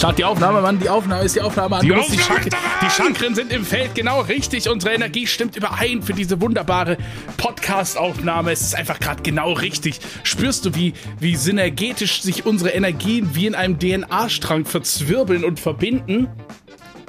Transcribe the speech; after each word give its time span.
Start 0.00 0.16
die 0.16 0.24
Aufnahme, 0.24 0.62
Mann. 0.62 0.78
Die 0.78 0.88
Aufnahme 0.88 1.24
ist 1.24 1.36
die 1.36 1.42
Aufnahme. 1.42 1.76
Mann. 1.76 1.82
Die 1.82 1.92
Aufnahme 1.92 2.10
die, 2.10 2.16
ist 2.16 2.26
Chak 2.26 2.48
die 2.80 2.88
Chakren 2.88 3.34
sind 3.34 3.52
im 3.52 3.66
Feld 3.66 3.94
genau 3.94 4.22
richtig. 4.22 4.66
Unsere 4.70 4.94
Energie 4.94 5.26
stimmt 5.26 5.56
überein 5.56 6.00
für 6.00 6.14
diese 6.14 6.40
wunderbare 6.40 6.96
Podcast-Aufnahme. 7.36 8.52
Es 8.52 8.62
ist 8.62 8.74
einfach 8.74 8.98
gerade 8.98 9.22
genau 9.22 9.52
richtig. 9.52 10.00
Spürst 10.22 10.64
du, 10.64 10.74
wie, 10.74 10.94
wie 11.18 11.36
synergetisch 11.36 12.22
sich 12.22 12.46
unsere 12.46 12.70
Energien 12.70 13.34
wie 13.34 13.44
in 13.44 13.54
einem 13.54 13.78
DNA-Strang 13.78 14.64
verzwirbeln 14.64 15.44
und 15.44 15.60
verbinden? 15.60 16.28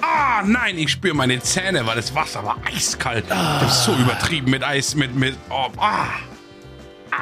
Ah, 0.01 0.43
nein, 0.43 0.77
ich 0.77 0.91
spüre 0.91 1.15
meine 1.15 1.39
Zähne, 1.39 1.87
weil 1.87 1.95
das 1.95 2.13
Wasser 2.13 2.43
war 2.43 2.57
eiskalt. 2.75 3.23
Das 3.29 3.71
ist 3.71 3.85
so 3.85 3.93
übertrieben 3.93 4.51
mit 4.51 4.65
Eis, 4.65 4.95
mit, 4.95 5.15
mit, 5.15 5.37
oh, 5.49 5.67
ah. 5.77 6.07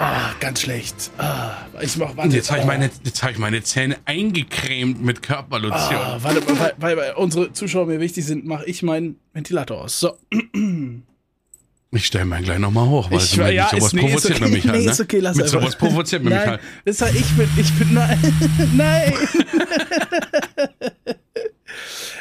Ah, 0.02 0.31
ganz 0.39 0.61
schlecht. 0.61 1.11
Ah, 1.18 1.57
ich 1.81 1.97
mach, 1.97 2.16
warte. 2.16 2.34
Jetzt 2.36 2.49
habe 2.52 2.61
ich, 2.61 2.66
meine, 2.66 2.89
jetzt 3.04 3.21
hab 3.21 3.31
ich 3.31 3.38
meine 3.38 3.61
Zähne 3.63 3.98
eingecremt 4.05 5.04
mit 5.04 5.21
Körperlotion. 5.21 5.95
Ah, 5.95 6.17
warte, 6.21 6.41
weil, 6.57 6.73
weil, 6.77 6.98
weil 6.98 7.13
unsere 7.16 7.52
Zuschauer 7.52 7.85
mir 7.85 7.99
wichtig 7.99 8.26
sind, 8.26 8.45
mache 8.45 8.66
ich 8.66 8.81
meinen 8.81 9.17
Ventilator 9.34 9.81
aus. 9.81 9.99
So. 9.99 10.17
Ich 11.91 12.05
stelle 12.05 12.23
meinen 12.26 12.45
gleich 12.45 12.59
nochmal 12.59 12.88
hoch, 12.88 13.12
weil 13.12 13.17
Ich- 13.17 13.34
ich, 13.34 13.38
ja, 13.54 13.67
sowas 13.70 13.85
ist- 13.88 13.93
nee, 13.93 14.02
provoziert 14.02 14.34
ist 14.35 14.40
man 14.40 14.49
okay. 14.49 14.55
mich 14.57 14.67
halt. 14.67 14.80
Nee, 14.80 14.85
Ne? 14.85 14.91
ist 14.91 15.02
okay, 15.02 15.20
lass 15.20 15.35
Mit 15.35 15.45
einfach. 15.48 15.59
sowas 15.62 15.76
provoziert 15.76 16.23
man 16.23 16.34
mich 16.34 16.45
halt. 16.48 16.62
das 16.85 17.02
war 17.02 17.09
ich 17.09 17.35
bin, 17.35 17.49
ich 17.57 17.73
bin, 17.73 17.93
nein, 17.93 18.34
nein. 18.76 19.13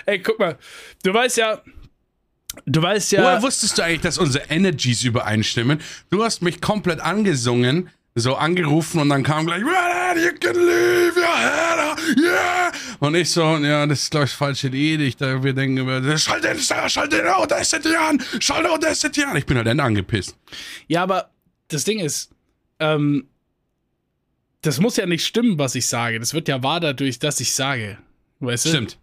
Ey, 0.06 0.18
guck 0.20 0.38
mal, 0.38 0.56
du 1.02 1.12
weißt 1.14 1.36
ja, 1.36 1.60
du 2.66 2.82
weißt 2.82 3.12
ja, 3.12 3.22
Woher 3.22 3.42
wusstest 3.42 3.78
du 3.78 3.82
eigentlich, 3.82 4.00
dass 4.02 4.18
unsere 4.18 4.44
Energies 4.50 5.02
übereinstimmen? 5.04 5.80
Du 6.10 6.24
hast 6.24 6.42
mich 6.42 6.60
komplett 6.60 7.00
angesungen, 7.00 7.90
so 8.14 8.34
angerufen 8.34 9.00
und 9.00 9.10
dann 9.10 9.22
kam 9.22 9.46
gleich, 9.46 9.62
"Well, 9.62 10.24
you 10.24 10.32
can 10.40 10.56
leave 10.56 11.12
your 11.16 11.38
head 11.38 11.78
up, 11.78 12.00
yeah. 12.18 12.72
Und 12.98 13.14
ich 13.14 13.30
so, 13.30 13.42
ja, 13.58 13.86
das 13.86 14.02
ist, 14.02 14.10
glaube 14.10 14.26
ich, 14.26 14.32
falsche 14.32 14.66
Idee. 14.68 15.14
Da, 15.16 15.40
wir 15.42 15.52
denken 15.52 15.76
über, 15.78 16.18
schalt 16.18 16.42
den, 16.42 16.58
schalt 16.58 17.12
den 17.12 17.26
Audacity 17.28 17.94
an, 17.94 18.20
schalt 18.40 18.64
den 18.64 18.72
Audacity 18.72 19.22
an. 19.22 19.36
Ich 19.36 19.46
bin 19.46 19.56
halt 19.56 19.68
dann 19.68 19.78
angepisst. 19.78 20.36
ja, 20.88 21.02
aber 21.04 21.30
das 21.68 21.84
Ding 21.84 22.00
ist, 22.00 22.30
ähm, 22.80 23.28
das 24.62 24.80
muss 24.80 24.96
ja 24.96 25.06
nicht 25.06 25.24
stimmen, 25.24 25.58
was 25.58 25.76
ich 25.76 25.86
sage. 25.86 26.18
Das 26.18 26.34
wird 26.34 26.48
ja 26.48 26.60
wahr 26.62 26.80
dadurch, 26.80 27.20
dass 27.20 27.38
ich 27.38 27.52
sage. 27.54 27.98
Weißt 28.40 28.64
du? 28.64 28.68
Stimmt. 28.70 28.98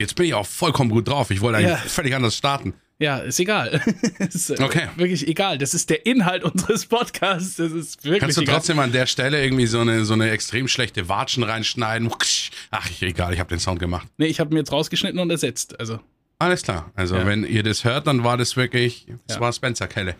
Jetzt 0.00 0.16
bin 0.16 0.26
ich 0.26 0.34
auch 0.34 0.46
vollkommen 0.46 0.90
gut 0.90 1.06
drauf. 1.06 1.30
Ich 1.30 1.40
wollte 1.40 1.58
eigentlich 1.58 1.70
Ja. 1.70 1.76
völlig 1.88 2.14
anders 2.16 2.36
starten. 2.36 2.74
Ja, 2.98 3.18
ist 3.18 3.38
egal. 3.40 3.82
ist 4.20 4.50
äh, 4.50 4.56
Okay. 4.62 4.88
Wirklich 4.96 5.28
egal. 5.28 5.58
Das 5.58 5.74
ist 5.74 5.90
der 5.90 6.06
Inhalt 6.06 6.44
unseres 6.44 6.86
Podcasts. 6.86 7.56
Das 7.56 7.72
ist 7.72 8.04
wirklich 8.04 8.20
Kannst 8.20 8.38
du 8.38 8.42
egal. 8.42 8.54
trotzdem 8.54 8.78
an 8.78 8.90
der 8.92 9.06
Stelle 9.06 9.42
irgendwie 9.42 9.66
so 9.66 9.80
eine, 9.80 10.04
so 10.06 10.14
eine 10.14 10.30
extrem 10.30 10.66
schlechte 10.66 11.08
Watschen 11.08 11.42
reinschneiden? 11.42 12.10
Ach, 12.70 12.88
egal, 13.02 13.34
ich 13.34 13.38
habe 13.40 13.50
den 13.50 13.58
Sound 13.60 13.80
gemacht. 13.80 14.08
Nee, 14.16 14.26
ich 14.26 14.40
habe 14.40 14.54
mir 14.54 14.60
jetzt 14.60 14.72
rausgeschnitten 14.72 15.18
und 15.20 15.30
ersetzt. 15.30 15.78
Also. 15.78 16.00
Alles 16.38 16.62
klar. 16.62 16.90
Also, 16.94 17.16
Ja. 17.16 17.26
wenn 17.26 17.44
ihr 17.44 17.62
das 17.62 17.84
hört, 17.84 18.06
dann 18.06 18.22
war 18.24 18.36
das 18.36 18.56
wirklich, 18.56 19.06
das 19.26 19.36
Ja. 19.36 19.40
war 19.42 19.52
Spencer 19.52 19.88
Kelle. 19.88 20.14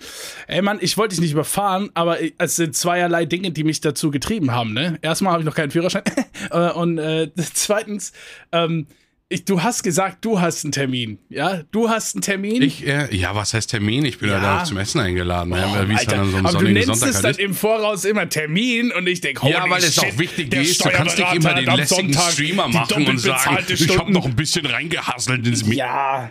Ey 0.47 0.61
Mann, 0.63 0.79
ich 0.81 0.97
wollte 0.97 1.15
dich 1.15 1.21
nicht 1.21 1.33
überfahren, 1.33 1.91
aber 1.95 2.19
es 2.39 2.57
sind 2.57 2.75
zweierlei 2.75 3.25
Dinge, 3.27 3.51
die 3.53 3.65
mich 3.65 3.81
dazu 3.83 4.11
getrieben 4.11 4.51
haben. 4.53 4.73
Ne? 4.75 4.99
Erstmal 5.03 5.33
habe 5.33 5.43
ich 5.43 5.47
noch 5.47 5.55
keinen 5.55 5.71
Führerschein. 5.71 6.03
Äh, 6.51 6.71
und 6.73 6.99
äh, 6.99 7.31
zweitens, 7.55 8.13
ähm, 8.53 8.87
ich, 9.29 9.45
du 9.45 9.61
hast 9.63 9.83
gesagt, 9.83 10.25
du 10.25 10.41
hast 10.41 10.65
einen 10.65 10.71
Termin. 10.73 11.19
Ja, 11.29 11.63
du 11.73 11.89
hast 11.89 12.15
einen 12.15 12.23
Termin. 12.23 12.63
Ich, 12.63 12.87
äh, 12.87 13.13
ja, 13.15 13.35
was 13.35 13.55
heißt 13.55 13.71
Termin? 13.71 14.05
Ich 14.05 14.19
bin 14.19 14.29
ja, 14.29 14.37
Ja. 14.37 14.59
da 14.59 14.65
zum 14.65 14.77
Essen 14.77 15.01
eingeladen. 15.01 15.53
Oh, 15.53 15.57
ja, 15.57 15.89
wie 15.89 15.95
es 15.95 16.07
dann 16.07 16.21
an 16.21 16.31
so 16.31 16.37
einem 16.37 16.47
aber 16.47 16.59
du 16.61 16.71
nennst 16.71 16.87
Sonntag 16.89 17.09
es 17.09 17.15
halt 17.17 17.25
dann 17.25 17.31
ist. 17.33 17.41
im 17.41 17.55
Voraus 17.55 18.05
immer 18.05 18.29
Termin 18.29 18.93
und 18.93 19.09
ich 19.09 19.21
denke, 19.21 19.49
Ja, 19.49 19.69
weil 19.69 19.83
es 19.83 19.99
auch 19.99 20.19
wichtig 20.19 20.55
ist. 20.55 20.85
Du 20.85 20.91
kannst 20.91 21.19
nicht 21.19 21.35
immer 21.35 21.55
den 21.55 21.65
lässigen 21.75 22.15
Streamer 22.15 22.69
machen 22.69 23.09
und 23.09 23.19
sagen, 23.19 23.59
ich 23.69 23.99
habe 23.99 24.13
noch 24.13 24.27
ein 24.27 24.37
bisschen 24.37 24.65
reingehasselt 24.65 25.45
ins 25.47 25.65
Mikro. 25.65 25.79
Ja. 25.81 26.31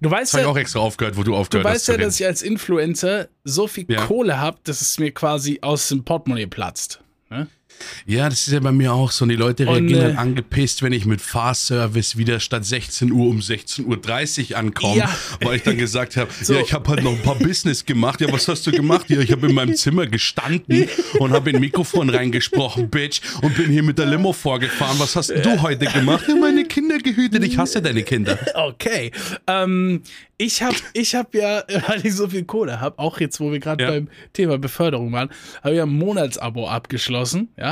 Du 0.00 0.08
weißt 0.10 0.22
Das 0.22 0.32
habe 0.34 0.42
ich 0.42 0.46
ja, 0.46 0.52
auch 0.52 0.56
extra 0.56 0.78
aufgehört, 0.80 1.16
wo 1.16 1.24
du 1.24 1.32
du 1.32 1.36
aufgehört 1.36 1.66
hast 1.66 1.74
weißt 1.74 1.84
zu 1.86 1.92
ja, 1.92 1.98
dass 1.98 2.20
ich 2.20 2.26
als 2.26 2.42
Influencer 2.42 3.28
so 3.42 3.66
viel 3.66 3.86
Ja. 3.88 4.06
Kohle 4.06 4.38
habe, 4.38 4.58
dass 4.62 4.80
es 4.80 5.00
mir 5.00 5.10
quasi 5.12 5.58
aus 5.62 5.88
dem 5.88 6.04
Portemonnaie 6.04 6.46
platzt. 6.46 7.00
Ne? 7.28 7.48
Ja, 8.06 8.28
das 8.28 8.46
ist 8.46 8.52
ja 8.52 8.60
bei 8.60 8.72
mir 8.72 8.92
auch 8.92 9.10
so. 9.10 9.24
Und 9.24 9.30
die 9.30 9.36
Leute 9.36 9.66
reagieren 9.66 10.00
äh, 10.00 10.04
halt 10.06 10.18
angepisst, 10.18 10.82
wenn 10.82 10.92
ich 10.92 11.06
mit 11.06 11.20
Fahrservice 11.20 12.16
wieder 12.16 12.40
statt 12.40 12.64
16 12.64 13.12
Uhr 13.12 13.28
um 13.28 13.38
16.30 13.40 14.50
Uhr 14.52 14.58
ankomme, 14.58 14.96
Ja. 14.98 15.16
weil 15.42 15.56
ich 15.56 15.62
dann 15.62 15.76
gesagt 15.78 16.16
habe, 16.16 16.30
So. 16.42 16.54
ja, 16.54 16.60
ich 16.60 16.72
habe 16.72 16.88
halt 16.90 17.02
noch 17.02 17.12
ein 17.12 17.22
paar 17.22 17.36
Business 17.36 17.84
gemacht. 17.84 18.20
Ja, 18.20 18.32
was 18.32 18.48
hast 18.48 18.66
du 18.66 18.72
gemacht? 18.72 19.08
Ja, 19.10 19.20
ich 19.20 19.32
habe 19.32 19.48
in 19.48 19.54
meinem 19.54 19.74
Zimmer 19.74 20.06
gestanden 20.06 20.88
und 21.18 21.32
habe 21.32 21.50
in 21.50 21.60
Mikrofon 21.60 22.10
reingesprochen, 22.10 22.88
Bitch, 22.90 23.20
und 23.42 23.54
bin 23.56 23.70
hier 23.70 23.82
mit 23.82 23.98
der 23.98 24.06
Limo 24.06 24.32
vorgefahren. 24.32 24.98
Was 24.98 25.16
hast 25.16 25.30
du 25.30 25.62
heute 25.62 25.86
gemacht? 25.86 26.24
Ja, 26.28 26.34
meine 26.36 26.64
Kinder 26.64 26.98
gehütet. 26.98 27.44
Ich 27.44 27.58
hasse 27.58 27.80
deine 27.82 28.02
Kinder. 28.02 28.38
Okay. 28.54 29.10
Ähm, 29.46 30.02
ich 30.38 30.62
habe 30.62 30.76
ich 30.94 31.14
hab 31.14 31.34
ja, 31.34 31.62
weil 31.88 32.04
ich 32.06 32.14
so 32.14 32.28
viel 32.28 32.44
Kohle 32.44 32.80
habe, 32.80 32.98
auch 32.98 33.20
jetzt, 33.20 33.40
wo 33.40 33.52
wir 33.52 33.58
gerade 33.58 33.84
Ja. 33.84 33.90
beim 33.90 34.08
Thema 34.32 34.58
Beförderung 34.58 35.12
waren, 35.12 35.28
habe 35.62 35.72
ich 35.74 35.78
ja 35.78 35.84
ein 35.84 35.90
Monatsabo 35.90 36.68
abgeschlossen, 36.68 37.48
ja, 37.58 37.63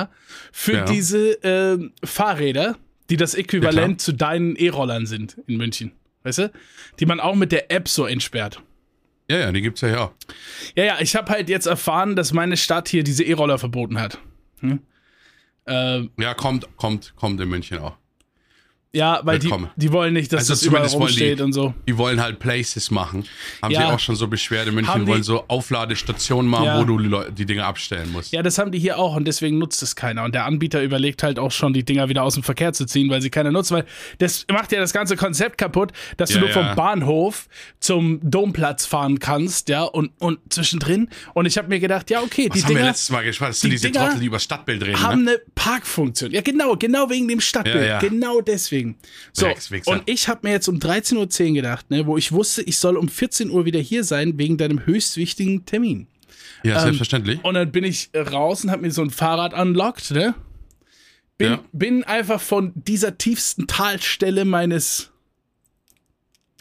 für 0.52 0.72
Ja. 0.74 0.84
diese 0.84 1.32
ähm, 1.42 1.92
Fahrräder, 2.04 2.76
die 3.10 3.16
das 3.16 3.34
Äquivalent 3.34 3.92
Ja, 4.00 4.04
zu 4.04 4.12
deinen 4.12 4.56
E-Rollern 4.56 5.06
sind 5.06 5.36
in 5.46 5.56
München. 5.56 5.92
Weißt 6.24 6.38
du? 6.38 6.52
Die 7.00 7.06
man 7.06 7.20
auch 7.20 7.34
mit 7.34 7.50
der 7.52 7.70
App 7.72 7.88
so 7.88 8.06
entsperrt. 8.06 8.62
Ja, 9.30 9.38
ja, 9.38 9.52
die 9.52 9.60
gibt's 9.62 9.80
ja 9.80 9.88
ja 9.88 9.98
auch. 10.04 10.12
Ja, 10.76 10.84
ja, 10.84 10.96
ich 11.00 11.16
habe 11.16 11.30
halt 11.30 11.48
jetzt 11.48 11.66
erfahren, 11.66 12.16
dass 12.16 12.32
meine 12.32 12.56
Stadt 12.56 12.88
hier 12.88 13.02
diese 13.04 13.24
E-Roller 13.24 13.58
verboten 13.58 13.98
hat. 14.00 14.18
Hm? 14.60 14.80
Ähm, 15.66 16.10
Ja, 16.18 16.34
kommt, 16.34 16.66
kommt, 16.76 17.14
kommt 17.16 17.40
in 17.40 17.48
München 17.48 17.78
auch. 17.78 17.96
Ja, 18.94 19.20
weil 19.24 19.38
die, 19.38 19.44
Willkommen. 19.44 19.70
die 19.76 19.90
wollen 19.90 20.12
nicht, 20.12 20.32
dass 20.32 20.40
Also 20.40 20.52
das 20.52 20.62
überall 20.64 20.82
wollen 20.84 20.90
die- 20.92 20.96
rumsteht 20.98 21.40
und 21.40 21.52
so. 21.54 21.72
Die 21.88 21.96
wollen 21.96 22.20
halt 22.20 22.38
Places 22.38 22.90
machen. 22.90 23.24
Haben 23.62 23.72
Ja. 23.72 23.86
sie 23.88 23.94
auch 23.94 23.98
schon 23.98 24.16
so 24.16 24.26
beschwert. 24.28 24.68
In 24.68 24.74
München 24.74 25.06
die- 25.06 25.10
wollen 25.10 25.22
so 25.22 25.44
Aufladestationen 25.48 26.50
machen, 26.50 26.64
Ja. 26.66 26.78
wo 26.80 26.84
du 26.84 26.98
die, 26.98 27.08
Leu- 27.08 27.30
die 27.30 27.46
Dinge 27.46 27.64
abstellen 27.64 28.12
musst. 28.12 28.32
Ja, 28.32 28.42
das 28.42 28.58
haben 28.58 28.70
die 28.70 28.78
hier 28.78 28.98
auch 28.98 29.16
und 29.16 29.24
deswegen 29.26 29.56
nutzt 29.56 29.82
es 29.82 29.96
keiner. 29.96 30.24
Und 30.24 30.34
der 30.34 30.44
Anbieter 30.44 30.82
überlegt 30.82 31.22
halt 31.22 31.38
auch 31.38 31.50
schon, 31.52 31.72
die 31.72 31.84
Dinger 31.84 32.10
wieder 32.10 32.22
aus 32.22 32.34
dem 32.34 32.42
Verkehr 32.42 32.74
zu 32.74 32.84
ziehen, 32.84 33.08
weil 33.08 33.22
sie 33.22 33.30
keiner 33.30 33.50
nutzt, 33.50 33.70
weil 33.70 33.86
das 34.18 34.44
macht 34.52 34.72
ja 34.72 34.80
das 34.80 34.92
ganze 34.92 35.16
Konzept 35.16 35.56
kaputt, 35.56 35.92
dass 36.18 36.28
du 36.28 36.34
Ja, 36.36 36.40
nur 36.42 36.50
vom. 36.50 36.74
Bahnhof 36.76 37.48
zum 37.80 38.20
Domplatz 38.22 38.84
fahren 38.84 39.18
kannst, 39.20 39.70
ja, 39.70 39.84
und, 39.84 40.10
und 40.18 40.38
zwischendrin. 40.50 41.08
Und 41.32 41.46
ich 41.46 41.56
habe 41.56 41.68
mir 41.68 41.80
gedacht, 41.80 42.10
ja, 42.10 42.20
okay, 42.20 42.48
Was 42.50 42.56
die 42.58 42.62
haben 42.64 42.68
wir 42.70 42.76
Dinger 42.76 42.88
letztes 42.88 43.10
Mal 43.10 43.24
gesprochen? 43.24 43.50
Das 43.50 43.60
sind 43.60 43.70
die 43.70 43.76
diese 43.76 43.90
Dinger 43.90 44.04
Trottel, 44.06 44.20
die 44.20 44.26
über 44.26 44.38
Stadtbild 44.38 44.82
reden. 44.84 45.00
haben 45.02 45.24
Ne? 45.24 45.30
eine 45.30 45.40
Parkfunktion. 45.54 46.30
Ja, 46.32 46.42
genau, 46.42 46.76
genau 46.76 47.08
wegen 47.08 47.26
dem 47.28 47.40
Stadtbild. 47.40 48.00
Genau 48.00 48.40
deswegen. 48.42 48.81
So, 49.32 49.46
Dreckswichser. 49.46 49.90
und 49.90 50.02
ich 50.06 50.28
habe 50.28 50.40
mir 50.44 50.52
jetzt 50.52 50.68
um 50.68 50.78
13.10 50.78 51.48
Uhr 51.48 51.54
gedacht, 51.54 51.90
ne, 51.90 52.06
wo 52.06 52.16
ich 52.16 52.32
wusste, 52.32 52.62
ich 52.62 52.78
soll 52.78 52.96
um 52.96 53.08
14 53.08 53.50
Uhr 53.50 53.64
wieder 53.64 53.80
hier 53.80 54.04
sein, 54.04 54.38
wegen 54.38 54.56
deinem 54.56 54.86
höchst 54.86 55.16
wichtigen 55.16 55.64
Termin. 55.66 56.06
Ja, 56.64 56.80
selbstverständlich. 56.80 57.42
Und 57.42 57.54
dann 57.54 57.72
bin 57.72 57.84
ich 57.84 58.10
raus 58.14 58.62
und 58.64 58.70
habe 58.70 58.82
mir 58.82 58.90
so 58.92 59.02
ein 59.02 59.10
Fahrrad 59.10 59.52
unlocked, 59.54 60.12
ne? 60.12 60.34
Bin, 61.38 61.52
Ja. 61.52 61.64
bin 61.72 62.04
einfach 62.04 62.40
von 62.40 62.72
dieser 62.74 63.18
tiefsten 63.18 63.66
Talstelle 63.66 64.44
meines 64.44 65.10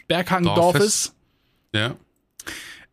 Berghangdorfes 0.08 1.14
ja. 1.74 1.96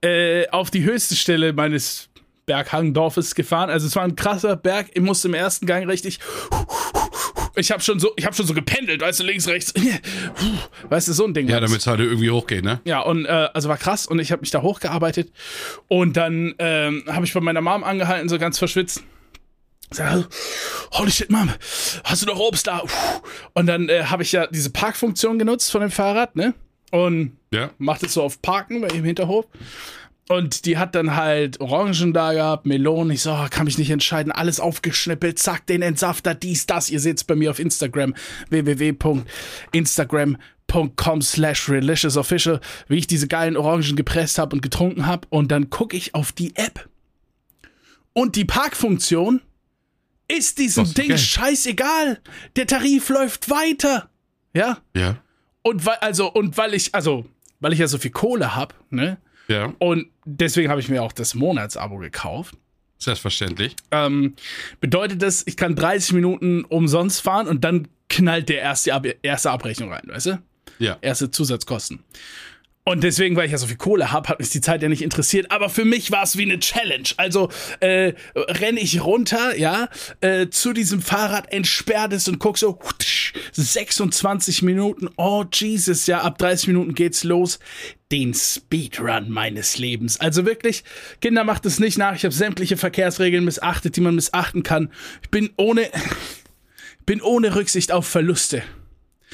äh, 0.01 0.47
auf 0.49 0.69
die 0.71 0.83
höchste 0.83 1.15
Stelle 1.15 1.53
meines 1.53 2.09
Berghangdorfes 2.45 3.35
gefahren. 3.35 3.69
Also 3.69 3.87
es 3.87 3.95
war 3.95 4.03
ein 4.03 4.15
krasser 4.15 4.55
Berg. 4.55 4.87
Ich 4.93 5.01
musste 5.01 5.27
im 5.27 5.33
ersten 5.33 5.65
Gang 5.65 5.87
richtig. 5.87 6.19
Ich 7.59 7.71
habe 7.71 7.81
schon 7.83 7.99
so, 7.99 8.11
ich 8.15 8.25
habe 8.25 8.35
schon 8.35 8.45
so 8.47 8.53
gependelt, 8.53 9.01
weißt 9.01 9.19
du, 9.19 9.23
links, 9.25 9.47
rechts. 9.47 9.73
Weißt 10.89 11.07
du, 11.07 11.13
so 11.13 11.25
ein 11.25 11.33
Ding. 11.33 11.47
Ja, 11.47 11.59
damit 11.59 11.79
es 11.79 11.87
halt 11.87 11.99
irgendwie 11.99 12.29
hochgeht, 12.31 12.63
ne? 12.63 12.79
Ja, 12.85 13.01
und 13.01 13.25
äh, 13.25 13.49
also 13.53 13.69
war 13.69 13.77
krass 13.77 14.07
und 14.07 14.19
ich 14.19 14.31
habe 14.31 14.39
mich 14.41 14.51
da 14.51 14.61
hochgearbeitet 14.61 15.31
und 15.87 16.15
dann 16.17 16.55
ähm, 16.59 17.03
habe 17.07 17.25
ich 17.25 17.33
bei 17.33 17.41
meiner 17.41 17.61
Mom 17.61 17.83
angehalten, 17.83 18.29
so 18.29 18.37
ganz 18.39 18.57
verschwitzt. 18.57 19.03
Sag, 19.91 20.27
holy 20.93 21.11
shit, 21.11 21.29
Mom, 21.31 21.49
hast 22.03 22.21
du 22.21 22.27
noch 22.27 22.39
Obst 22.39 22.67
da? 22.67 22.83
Und 23.53 23.65
dann 23.67 23.89
äh, 23.89 24.03
habe 24.05 24.23
ich 24.23 24.31
ja 24.31 24.45
diese 24.47 24.69
Parkfunktion 24.69 25.39
genutzt 25.39 25.71
von 25.71 25.81
dem 25.81 25.91
Fahrrad, 25.91 26.35
ne? 26.35 26.53
Und 26.91 27.37
Ja. 27.51 27.71
macht 27.77 28.03
es 28.03 28.13
so 28.13 28.23
auf 28.23 28.41
Parken 28.41 28.81
bei 28.81 28.87
im 28.89 29.03
Hinterhof. 29.03 29.45
Und 30.31 30.65
die 30.65 30.77
hat 30.77 30.93
dann 30.93 31.15
halt 31.15 31.59
Orangen 31.59 32.13
da 32.13 32.33
gehabt, 32.33 32.67
Melonen. 32.67 33.11
Ich 33.11 33.23
so, 33.23 33.31
oh, 33.31 33.47
kann 33.49 33.65
mich 33.65 33.79
nicht 33.79 33.89
entscheiden. 33.89 34.31
Alles 34.31 34.59
aufgeschnippelt, 34.59 35.39
zack, 35.39 35.65
den 35.65 35.81
Entsafter, 35.81 36.35
dies, 36.35 36.67
das. 36.67 36.91
Ihr 36.91 36.99
seht's 36.99 37.23
bei 37.23 37.35
mir 37.35 37.49
auf 37.49 37.57
Instagram, 37.57 38.13
www.instagram.com 38.49 41.21
slash 41.23 41.67
reliciousofficial, 41.67 42.61
wie 42.87 42.97
ich 42.97 43.07
diese 43.07 43.27
geilen 43.27 43.57
Orangen 43.57 43.95
gepresst 43.95 44.37
habe 44.37 44.55
und 44.55 44.61
getrunken 44.61 45.07
habe. 45.07 45.25
Und 45.31 45.51
dann 45.51 45.71
gucke 45.71 45.97
ich 45.97 46.13
auf 46.13 46.31
die 46.31 46.55
App. 46.55 46.87
Und 48.13 48.35
die 48.35 48.45
Parkfunktion 48.45 49.41
ist 50.27 50.59
diesem 50.59 50.83
Was, 50.83 50.93
Ding 50.93 51.09
geil. 51.09 51.17
scheißegal. 51.17 52.19
Der 52.55 52.67
Tarif 52.67 53.09
läuft 53.09 53.49
weiter. 53.49 54.11
Ja? 54.53 54.77
Ja. 54.95 55.17
Und 55.63 55.87
weil, 55.87 55.97
also, 56.01 56.31
und 56.31 56.55
weil 56.55 56.75
ich, 56.75 56.93
also, 56.93 57.25
weil 57.59 57.73
ich 57.73 57.79
ja 57.79 57.87
so 57.87 57.97
viel 57.97 58.11
Kohle 58.11 58.55
habe, 58.55 58.75
ne? 58.91 59.17
Ja. 59.49 59.73
Und 59.79 60.07
deswegen 60.25 60.69
habe 60.69 60.79
ich 60.79 60.87
mir 60.87 61.03
auch 61.03 61.11
das 61.11 61.33
Monatsabo 61.33 61.97
gekauft. 61.97 62.55
Selbstverständlich. 62.99 63.75
Ähm, 63.91 64.35
bedeutet 64.79 65.21
das, 65.21 65.43
ich 65.47 65.57
kann 65.57 65.75
30 65.75 66.13
Minuten 66.13 66.65
umsonst 66.65 67.21
fahren 67.21 67.47
und 67.47 67.63
dann 67.63 67.87
knallt 68.09 68.49
der 68.49 68.59
erste, 68.59 68.93
Ab 68.93 69.05
erste 69.21 69.51
Abrechnung 69.51 69.91
rein, 69.91 70.03
weißt 70.05 70.25
du? 70.27 70.39
Ja. 70.79 70.97
Erste 71.01 71.31
Zusatzkosten. 71.31 72.03
Und 72.89 73.03
deswegen, 73.03 73.35
weil 73.35 73.45
ich 73.45 73.51
ja 73.51 73.57
so 73.57 73.67
viel 73.67 73.77
Kohle 73.77 74.11
habe, 74.11 74.29
hat 74.29 74.39
mich 74.39 74.49
die 74.49 74.61
Zeit 74.61 74.81
ja 74.81 74.89
nicht 74.89 75.03
interessiert. 75.03 75.51
Aber 75.51 75.69
für 75.69 75.85
mich 75.85 76.11
war 76.11 76.23
es 76.23 76.37
wie 76.37 76.43
eine 76.43 76.59
Challenge. 76.59 77.07
Also 77.17 77.49
äh, 77.81 78.13
renne 78.35 78.79
ich 78.79 79.03
runter, 79.03 79.55
ja, 79.57 79.89
äh, 80.21 80.47
zu 80.49 80.73
diesem 80.73 81.01
Fahrrad, 81.01 81.53
entsperrt 81.53 82.13
es 82.13 82.27
und 82.27 82.39
guck 82.39 82.57
so, 82.57 82.79
26 83.51 84.63
Minuten. 84.63 85.07
Oh 85.17 85.45
Jesus, 85.53 86.07
ja, 86.07 86.21
ab 86.21 86.39
30 86.39 86.67
Minuten 86.69 86.95
geht's 86.95 87.23
los. 87.23 87.59
Den 88.11 88.33
Speedrun 88.33 89.29
meines 89.29 89.77
Lebens. 89.77 90.19
Also 90.19 90.45
wirklich, 90.45 90.83
Kinder 91.21 91.43
macht 91.43 91.65
es 91.67 91.79
nicht 91.79 91.97
nach. 91.97 92.15
Ich 92.15 92.23
habe 92.25 92.33
sämtliche 92.33 92.75
Verkehrsregeln 92.75 93.45
missachtet, 93.45 93.95
die 93.95 94.01
man 94.01 94.15
missachten 94.15 94.63
kann. 94.63 94.91
Ich 95.21 95.29
bin 95.29 95.51
ohne, 95.57 95.89
bin 97.05 97.21
ohne 97.21 97.55
Rücksicht 97.55 97.91
auf 97.91 98.07
Verluste 98.07 98.63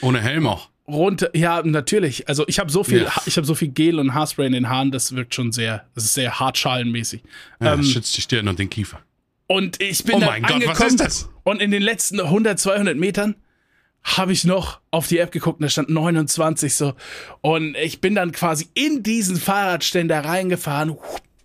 Ohne 0.01 0.19
Helm 0.21 0.45
auch. 0.47 0.69
runter. 0.87 1.29
Ja, 1.33 1.61
natürlich. 1.63 2.27
Also 2.27 2.43
ich 2.47 2.59
habe 2.59 2.69
so 2.71 2.83
viel, 2.83 3.03
Ja. 3.03 3.13
ich 3.25 3.37
habe 3.37 3.47
so 3.47 3.55
viel 3.55 3.69
Gel 3.69 3.97
und 3.99 4.13
Haarspray 4.13 4.45
in 4.47 4.53
den 4.53 4.67
Haaren, 4.69 4.91
das 4.91 5.15
wirkt 5.15 5.33
schon 5.35 5.51
sehr, 5.53 5.85
das 5.95 6.03
ist 6.05 6.13
sehr 6.13 6.39
hartschalenmäßig. 6.39 7.23
Ja, 7.61 7.73
Ähm, 7.73 7.79
das 7.81 7.89
schützt 7.91 8.17
die 8.17 8.21
Stirn 8.21 8.47
und 8.49 8.59
den 8.59 8.69
Kiefer. 8.69 8.99
und 9.47 9.81
ich 9.81 10.03
bin 10.03 10.15
Oh 10.15 10.19
dann 10.19 10.29
mein 10.29 10.41
Gott, 10.43 10.51
angekommen 10.53 10.79
was 10.79 10.87
ist 10.87 10.99
das? 10.99 11.29
und 11.43 11.61
in 11.61 11.71
den 11.71 11.81
letzten 11.81 12.19
100, 12.19 12.59
200 12.59 12.97
Metern 12.97 13.35
habe 14.05 14.31
ich 14.31 14.45
noch 14.45 14.79
auf 14.91 15.07
die 15.07 15.17
App 15.17 15.31
geguckt 15.31 15.59
und 15.59 15.63
da 15.63 15.69
stand 15.69 15.89
29 15.89 16.73
so. 16.73 16.93
Und 17.41 17.75
ich 17.75 18.01
bin 18.01 18.15
dann 18.15 18.31
quasi 18.31 18.67
in 18.75 19.01
diesen 19.03 19.35
Fahrradständer 19.35 20.23
reingefahren. 20.23 20.95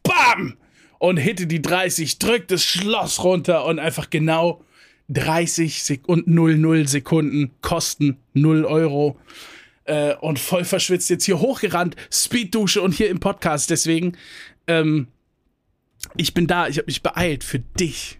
Bam! 0.03 0.57
Und 0.99 1.17
hitte 1.17 1.47
die 1.47 1.62
30, 1.62 2.19
drück 2.19 2.47
das 2.49 2.62
Schloss 2.62 3.25
runter 3.25 3.65
und 3.65 3.79
einfach 3.79 4.11
genau 4.11 4.62
30 5.09 5.83
Sek 5.83 6.07
und 6.07 6.27
00 6.29 6.87
Sekunden 6.87 7.51
Kosten 7.62 8.19
0 8.35 8.67
Euro. 8.67 9.19
Äh, 9.85 10.15
und 10.17 10.39
voll 10.39 10.65
verschwitzt 10.65 11.09
jetzt 11.09 11.25
hier 11.25 11.41
hochgerannt, 11.41 11.97
Speeddusche 12.12 12.83
und 12.83 12.93
hier 12.93 13.09
im 13.09 13.21
Podcast. 13.21 13.71
Deswegen, 13.71 14.19
ähm, 14.67 15.09
ich 16.19 16.35
bin 16.35 16.47
da, 16.47 16.69
ich 16.69 16.77
habe 16.77 16.87
mich 16.87 17.03
beeilt 17.03 17.43
für 17.43 17.59
dich. 17.59 18.19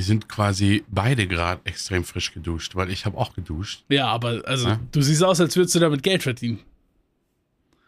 Die 0.00 0.04
sind 0.04 0.30
quasi 0.30 0.82
beide 0.88 1.26
gerade 1.26 1.60
extrem 1.64 2.04
frisch 2.04 2.32
geduscht, 2.32 2.74
weil 2.74 2.88
ich 2.90 3.04
habe 3.04 3.18
auch 3.18 3.34
geduscht. 3.34 3.84
Ja, 3.90 4.06
aber 4.06 4.40
also, 4.46 4.68
Ja. 4.68 4.80
du 4.92 5.02
siehst 5.02 5.22
aus, 5.22 5.42
als 5.42 5.54
würdest 5.56 5.74
du 5.74 5.78
damit 5.78 6.02
Geld 6.02 6.22
verdienen. 6.22 6.60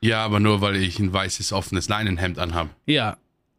Ja, 0.03 0.23
aber 0.23 0.39
nur 0.39 0.61
weil 0.61 0.77
ich 0.77 0.99
ein 0.99 1.11
weißes 1.11 1.55
offenes 1.55 1.89
Leinenhemd 1.89 2.39
anhabe. 2.39 2.69
Ja. 2.85 3.17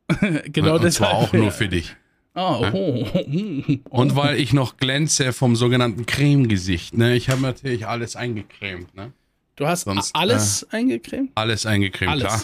genau 0.45 0.75
und 0.75 0.83
das 0.83 0.93
zwar 0.93 1.13
auch 1.13 1.33
nur 1.33 1.49
für 1.49 1.67
dich. 1.67 1.95
Oh, 2.35 2.63
oh, 2.71 3.07
oh. 3.11 3.77
Und 3.89 4.15
weil 4.15 4.39
ich 4.39 4.53
noch 4.53 4.77
glänze 4.77 5.33
vom 5.33 5.55
sogenannten 5.55 6.05
Cremegesicht. 6.05 6.95
Ne? 6.95 7.15
Ich 7.15 7.31
habe 7.31 7.41
natürlich 7.41 7.87
alles 7.87 8.15
eingecremt. 8.15 8.93
Ne? 8.93 9.13
Du 9.55 9.65
hast 9.65 9.85
Sonst, 9.85 10.15
alles 10.15 10.63
eingecremt? 10.69 11.31
Alles 11.33 11.65
eingecremt, 11.65 12.11
Alles. 12.11 12.23
klar. 12.23 12.41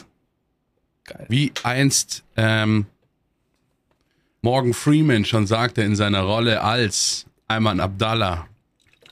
Geil. 1.03 1.25
Wie 1.29 1.51
einst 1.61 2.23
ähm, 2.35 2.87
Morgan 4.41 4.73
Freeman 4.73 5.25
schon 5.25 5.47
sagte 5.47 5.81
in 5.81 5.95
seiner 5.95 6.21
Rolle 6.21 6.61
als 6.61 7.25
Ayman 7.47 7.79
Abdallah, 7.79 8.47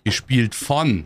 gespielt 0.04 0.56
von 0.56 1.06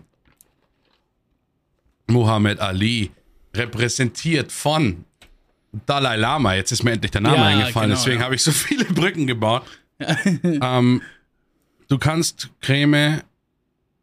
Muhammad 2.08 2.60
Ali, 2.60 3.12
repräsentiert 3.54 4.52
von 4.52 5.06
Dalai 5.86 6.18
Lama. 6.18 6.54
Jetzt 6.54 6.72
ist 6.72 6.84
mir 6.84 6.92
endlich 6.92 7.12
der 7.12 7.22
Name 7.22 7.38
Ja, 7.38 7.46
eingefallen, 7.46 7.90
genau, 7.90 8.00
deswegen 8.00 8.20
ja. 8.20 8.26
habe 8.26 8.36
ich 8.36 8.44
so 8.44 8.52
viele 8.52 8.86
Brücken 8.86 9.26
gebaut. 9.26 9.64
ähm, 10.44 11.02
du 11.88 11.98
kannst 11.98 12.50
Creme 12.62 13.22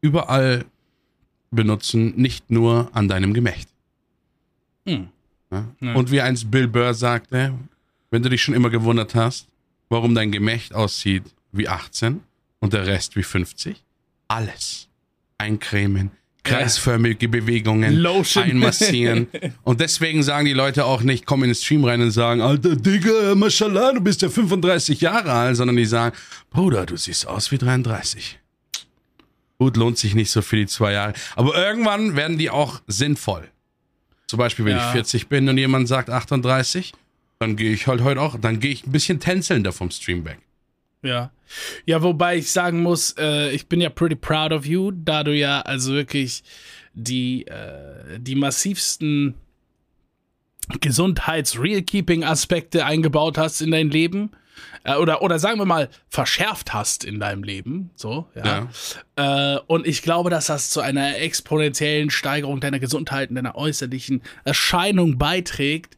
überall 0.01 0.65
benutzen, 1.51 2.15
nicht 2.17 2.51
nur 2.51 2.91
an 2.93 3.09
deinem 3.09 3.35
Gemächt. 3.35 3.69
Hm. 4.87 5.09
Ja? 5.51 5.65
Und 5.95 6.11
wie 6.11 6.21
einst 6.21 6.51
Bill 6.51 6.69
Burr 6.69 6.95
sagte, 6.95 7.55
wenn 8.11 8.23
du 8.23 8.29
dich 8.29 8.43
schon 8.43 8.55
immer 8.55 8.71
gewundert 8.71 9.15
hast, 9.15 9.49
warum 9.89 10.15
dein 10.15 10.33
Gemächt 10.33 10.75
aussieht 10.75 11.25
wie 11.53 11.69
18 11.69 12.21
und 12.61 12.73
der 12.73 12.87
Rest 12.87 13.17
wie 13.17 13.23
50, 13.23 13.83
alles 14.29 14.89
eincremen, 15.39 16.11
kreisförmige 16.45 17.29
Bewegungen, 17.29 17.95
Lotion. 17.95 18.45
einmassieren. 18.45 19.29
Und 19.65 19.81
deswegen 19.81 20.23
sagen 20.23 20.47
die 20.47 20.53
Leute 20.55 20.85
auch 20.87 21.03
nicht, 21.03 21.27
komm 21.27 21.43
in 21.45 21.51
den 21.51 21.55
Stream 21.55 21.85
rein 21.85 22.01
und 22.01 22.11
sagen, 22.11 22.41
alter 22.41 22.75
Digga, 22.75 23.35
mashallah, 23.35 23.93
du 23.93 24.01
bist 24.01 24.23
ja 24.23 24.29
35 24.31 25.01
Jahre 25.01 25.31
alt, 25.33 25.57
sondern 25.57 25.77
die 25.77 25.85
sagen, 25.85 26.17
Bruder, 26.51 26.87
du 26.87 26.97
siehst 26.97 27.27
aus 27.27 27.53
wie 27.53 27.59
33. 27.59 28.39
Gut, 29.59 29.77
lohnt 29.77 29.99
sich 29.99 30.15
nicht 30.15 30.31
so 30.31 30.41
für 30.41 30.57
die 30.57 30.67
zwei 30.67 30.93
Jahre. 30.93 31.13
Aber 31.37 31.55
irgendwann 31.57 32.17
werden 32.17 32.39
die 32.39 32.49
auch 32.51 32.81
sinnvoll. 32.87 33.49
Zum 34.27 34.39
Beispiel, 34.39 34.65
wenn 34.65 34.77
Ja. 34.77 34.87
ich 34.87 34.93
40 34.93 35.29
bin 35.29 35.49
und 35.49 35.59
jemand 35.59 35.87
sagt 35.89 36.09
38, 36.11 36.93
dann 37.39 37.57
gehe 37.57 37.73
ich 37.73 37.87
halt 37.87 38.03
heute 38.03 38.21
auch, 38.21 38.39
dann 38.39 38.61
gehe 38.61 38.73
ich 38.73 38.87
ein 38.87 38.93
bisschen 38.93 39.21
tänzelnder 39.21 39.73
vom 39.73 39.91
Stream 39.91 40.25
weg. 40.25 40.39
Ja. 41.03 41.31
Ja, 41.87 42.03
wobei 42.03 42.37
ich 42.37 42.51
sagen 42.51 42.83
muss, 42.83 43.15
äh, 43.19 43.51
ich 43.53 43.69
bin 43.69 43.81
ja 43.81 43.89
pretty 43.89 44.17
proud 44.17 44.53
of 44.53 44.67
you, 44.67 44.91
da 44.93 45.23
du 45.23 45.35
ja 45.35 45.63
also 45.63 45.95
wirklich 45.95 46.43
die, 46.93 47.47
äh, 47.47 48.19
die 48.19 48.35
massivsten 48.35 49.35
Gesundheits-Real-Keeping-Aspekte 50.81 52.85
eingebaut 52.85 53.39
hast 53.39 53.63
in 53.63 53.71
dein 53.71 53.91
Leben. 53.91 54.33
Äh, 54.85 54.97
oder, 54.97 55.23
oder 55.23 55.39
sagen 55.39 55.59
wir 55.59 55.65
mal, 55.65 55.89
verschärft 56.09 56.75
hast 56.75 57.05
in 57.05 57.21
deinem 57.21 57.45
Leben. 57.45 57.91
So, 57.95 58.27
ja. 58.35 58.69
Äh, 59.17 59.61
und 59.67 59.87
ich 59.87 60.03
glaube, 60.03 60.29
dass 60.31 60.47
das 60.47 60.71
zu 60.71 60.81
einer 60.81 61.19
exponentiellen 61.19 62.11
Steigerung 62.11 62.61
deiner 62.61 62.81
Gesundheit 62.81 63.31
und 63.31 63.37
deiner 63.37 63.55
äußerlichen 63.55 64.23
Erscheinung 64.45 65.19
beiträgt. 65.19 65.98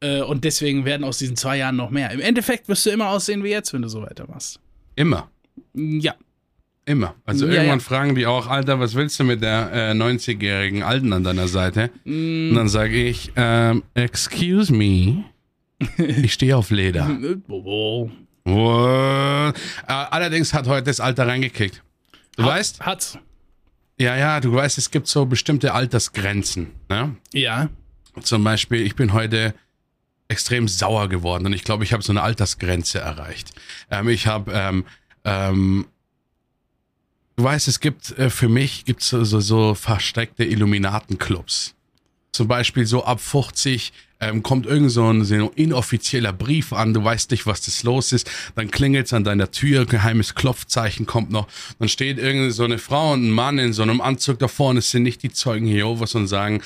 Äh, 0.00 0.22
und 0.22 0.44
deswegen 0.44 0.84
werden 0.84 1.04
aus 1.04 1.18
diesen 1.18 1.36
zwei 1.36 1.58
Jahren 1.58 1.76
noch 1.76 1.90
mehr. 1.90 2.10
Im 2.10 2.20
Endeffekt 2.20 2.68
wirst 2.68 2.86
du 2.86 2.90
immer 2.90 3.08
aussehen 3.08 3.44
wie 3.44 3.50
jetzt, 3.50 3.72
wenn 3.72 3.82
du 3.82 3.88
so 3.88 4.02
weitermachst. 4.02 4.60
Immer. 4.96 5.30
Ja. 5.74 6.14
Immer. 6.86 7.14
Also 7.26 7.46
Ja, 7.46 7.54
irgendwann 7.54 7.78
ja. 7.78 7.84
fragen 7.84 8.14
die 8.14 8.26
auch, 8.26 8.46
Alter, 8.46 8.80
was 8.80 8.94
willst 8.94 9.20
du 9.20 9.24
mit 9.24 9.42
der 9.42 9.70
äh, 9.72 9.92
90-jährigen 9.92 10.82
Alten 10.82 11.12
an 11.12 11.22
deiner 11.22 11.46
Seite? 11.46 11.90
Mm. 12.04 12.50
Und 12.50 12.54
dann 12.56 12.68
sage 12.68 12.96
ich, 12.96 13.30
ähm, 13.36 13.82
excuse 13.94 14.72
me, 14.72 15.24
ich 15.98 16.32
stehe 16.32 16.56
auf 16.56 16.70
Leder. 16.70 17.08
Äh, 18.46 19.52
allerdings 19.86 20.54
hat 20.54 20.66
heute 20.66 20.84
das 20.84 21.00
Alter 21.00 21.26
reingekickt. 21.26 21.82
Du 22.36 22.44
weißt? 22.44 22.80
Hat's. 22.80 23.18
Ja, 23.98 24.16
ja, 24.16 24.40
du 24.40 24.52
weißt, 24.52 24.78
es 24.78 24.90
gibt 24.90 25.08
so 25.08 25.26
bestimmte 25.26 25.74
Altersgrenzen. 25.74 26.68
Ne? 26.88 27.16
Ja. 27.34 27.68
Zum 28.22 28.42
Beispiel, 28.42 28.80
ich 28.80 28.96
bin 28.96 29.12
heute 29.12 29.54
extrem 30.30 30.68
sauer 30.68 31.08
geworden 31.08 31.46
und 31.46 31.52
ich 31.52 31.64
glaube, 31.64 31.84
ich 31.84 31.92
habe 31.92 32.02
so 32.02 32.12
eine 32.12 32.22
Altersgrenze 32.22 33.00
erreicht. 33.00 33.52
Ähm, 33.90 34.08
ich 34.08 34.26
habe, 34.26 34.52
ähm, 34.52 34.84
ähm, 35.24 35.86
du 37.36 37.44
weißt, 37.44 37.68
es 37.68 37.80
gibt 37.80 38.16
äh, 38.18 38.30
für 38.30 38.48
mich 38.48 38.84
gibt's 38.84 39.08
so, 39.08 39.24
so, 39.24 39.40
so 39.40 39.74
versteckte 39.74 40.44
Illuminatenclubs. 40.44 41.74
Zum 42.32 42.46
Beispiel 42.46 42.86
so 42.86 43.04
ab 43.04 43.20
50 43.20 43.92
ähm, 44.20 44.42
kommt 44.42 44.66
irgend 44.66 44.90
so 44.90 45.10
ein, 45.10 45.24
so 45.24 45.34
ein 45.34 45.50
inoffizieller 45.54 46.32
Brief 46.32 46.72
an, 46.72 46.94
du 46.94 47.02
weißt 47.02 47.30
nicht, 47.30 47.46
was 47.46 47.62
das 47.62 47.82
los 47.82 48.12
ist, 48.12 48.30
dann 48.54 48.70
klingelt's 48.70 49.12
an 49.12 49.24
deiner 49.24 49.50
Tür, 49.50 49.86
geheimes 49.86 50.34
Klopfzeichen 50.34 51.06
kommt 51.06 51.30
noch, 51.30 51.48
dann 51.78 51.88
steht 51.88 52.18
irgend 52.18 52.52
so 52.52 52.64
eine 52.64 52.78
Frau 52.78 53.12
und 53.12 53.26
ein 53.26 53.30
Mann 53.30 53.58
in 53.58 53.72
so 53.72 53.82
einem 53.82 54.00
Anzug 54.00 54.38
davor 54.38 54.70
und 54.70 54.76
es 54.76 54.90
sind 54.90 55.02
nicht 55.02 55.22
die 55.22 55.32
Zeugen 55.32 55.66
Jehovas 55.66 56.14
und 56.14 56.26
sagen, 56.26 56.62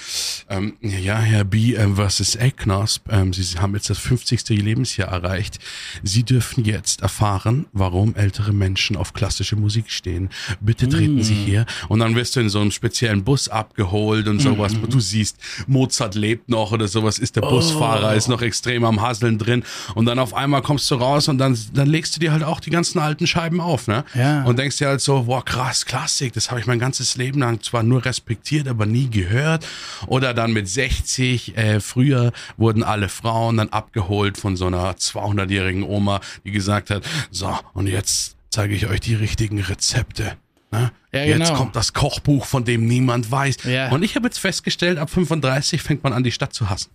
ähm, 0.48 0.74
ja, 0.80 1.18
Herr 1.18 1.44
B. 1.44 1.74
Ähm, 1.74 1.96
was 1.96 2.20
ist 2.20 2.36
Ecknosp? 2.36 3.08
Ähm, 3.10 3.32
Sie 3.32 3.58
haben 3.58 3.74
jetzt 3.74 3.90
das 3.90 3.98
50. 3.98 4.48
Lebensjahr 4.50 5.08
erreicht. 5.08 5.58
Sie 6.02 6.22
dürfen 6.22 6.64
jetzt 6.64 7.02
erfahren, 7.02 7.66
warum 7.72 8.14
ältere 8.14 8.52
Menschen 8.52 8.96
auf 8.96 9.12
klassische 9.12 9.56
Musik 9.56 9.90
stehen. 9.90 10.30
Bitte 10.60 10.88
treten 10.88 11.22
Sie 11.22 11.34
hier. 11.34 11.66
Und 11.88 12.00
dann 12.00 12.14
wirst 12.14 12.36
du 12.36 12.40
in 12.40 12.48
so 12.48 12.60
einem 12.60 12.70
speziellen 12.70 13.24
Bus 13.24 13.48
abgeholt 13.48 14.28
und 14.28 14.40
sowas, 14.40 14.74
wo 14.80 14.86
du 14.86 15.00
siehst, 15.00 15.38
Mozart 15.66 16.14
lebt 16.14 16.48
noch 16.48 16.72
oder 16.72 16.88
sowas, 16.88 17.18
ist 17.18 17.36
der 17.36 17.43
Busfahrer, 17.50 18.14
ist 18.14 18.28
noch 18.28 18.42
extrem 18.42 18.84
am 18.84 19.00
Hasseln 19.00 19.38
drin. 19.38 19.64
Und 19.94 20.06
dann 20.06 20.18
auf 20.18 20.34
einmal 20.34 20.62
kommst 20.62 20.90
du 20.90 20.96
raus 20.96 21.28
und 21.28 21.38
dann, 21.38 21.58
dann 21.72 21.88
legst 21.88 22.16
du 22.16 22.20
dir 22.20 22.32
halt 22.32 22.44
auch 22.44 22.60
die 22.60 22.70
ganzen 22.70 22.98
alten 22.98 23.26
Scheiben 23.26 23.60
auf, 23.60 23.86
ne? 23.86 24.04
Ja. 24.14 24.44
Und 24.44 24.58
denkst 24.58 24.78
dir 24.78 24.88
halt 24.88 25.00
so, 25.00 25.24
boah, 25.24 25.44
krass, 25.44 25.86
Klassik, 25.86 26.32
das 26.32 26.50
habe 26.50 26.60
ich 26.60 26.66
mein 26.66 26.78
ganzes 26.78 27.16
Leben 27.16 27.40
lang 27.40 27.62
zwar 27.62 27.82
nur 27.82 28.04
respektiert, 28.04 28.68
aber 28.68 28.86
nie 28.86 29.08
gehört. 29.08 29.66
Oder 30.06 30.34
dann 30.34 30.52
mit 30.52 30.68
60, 30.68 31.56
äh, 31.56 31.80
früher 31.80 32.32
wurden 32.56 32.82
alle 32.82 33.08
Frauen 33.08 33.56
dann 33.56 33.68
abgeholt 33.68 34.38
von 34.38 34.56
so 34.56 34.66
einer 34.66 34.92
200-jährigen 34.92 35.82
Oma, 35.82 36.20
die 36.44 36.50
gesagt 36.50 36.90
hat, 36.90 37.04
so, 37.30 37.56
und 37.72 37.86
jetzt 37.86 38.36
zeige 38.50 38.74
ich 38.74 38.86
euch 38.86 39.00
die 39.00 39.14
richtigen 39.14 39.60
Rezepte. 39.60 40.36
Ne? 40.70 40.90
Ja, 41.12 41.24
Jetzt 41.24 41.38
genau. 41.48 41.54
kommt 41.56 41.76
das 41.76 41.92
Kochbuch, 41.92 42.44
von 42.44 42.64
dem 42.64 42.86
niemand 42.86 43.30
weiß. 43.30 43.58
Ja. 43.64 43.90
Und 43.90 44.02
ich 44.02 44.16
habe 44.16 44.26
jetzt 44.26 44.38
festgestellt, 44.38 44.98
ab 44.98 45.10
35 45.10 45.82
fängt 45.82 46.02
man 46.02 46.12
an, 46.12 46.24
die 46.24 46.32
Stadt 46.32 46.52
zu 46.52 46.68
hassen. 46.68 46.90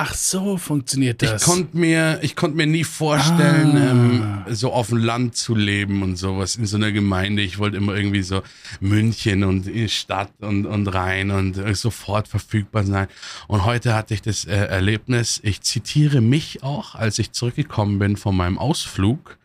Ach 0.00 0.14
so, 0.14 0.56
funktioniert 0.58 1.22
das. 1.22 1.42
Ich 1.42 1.48
konnte 1.48 1.76
mir, 1.76 2.20
ich 2.22 2.36
konnte 2.36 2.56
mir 2.56 2.68
nie 2.68 2.84
vorstellen, 2.84 3.76
Ah. 3.76 3.90
ähm, 3.90 4.54
so 4.54 4.72
auf 4.72 4.90
dem 4.90 4.98
Land 4.98 5.34
zu 5.36 5.56
leben 5.56 6.02
und 6.04 6.14
sowas 6.16 6.54
in 6.54 6.66
so 6.66 6.76
einer 6.76 6.92
Gemeinde. 6.92 7.42
Ich 7.42 7.58
wollte 7.58 7.78
immer 7.78 7.96
irgendwie 7.96 8.22
so 8.22 8.42
München 8.78 9.42
und 9.42 9.66
in 9.66 9.72
die 9.74 9.88
Stadt 9.88 10.30
und, 10.40 10.66
und 10.66 10.86
rein 10.86 11.32
und 11.32 11.58
äh, 11.58 11.74
sofort 11.74 12.28
verfügbar 12.28 12.84
sein. 12.84 13.08
Und 13.48 13.64
heute 13.64 13.92
hatte 13.94 14.14
ich 14.14 14.22
das 14.22 14.44
äh, 14.44 14.54
Erlebnis, 14.54 15.40
ich 15.42 15.62
zitiere 15.62 16.20
mich 16.20 16.62
auch, 16.62 16.94
als 16.94 17.18
ich 17.18 17.32
zurückgekommen 17.32 17.98
bin 17.98 18.16
von 18.16 18.36
meinem 18.36 18.56
Ausflug. 18.56 19.36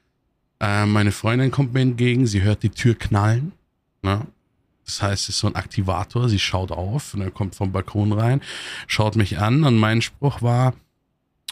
Äh, 0.60 0.86
meine 0.86 1.12
Freundin 1.12 1.50
kommt 1.50 1.74
mir 1.74 1.82
entgegen, 1.82 2.28
sie 2.28 2.44
hört 2.44 2.62
die 2.62 2.70
Tür 2.70 2.94
knallen. 2.94 3.54
Ne? 4.04 4.28
Das 4.86 5.02
heißt, 5.02 5.24
es 5.24 5.30
ist 5.30 5.40
so 5.40 5.48
ein 5.48 5.56
Aktivator. 5.56 6.30
Sie 6.30 6.40
schaut 6.40 6.72
auf 6.72 7.13
und 7.13 7.22
er 7.22 7.32
kommt 7.32 7.56
vom 7.56 7.72
Balkon 7.72 8.12
rein, 8.12 8.42
schaut 8.88 9.16
mich 9.16 9.40
an 9.40 9.63
und 9.63 9.78
mein 9.78 10.02
Spruch 10.02 10.42
war, 10.42 10.74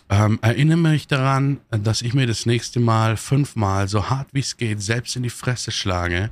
ähm, 0.10 0.40
erinnere 0.42 0.78
mich 0.78 1.08
daran, 1.08 1.62
dass 1.70 2.02
ich 2.02 2.14
mir 2.14 2.28
das 2.28 2.46
nächste 2.46 2.82
Mal 2.82 3.16
fünfmal 3.16 3.88
so 3.88 4.10
hart 4.10 4.28
wie 4.34 4.42
es 4.42 4.58
geht 4.58 4.82
selbst 4.82 5.16
in 5.16 5.24
die 5.24 5.30
Fresse 5.30 5.72
schlage, 5.72 6.30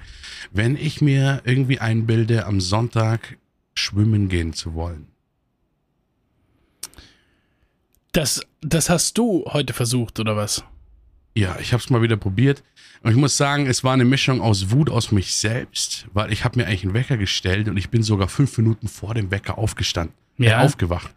wenn 0.52 0.76
ich 0.76 1.00
mir 1.00 1.42
irgendwie 1.46 1.80
einbilde, 1.80 2.46
am 2.46 2.60
Sonntag 2.60 3.38
schwimmen 3.74 4.28
gehen 4.28 4.52
zu 4.52 4.74
wollen. 4.74 5.08
Das, 8.12 8.42
das 8.60 8.90
hast 8.90 9.18
du 9.18 9.46
heute 9.48 9.74
versucht, 9.74 10.20
oder 10.20 10.36
was? 10.36 10.64
Ja, 11.36 11.58
ich 11.60 11.72
habe 11.72 11.82
es 11.82 11.90
mal 11.90 12.02
wieder 12.02 12.18
probiert. 12.18 12.64
Und 13.04 13.12
ich 13.12 13.18
muss 13.18 13.38
sagen, 13.38 13.66
es 13.68 13.84
war 13.84 13.94
eine 13.94 14.06
Mischung 14.06 14.42
aus 14.42 14.72
Wut 14.72 14.90
aus 14.90 15.12
mich 15.12 15.34
selbst, 15.34 16.06
weil 16.14 16.32
ich 16.34 16.44
habe 16.44 16.60
mir 16.60 16.66
eigentlich 16.68 16.84
einen 16.84 16.94
Wecker 16.94 17.18
gestellt 17.18 17.70
und 17.70 17.78
ich 17.78 17.90
bin 17.90 18.04
sogar 18.04 18.28
fünf 18.28 18.58
Minuten 18.58 18.88
vor 18.88 19.14
dem 19.14 19.32
Wecker 19.32 19.58
aufgestanden, 19.58 20.14
Ja. 20.38 20.62
äh, 20.62 20.66
aufgewacht. 20.66 21.12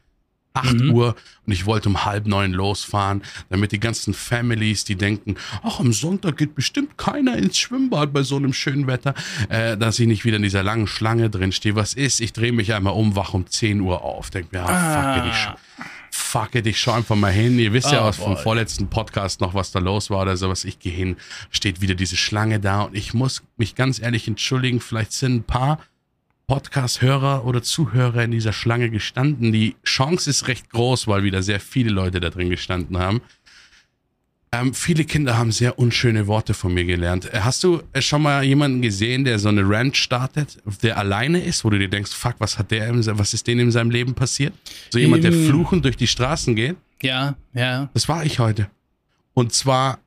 8 0.55 0.75
Mhm. 0.81 0.91
Uhr 0.93 1.17
und 1.47 1.53
ich 1.55 1.65
wollte 1.65 1.89
um 1.89 2.05
halb 2.05 2.27
neun 2.27 2.53
losfahren, 2.53 3.23
damit 3.49 3.73
die 3.73 3.81
ganzen 3.81 4.13
Families, 4.13 4.85
die 4.85 4.97
denken, 4.97 5.37
ach, 5.63 5.81
am 5.81 5.95
Sonntag 5.95 6.37
geht 6.37 6.55
bestimmt 6.55 6.99
keiner 6.99 7.39
ins 7.39 7.57
Schwimmbad 7.59 8.13
bei 8.13 8.23
so 8.23 8.37
einem 8.37 8.53
schönen 8.53 8.87
Wetter, 8.87 9.15
äh, 9.49 9.79
dass 9.79 9.99
ich 9.99 10.07
nicht 10.07 10.27
wieder 10.27 10.37
in 10.37 10.43
dieser 10.43 10.63
langen 10.63 10.87
Schlange 10.87 11.31
drin 11.31 11.53
stehe. 11.53 11.75
Was 11.75 11.95
ist? 11.95 12.21
Ich 12.21 12.35
drehe 12.35 12.53
mich 12.53 12.75
einmal 12.75 12.93
um, 12.93 13.17
wach 13.17 13.33
um 13.33 13.47
10 13.47 13.81
Uhr 13.81 14.03
auf. 14.03 14.29
Denk 14.29 14.53
mir, 14.53 14.63
ah, 14.63 15.15
fuck 15.15 15.25
it, 15.25 15.33
ich, 15.33 15.47
Ah. 15.47 15.57
Fuck 16.15 16.55
it, 16.55 16.67
ich 16.67 16.79
schau 16.79 16.93
einfach 16.93 17.17
mal 17.17 17.33
hin. 17.33 17.59
Ihr 17.59 17.73
wisst 17.73 17.91
ja 17.91 18.05
Oh, 18.05 18.09
aus 18.09 18.17
vom 18.17 18.35
boy. 18.35 18.43
vorletzten 18.43 18.89
Podcast 18.89 19.41
noch, 19.41 19.55
was 19.55 19.73
da 19.73 19.79
los 19.81 20.11
war 20.11 20.23
oder 20.23 20.37
sowas. 20.37 20.65
Ich 20.65 20.79
gehe 20.79 20.93
hin, 20.93 21.17
steht 21.51 21.81
wieder 21.81 21.95
diese 21.95 22.17
Schlange 22.17 22.61
da 22.61 22.83
und 22.83 22.95
ich 22.95 23.15
muss 23.15 23.43
mich 23.57 23.75
ganz 23.75 24.01
ehrlich 24.01 24.29
entschuldigen, 24.29 24.81
vielleicht 24.81 25.13
sind 25.13 25.35
ein 25.37 25.45
paar 25.45 25.79
Podcast-Hörer 26.49 27.45
oder 27.47 27.63
Zuhörer 27.63 28.25
in 28.25 28.31
dieser 28.31 28.53
Schlange 28.53 28.91
gestanden. 28.91 29.53
Die 29.53 29.77
Chance 29.85 30.29
ist 30.29 30.49
recht 30.49 30.69
groß, 30.71 31.07
weil 31.09 31.23
wieder 31.23 31.43
sehr 31.43 31.61
viele 31.61 31.91
Leute 31.91 32.21
da 32.21 32.29
drin 32.31 32.51
gestanden 32.51 32.99
haben. 32.99 33.23
Ähm, 34.55 34.75
viele 34.75 35.05
Kinder 35.07 35.39
haben 35.39 35.51
sehr 35.51 35.79
unschöne 35.79 36.27
Worte 36.27 36.53
von 36.53 36.75
mir 36.75 36.85
gelernt. 36.85 37.33
Äh, 37.33 37.41
Hast 37.41 37.65
du 37.65 37.83
äh, 37.95 38.03
schon 38.03 38.21
mal 38.23 38.45
jemanden 38.45 38.83
gesehen, 38.83 39.25
der 39.25 39.39
so 39.39 39.49
eine 39.49 39.63
Rant 39.67 39.97
startet, 39.97 40.59
der 40.83 40.99
alleine 40.99 41.43
ist, 41.43 41.65
wo 41.65 41.71
du 41.71 41.79
dir 41.79 41.89
denkst, 41.89 42.13
fuck, 42.13 42.35
was 42.39 42.59
hat 42.59 42.71
der, 42.71 42.95
was 43.19 43.33
ist 43.33 43.47
denen 43.47 43.61
in 43.61 43.71
seinem 43.71 43.91
Leben 43.91 44.13
passiert? 44.15 44.53
So 44.91 44.99
jemand, 44.99 45.25
der 45.25 45.33
Ähm. 45.33 45.47
fluchend 45.49 45.87
durch 45.87 45.97
die 45.97 46.07
Straßen 46.07 46.55
geht? 46.55 46.77
Ja, 47.01 47.35
ja. 47.55 47.89
Das 47.95 48.09
war 48.09 48.25
ich 48.27 48.39
heute. 48.41 48.69
Und 49.33 49.55
zwar, 49.55 49.99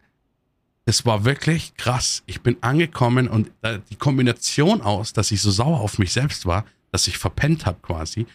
es 0.85 1.05
war 1.07 1.25
wirklich 1.25 1.75
krass. 1.75 2.21
Ich 2.27 2.41
bin 2.41 2.57
angekommen 2.61 3.27
und 3.27 3.49
äh, 3.63 3.79
die 3.89 3.95
Kombination 3.95 4.81
aus, 4.81 5.11
dass 5.11 5.31
ich 5.31 5.41
so 5.41 5.49
sauer 5.49 5.79
auf 5.79 5.97
mich 5.97 6.13
selbst 6.13 6.45
war, 6.45 6.65
dass 6.91 7.07
ich 7.07 7.17
verpennt 7.17 7.65
habe 7.65 7.79
quasi, 7.81 8.27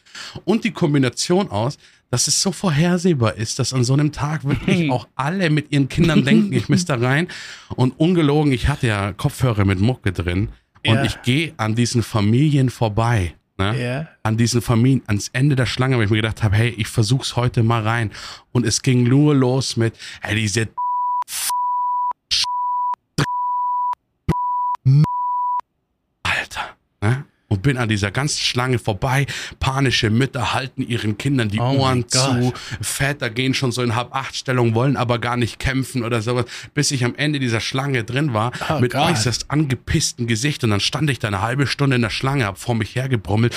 und 0.44 0.64
die 0.64 0.72
Kombination 0.72 1.50
aus, 1.50 1.78
dass 2.10 2.26
es 2.26 2.42
so 2.42 2.50
vorhersehbar 2.52 3.36
ist, 3.36 3.58
dass 3.58 3.72
an 3.72 3.84
so 3.84 3.92
einem 3.92 4.10
Tag 4.12 4.44
wirklich 4.44 4.90
auch 4.90 5.06
alle 5.14 5.48
mit 5.50 5.70
ihren 5.72 5.88
Kindern 5.88 6.24
denken, 6.24 6.52
ich 6.52 6.68
müsste 6.68 6.98
da 6.98 7.06
rein. 7.06 7.28
Und 7.76 7.98
ungelogen, 8.00 8.52
ich 8.52 8.68
hatte 8.68 8.88
ja 8.88 9.12
Kopfhörer 9.12 9.64
mit 9.64 9.80
Mucke 9.80 10.12
drin 10.12 10.48
und 10.86 10.94
Ja. 10.96 11.04
ich 11.04 11.22
gehe 11.22 11.52
an 11.56 11.74
diesen 11.74 12.02
Familien 12.02 12.70
vorbei. 12.70 13.34
Ne? 13.58 13.78
Ja. 13.78 14.08
an 14.22 14.38
diesen 14.38 14.62
Familien, 14.62 15.02
ans 15.06 15.28
Ende 15.34 15.54
der 15.54 15.66
Schlange, 15.66 15.98
weil 15.98 16.04
ich 16.06 16.10
mir 16.10 16.16
gedacht 16.16 16.42
habe, 16.42 16.56
hey, 16.56 16.70
ich 16.78 16.88
versuch's 16.88 17.36
heute 17.36 17.62
mal 17.62 17.82
rein. 17.82 18.10
Und 18.52 18.64
es 18.64 18.80
ging 18.80 19.02
nur 19.04 19.34
los 19.34 19.76
mit, 19.76 19.94
hey, 20.22 20.34
diese 20.34 20.68
Alter, 26.22 26.76
ne? 27.00 27.24
Und 27.60 27.62
bin 27.62 27.76
an 27.76 27.90
dieser 27.90 28.10
ganzen 28.10 28.38
Schlange 28.38 28.78
vorbei. 28.78 29.26
Panische 29.58 30.08
Mütter 30.08 30.54
halten 30.54 30.80
ihren 30.80 31.18
Kindern 31.18 31.50
die 31.50 31.60
Oh 31.60 31.76
Ohren 31.80 32.08
zu. 32.08 32.54
Väter 32.80 33.28
gehen 33.28 33.52
schon 33.52 33.70
so 33.70 33.82
in 33.82 33.94
Hab-Acht-Stellung, 33.94 34.74
wollen 34.74 34.96
aber 34.96 35.18
gar 35.18 35.36
nicht 35.36 35.58
kämpfen 35.58 36.02
oder 36.02 36.22
sowas, 36.22 36.46
bis 36.72 36.90
ich 36.90 37.04
am 37.04 37.14
Ende 37.16 37.38
dieser 37.38 37.60
Schlange 37.60 38.02
drin 38.02 38.32
war, 38.32 38.52
Oh 38.70 38.80
mit 38.80 38.94
äußerst 38.94 39.50
angepissten 39.50 40.26
Gesicht. 40.26 40.64
Und 40.64 40.70
dann 40.70 40.80
stand 40.80 41.10
ich 41.10 41.18
da 41.18 41.28
eine 41.28 41.42
halbe 41.42 41.66
Stunde 41.66 41.96
in 41.96 42.02
der 42.02 42.08
Schlange, 42.08 42.46
hab 42.46 42.56
vor 42.56 42.74
mich 42.74 42.94
hergebrummelt. 42.94 43.54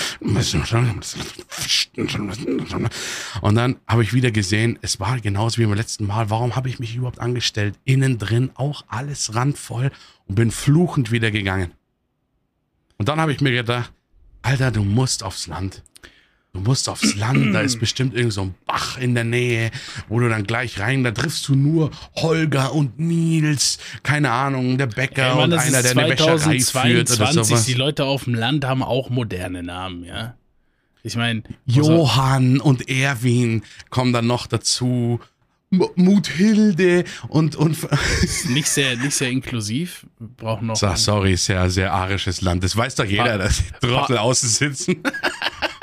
Und 3.39 3.55
dann 3.55 3.77
habe 3.87 4.03
ich 4.03 4.13
wieder 4.13 4.31
gesehen, 4.31 4.79
es 4.81 4.99
war 4.99 5.17
genauso 5.21 5.59
wie 5.59 5.65
beim 5.65 5.75
letzten 5.75 6.07
Mal. 6.07 6.29
Warum 6.29 6.57
habe 6.57 6.67
ich 6.67 6.77
mich 6.79 6.93
überhaupt 6.93 7.19
angestellt? 7.21 7.75
Innen 7.85 8.17
drin 8.17 8.49
auch 8.55 8.83
alles 8.89 9.33
randvoll 9.33 9.91
und 10.27 10.35
bin 10.35 10.51
fluchend 10.51 11.09
wieder 11.09 11.31
gegangen. 11.31 11.71
Und 12.97 13.09
dann 13.09 13.19
habe 13.19 13.31
ich 13.31 13.41
mir 13.41 13.51
gedacht, 13.51 13.91
Alter, 14.41 14.71
du 14.71 14.83
musst 14.83 15.23
aufs 15.23 15.47
Land. 15.47 15.83
Du 16.53 16.59
musst 16.59 16.87
aufs 16.87 17.15
Land, 17.15 17.55
da 17.55 17.61
ist 17.61 17.79
bestimmt 17.79 18.13
irgend 18.13 18.33
so 18.33 18.43
ein 18.43 18.55
Bach 18.67 18.99
in 18.99 19.15
der 19.15 19.23
Nähe, 19.23 19.71
wo 20.07 20.19
du 20.19 20.29
dann 20.29 20.43
gleich 20.43 20.79
rein, 20.79 21.03
da 21.03 21.09
triffst 21.09 21.47
du 21.47 21.55
nur 21.55 21.89
Holger 22.15 22.73
und 22.73 22.99
Nils, 22.99 23.79
keine 24.03 24.29
Ahnung, 24.29 24.77
der 24.77 24.85
Bäcker 24.85 25.31
Ey, 25.31 25.35
Mann, 25.35 25.51
und 25.51 25.57
einer, 25.57 25.81
der 25.81 25.97
eine 25.97 26.11
Wäscherei 26.11 26.59
führt 26.59 27.09
oder 27.09 27.25
2022. 27.25 27.47
sowas. 27.47 27.65
Die 27.65 27.73
Leute 27.73 28.05
auf 28.05 28.25
dem 28.25 28.35
Land 28.35 28.65
haben 28.65 28.83
auch 28.83 29.09
moderne 29.09 29.63
Namen, 29.63 30.03
ja. 30.03 30.35
Ich 31.01 31.15
meine, 31.15 31.41
Johann 31.65 32.59
und 32.61 32.87
Erwin 32.87 33.63
kommen 33.89 34.13
dann 34.13 34.27
noch 34.27 34.45
dazu. 34.45 35.19
Muthilde 35.95 37.03
und, 37.27 37.55
und 37.55 37.77
nicht 38.49 38.67
sehr, 38.67 38.95
nicht 38.97 39.13
sehr 39.13 39.29
inklusiv. 39.29 40.05
Brauchen 40.37 40.67
noch. 40.67 40.75
Sag, 40.75 40.97
sorry, 40.97 41.35
sehr, 41.35 41.69
sehr 41.69 41.93
arisches 41.93 42.41
Land. 42.41 42.63
Das 42.63 42.75
weiß 42.75 42.95
doch 42.95 43.05
jeder, 43.05 43.37
dass 43.37 43.57
die 43.57 43.87
Trottel 43.87 44.17
außen 44.17 44.49
sitzen. 44.49 45.03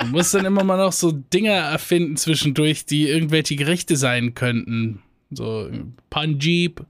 Du 0.01 0.07
musst 0.07 0.33
dann 0.33 0.45
immer 0.45 0.65
mal 0.65 0.79
noch 0.79 0.93
so 0.93 1.13
Dinger 1.13 1.53
erfinden 1.53 2.17
zwischendurch, 2.17 2.87
die 2.87 3.09
irgendwelche 3.09 3.57
Gerichte 3.57 3.97
sein 3.97 4.35
könnten. 4.35 5.03
So 5.31 5.71
Panjib 6.09 6.85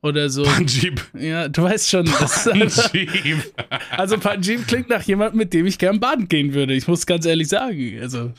oder 0.00 0.30
so. 0.30 0.44
Panjib. 0.44 1.04
Ja, 1.18 1.48
du 1.48 1.62
weißt 1.62 1.88
schon. 1.88 2.06
Panjib. 2.06 3.42
also 3.90 4.18
Panjib 4.18 4.66
klingt 4.66 4.88
nach 4.88 5.02
jemandem, 5.02 5.38
mit 5.38 5.52
dem 5.52 5.66
ich 5.66 5.78
gern 5.78 6.00
baden 6.00 6.28
gehen 6.28 6.54
würde. 6.54 6.74
Ich 6.74 6.88
muss 6.88 7.06
ganz 7.06 7.26
ehrlich 7.26 7.48
sagen. 7.48 7.98
Also 8.00 8.32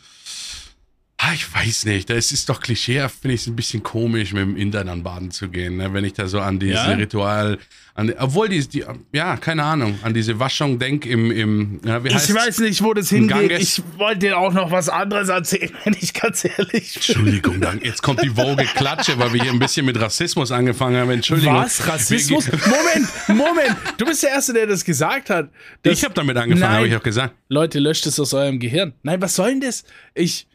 Ah, 1.22 1.34
ich 1.34 1.54
weiß 1.54 1.84
nicht, 1.84 2.10
das 2.10 2.32
ist 2.32 2.48
doch 2.48 2.62
Klischee, 2.62 3.06
finde 3.10 3.36
ich 3.36 3.42
es 3.42 3.48
ein 3.48 3.56
bisschen 3.58 3.84
komisch, 3.84 4.32
mit 4.32 4.42
dem 4.42 4.56
Indern 4.56 4.88
an 4.88 5.04
Baden 5.04 5.32
zu 5.32 5.50
gehen, 5.50 5.76
ne? 5.76 5.94
wenn 5.94 6.06
ich 6.06 6.14
da 6.14 6.28
so 6.28 6.40
an 6.40 6.60
dieses 6.60 6.78
Ja? 6.78 6.94
Ritual, 6.94 7.58
an, 7.94 8.14
obwohl 8.18 8.48
die, 8.48 8.66
die, 8.66 8.86
ja, 9.12 9.36
keine 9.36 9.66
Ahnung, 9.66 10.00
an 10.04 10.14
diese 10.14 10.40
Waschung 10.40 10.80
denk 10.80 11.06
im, 11.06 11.30
im 11.30 11.82
ja, 11.84 12.02
wie 12.06 12.14
heißt 12.14 12.30
ich 12.30 12.34
weiß 12.36 12.60
nicht, 12.60 12.82
wo 12.82 12.94
das 12.94 13.10
hingeht. 13.10 13.52
Ich 13.60 13.82
wollte 13.98 14.20
dir 14.20 14.38
auch 14.38 14.54
noch 14.54 14.72
was 14.72 14.88
anderes 14.88 15.28
erzählen, 15.28 15.72
wenn 15.84 15.94
ich 16.00 16.14
ganz 16.14 16.46
ehrlich 16.46 16.94
bin. 16.94 16.94
Entschuldigung, 16.96 17.60
dann, 17.60 17.82
jetzt 17.82 18.02
kommt 18.02 18.24
die 18.24 18.30
Vogue 18.30 18.64
Klatsche, 18.76 19.20
weil 19.20 19.34
wir 19.34 19.42
hier 19.44 19.52
ein 19.52 19.60
bisschen 19.60 19.86
mit 19.86 20.00
Rassismus 20.00 20.54
angefangen 20.54 20.96
haben. 20.96 21.10
Entschuldigung. 21.10 21.54
Was? 21.56 21.86
Rassismus? 21.86 22.50
Moment, 22.50 23.10
Moment. 23.28 23.76
Du 23.98 24.06
bist 24.06 24.24
der 24.24 24.30
Erste, 24.30 24.54
der 24.54 24.68
das 24.68 24.86
gesagt 24.86 25.30
hat. 25.30 25.50
Das- 25.84 25.98
Ich 25.98 26.06
habe 26.06 26.14
damit 26.14 26.38
angefangen, 26.38 26.72
habe 26.74 26.88
ich 26.88 26.96
auch 26.96 27.04
gesagt. 27.04 27.36
Leute, 27.50 27.80
löscht 27.80 28.06
es 28.06 28.18
aus 28.22 28.34
eurem 28.34 28.58
Gehirn. 28.62 28.94
Nein, 29.04 29.22
was 29.22 29.36
soll 29.36 29.50
denn 29.50 29.60
das? 29.62 29.84
Ich. 30.14 30.48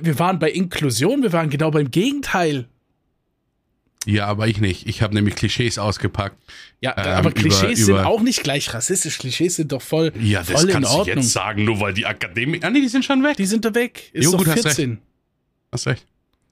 Wir 0.00 0.18
waren 0.18 0.38
bei 0.38 0.50
Inklusion, 0.50 1.22
wir 1.22 1.32
waren 1.32 1.50
genau 1.50 1.70
beim 1.70 1.90
Gegenteil. 1.90 2.66
Ja, 4.06 4.26
aber 4.26 4.46
ich 4.46 4.60
nicht. 4.60 4.86
Ich 4.86 5.02
habe 5.02 5.14
nämlich 5.14 5.34
Klischees 5.34 5.78
ausgepackt. 5.78 6.36
Ja, 6.80 6.94
Ähm, 6.96 7.04
aber 7.18 7.32
Klischees 7.32 7.62
über- 7.62 7.74
sind 7.76 7.88
über- 7.96 8.06
auch 8.06 8.22
nicht 8.22 8.42
gleich 8.44 8.72
rassistisch. 8.72 9.18
Klischees 9.18 9.56
sind 9.56 9.72
doch 9.72 9.82
voll, 9.82 10.12
Ja, 10.20 10.40
das 10.44 10.50
voll 10.60 10.68
in 10.68 10.74
kannst 10.74 10.92
du 10.92 10.96
Ordnung. 10.98 11.16
jetzt 11.16 11.32
sagen, 11.32 11.64
nur 11.64 11.80
weil 11.80 11.92
die 11.92 12.06
Akademie. 12.06 12.60
Ah, 12.62 12.70
nee, 12.70 12.80
die 12.80 12.88
sind 12.88 13.04
schon 13.04 13.22
weg. 13.24 13.36
Die 13.36 13.46
sind 13.46 13.64
da 13.64 13.74
weg. 13.74 14.10
Ist 14.12 14.24
Jo, 14.26 14.30
doch 14.32 14.38
gut, 14.38 14.46
hast 14.48 14.62
14. 14.62 14.98
Hast 15.72 15.86
recht. 15.88 16.06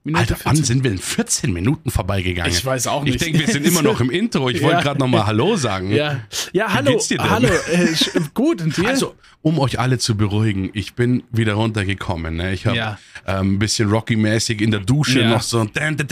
Minute 0.07 0.35
Alter, 0.35 0.45
wann 0.45 0.57
14. 0.57 0.65
sind 0.67 0.85
wir 0.85 0.91
in 0.91 0.99
14 0.99 1.51
Minuten 1.51 1.91
vorbeigegangen? 1.91 2.53
Ich 2.53 2.63
weiß 2.63 2.89
auch 2.89 3.05
nicht. 3.05 3.15
Ich 3.15 3.23
denke, 3.23 3.39
wir 3.39 3.47
sind 3.49 3.67
immer 3.67 3.81
noch 3.81 4.03
im 4.03 4.11
Intro. 4.11 4.51
Ich 4.51 4.61
wollte 4.63 4.77
Ja. 4.77 4.83
gerade 4.83 5.01
nochmal 5.01 5.25
Hallo 5.27 5.57
sagen. 5.57 5.91
Ja, 5.91 6.21
ja 6.53 6.71
hallo, 6.75 6.91
geht's 6.93 7.09
dir 7.09 7.17
denn? 7.17 7.31
hallo. 7.31 7.49
Äh, 7.49 7.87
gut, 8.35 8.61
und 8.61 8.77
dir? 8.77 8.87
Also, 8.87 9.15
um 9.41 9.59
euch 9.59 9.79
alle 9.79 9.99
zu 9.99 10.15
beruhigen, 10.15 10.69
ich 10.75 10.93
bin 10.93 11.23
wieder 11.33 11.55
runtergekommen. 11.55 12.37
Ne? 12.37 12.53
Ich 12.53 12.67
habe 12.67 12.77
Ja. 12.77 12.99
ähm, 13.27 13.55
ein 13.55 13.59
bisschen 13.59 13.89
Rocky-mäßig 13.89 14.61
in 14.61 14.73
der 14.73 14.81
Dusche 14.81 15.21
Ja. 15.23 15.29
noch 15.31 15.41
so, 15.43 15.65
dan, 15.65 15.97
dan, 15.97 16.07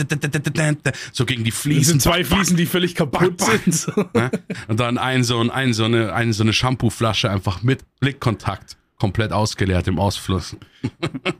dan, 0.53 0.77
so 1.11 1.25
gegen 1.27 1.43
die 1.43 1.51
das 1.51 1.59
Fliesen. 1.59 1.83
sind 1.83 2.01
zwei 2.01 2.23
Fliesen, 2.23 2.57
die 2.57 2.65
völlig 2.65 2.95
kaputt 2.95 3.41
sind. 3.41 3.75
So. 3.75 3.91
Ne? 4.15 4.31
Und 4.69 4.79
dann 4.79 4.97
ein 4.97 5.23
so, 5.23 5.39
ein, 5.39 5.73
so 5.73 5.83
eine, 5.85 6.13
ein, 6.13 6.33
so 6.33 6.41
eine 6.41 6.53
Shampoo-Flasche 6.53 7.29
einfach 7.29 7.61
mit 7.61 7.81
Blickkontakt 7.99 8.75
komplett 9.03 9.33
ausgeleert 9.33 9.85
im 9.89 9.99
Ausfluss. 9.99 10.55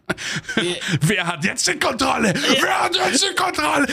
Wer 1.01 1.25
hat 1.27 1.46
jetzt 1.46 1.65
die 1.65 1.79
Kontrolle? 1.79 2.34
Wer 2.62 2.84
hat 2.84 2.93
jetzt 2.93 3.24
die 3.24 3.34
Kontrolle? 3.36 3.88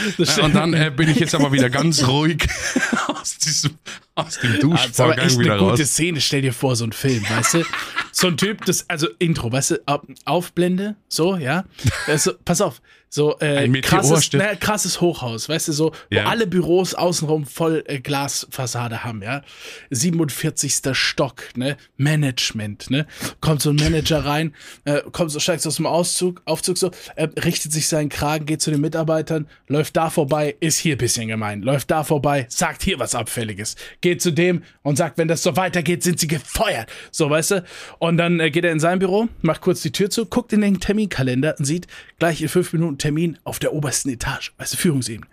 Und 0.45 0.55
dann 0.57 0.75
äh, 0.75 0.91
bin 0.91 1.09
ich 1.09 1.21
jetzt 1.21 1.37
aber 1.37 1.53
wieder 1.53 1.71
ganz 1.71 2.05
ruhig 2.05 2.49
aus, 3.07 3.39
diesem, 3.39 3.79
aus 4.17 4.41
dem 4.41 4.51
Das 4.71 4.87
ist 4.91 5.01
aber 5.01 5.15
Duschvorgang 5.15 5.19
echt 5.27 5.39
wieder 5.39 5.53
eine 5.53 5.61
gute 5.63 5.83
raus. 5.83 5.89
Szene. 5.91 6.21
Stell 6.21 6.43
dir 6.43 6.53
vor, 6.53 6.75
so 6.75 6.85
ein 6.85 6.91
Film, 6.93 7.23
weißt 7.31 7.55
du? 7.55 7.65
So 8.11 8.27
ein 8.27 8.37
Typ, 8.37 8.65
das, 8.65 8.91
also 8.91 9.07
Intro, 9.21 9.53
weißt 9.53 9.71
du, 9.71 9.77
Auf- 9.87 10.01
Aufblende, 10.25 10.97
so, 11.09 11.37
ja. 11.37 11.65
Also, 12.09 12.33
pass 12.45 12.61
auf, 12.61 12.83
so 13.13 13.37
äh, 13.41 13.69
krasses, 13.81 14.31
na, 14.33 14.55
krasses 14.55 15.01
Hochhaus, 15.01 15.49
weißt 15.49 15.67
du, 15.69 15.73
so, 15.73 15.93
wo 16.11 16.17
Ja. 16.17 16.27
alle 16.27 16.47
Büros 16.47 16.95
außenrum 16.95 17.45
voll 17.45 17.83
äh, 17.87 17.99
Glasfassade 17.99 19.03
haben, 19.03 19.21
ja. 19.21 19.43
47. 19.91 20.81
Stock, 20.93 21.43
ne? 21.57 21.77
Management, 21.97 22.89
ne? 22.91 23.07
Kommt 23.41 23.63
so 23.63 23.71
ein 23.71 23.77
Manager 23.77 24.25
rein, 24.25 24.55
äh, 24.85 25.01
kommt 25.11 25.33
so, 25.33 25.41
steigt 25.41 25.67
aus 25.67 25.77
dem 25.77 25.87
Auszug, 25.87 26.41
Aufzug 26.45 26.79
so, 26.79 26.93
äh, 27.17 27.25
richtet 27.45 27.73
sich 27.73 27.89
seinen 27.89 28.11
Kragen, 28.11 28.47
geht 28.47 28.63
zu 28.63 28.71
den 28.71 28.81
Mitarbeitern, 28.81 29.49
läuft 29.67 29.97
da 29.97 30.09
vorbei, 30.09 30.55
ist 30.61 30.79
hier 30.79 30.95
ein 30.95 30.99
bisschen 30.99 31.27
gemein, 31.29 31.63
läuft 31.63 31.91
da 31.91 32.05
vorbei, 32.05 32.47
sagt 32.49 32.83
hier 32.83 32.99
was 33.01 33.17
Abfälliges, 33.17 33.75
geht 34.01 34.23
zu 34.23 34.31
dem 34.33 34.63
und 34.83 34.97
sagt, 34.97 35.19
wenn 35.19 35.27
das 35.29 35.43
so 35.43 35.57
weitergeht, 35.57 36.05
sind 36.05 36.21
sie 36.21 36.29
gefeuert. 36.29 36.89
So, 37.11 37.29
weißt 37.29 37.51
du? 37.51 37.65
Und 37.99 38.19
dann 38.19 38.39
äh, 38.39 38.51
geht 38.53 38.65
er 38.65 38.71
in 38.71 38.79
sein 38.81 39.01
Büro, 39.01 39.29
macht 39.43 39.63
kurz 39.63 39.83
die 39.83 39.91
Tür 39.93 40.11
zu, 40.11 40.27
guckt 40.27 40.53
in 40.53 40.61
den 40.61 40.79
Terminkalender 40.79 41.57
und 41.59 41.65
sieht 41.65 41.89
gleich 42.21 42.41
in 42.41 42.49
fünf 42.49 42.73
Minuten 42.73 42.99
Termin 43.01 43.37
auf 43.43 43.59
der 43.59 43.73
obersten 43.73 44.09
Etage, 44.11 44.53
du, 44.57 44.65
Führungsebene. 44.77 45.27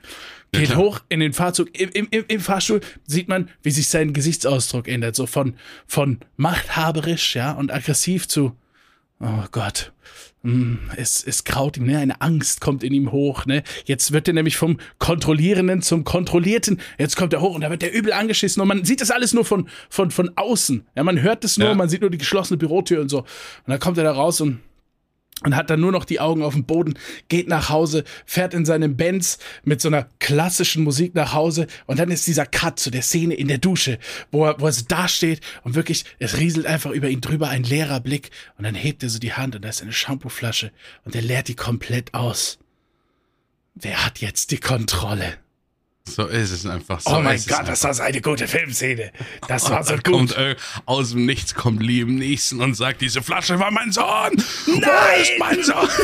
Geht 0.54 0.68
klar. 0.72 0.78
hoch 0.80 1.00
in 1.10 1.20
den 1.20 1.34
Fahrzug, 1.34 1.78
im, 1.80 1.90
im, 1.92 2.08
im- 2.10 2.26
im 2.28 2.40
Fahrstuhl 2.40 2.80
sieht 3.06 3.28
man, 3.28 3.50
wie 3.62 3.70
sich 3.72 3.88
sein 3.90 4.14
Gesichtsausdruck 4.14 4.88
ändert, 4.88 5.16
so 5.16 5.28
von, 5.28 5.54
von 5.86 6.20
machthaberisch, 6.38 7.36
ja, 7.36 7.52
und 7.52 7.72
aggressiv 7.72 8.28
zu, 8.28 8.56
oh 9.20 9.44
Gott, 9.52 9.92
hm, 10.44 10.80
es, 10.96 11.24
es 11.26 11.44
kraut 11.44 11.76
ihm, 11.78 11.86
ne? 11.86 11.98
Eine 11.98 12.22
Angst 12.22 12.62
kommt 12.62 12.84
in 12.84 12.94
ihm 12.94 13.12
hoch, 13.12 13.46
ne? 13.46 13.64
Jetzt 13.86 14.14
wird 14.14 14.28
er 14.30 14.34
nämlich 14.36 14.56
vom 14.56 14.78
Kontrollierenden 15.00 15.82
zum 15.82 16.04
Kontrollierten. 16.06 16.80
Jetzt 16.98 17.18
kommt 17.18 17.34
er 17.34 17.42
hoch 17.42 17.56
und 17.56 17.62
da 17.62 17.70
wird 17.70 17.84
er 17.84 17.92
übel 17.92 18.14
angeschissen 18.14 18.62
und 18.62 18.68
man 18.70 18.86
sieht 18.86 19.02
das 19.02 19.12
alles 19.12 19.34
nur 19.34 19.44
von, 19.44 19.68
von, 19.90 20.12
von 20.12 20.32
außen. 20.38 20.86
Ja, 20.96 21.04
man 21.04 21.22
hört 21.22 21.44
es 21.44 21.58
nur, 21.58 21.70
Ja. 21.70 21.76
man 21.76 21.90
sieht 21.90 22.02
nur 22.02 22.10
die 22.12 22.20
geschlossene 22.20 22.58
Bürotür 22.58 23.02
und 23.02 23.10
so. 23.10 23.20
Und 23.22 23.28
dann 23.66 23.80
kommt 23.80 23.98
er 23.98 24.04
da 24.06 24.12
raus 24.14 24.40
und 24.40 24.60
und 25.44 25.56
hat 25.56 25.70
dann 25.70 25.80
nur 25.80 25.92
noch 25.92 26.06
die 26.06 26.20
Augen 26.20 26.44
auf 26.44 26.54
dem 26.54 26.66
Boden, 26.66 26.96
geht 27.30 27.48
nach 27.48 27.70
Hause, 27.70 28.04
fährt 28.26 28.54
in 28.54 28.66
seinem 28.66 28.98
Benz 28.98 29.38
mit 29.64 29.82
so 29.82 29.88
einer 29.88 30.08
klassischen 30.20 30.84
Musik 30.84 31.14
nach 31.16 31.34
Hause 31.34 31.68
und 31.86 32.00
dann 32.00 32.10
ist 32.10 32.26
dieser 32.26 32.46
Cut 32.46 32.80
zu 32.80 32.90
der 32.90 33.04
Szene 33.04 33.36
in 33.36 33.48
der 33.48 33.60
Dusche, 33.60 34.00
wo 34.32 34.46
er, 34.46 34.60
wo 34.60 34.66
er 34.66 34.72
so 34.72 34.86
dasteht 34.88 35.42
und 35.64 35.76
wirklich, 35.76 36.06
es 36.20 36.38
rieselt 36.38 36.66
einfach 36.66 36.92
über 36.92 37.10
ihn 37.10 37.22
drüber 37.22 37.50
ein 37.50 37.64
leerer 37.64 38.00
Blick 38.00 38.32
und 38.58 38.64
dann 38.64 38.76
hebt 38.76 39.04
er 39.04 39.10
so 39.10 39.20
die 39.20 39.34
Hand 39.34 39.56
und 39.56 39.64
da 39.64 39.70
ist 39.70 39.82
eine 39.82 39.94
Shampooflasche 39.94 40.72
und 41.06 41.16
er 41.16 41.22
leert 41.22 41.48
die 41.48 41.56
komplett 41.56 42.14
aus. 42.14 42.58
Wer 43.76 44.06
hat 44.06 44.20
jetzt 44.20 44.52
die 44.52 44.60
Kontrolle? 44.60 45.38
So 46.08 46.26
ist 46.28 46.52
es 46.52 46.66
einfach. 46.66 47.00
So 47.02 47.18
oh 47.18 47.22
mein 47.22 47.42
Gott, 47.48 47.68
das 47.68 47.84
war 47.84 47.94
so 47.94 48.02
eine 48.04 48.22
gute 48.22 48.48
Filmszene. 48.48 49.12
Das 49.48 49.70
war 49.70 49.84
so 49.84 49.96
kommt 49.96 50.30
gut. 50.30 50.38
äh, 50.38 50.56
aus 50.86 51.12
dem 51.12 51.26
Nichts 51.26 51.54
kommt 51.54 51.84
Liam 51.84 52.16
Neeson 52.16 52.62
und 52.62 52.76
sagt, 52.76 53.02
diese 53.02 53.22
Flasche 53.22 53.60
war 53.60 53.72
mein 53.72 53.92
Sohn. 53.92 54.42
Nein, 54.66 55.22
ist 55.22 55.32
mein 55.38 55.64
Sohn. 55.64 55.90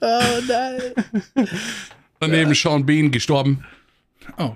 Oh 0.00 0.40
nein. 0.46 0.82
Daneben 2.20 2.54
Sean 2.54 2.84
Bean 2.84 3.10
gestorben. 3.10 3.64
Oh. 4.38 4.54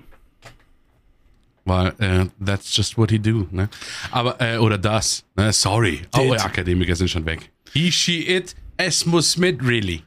Weil 1.65 1.93
äh, 1.99 2.25
that's 2.43 2.75
just 2.75 2.97
what 2.97 3.11
he 3.11 3.19
do. 3.19 3.47
Ne? 3.51 3.69
Aber 4.11 4.39
äh, 4.39 4.57
oder 4.57 4.77
das. 4.77 5.23
Ne? 5.35 5.51
Sorry. 5.53 6.01
Oh, 6.13 6.19
Did. 6.19 6.33
ja, 6.33 6.45
Akademiker 6.45 6.95
sind 6.95 7.09
schon 7.09 7.25
weg. 7.25 7.49
He, 7.73 7.91
she, 7.91 8.27
it. 8.27 8.55
Es 8.83 9.05
muss 9.05 9.37
mit 9.37 9.63
really. 9.63 10.01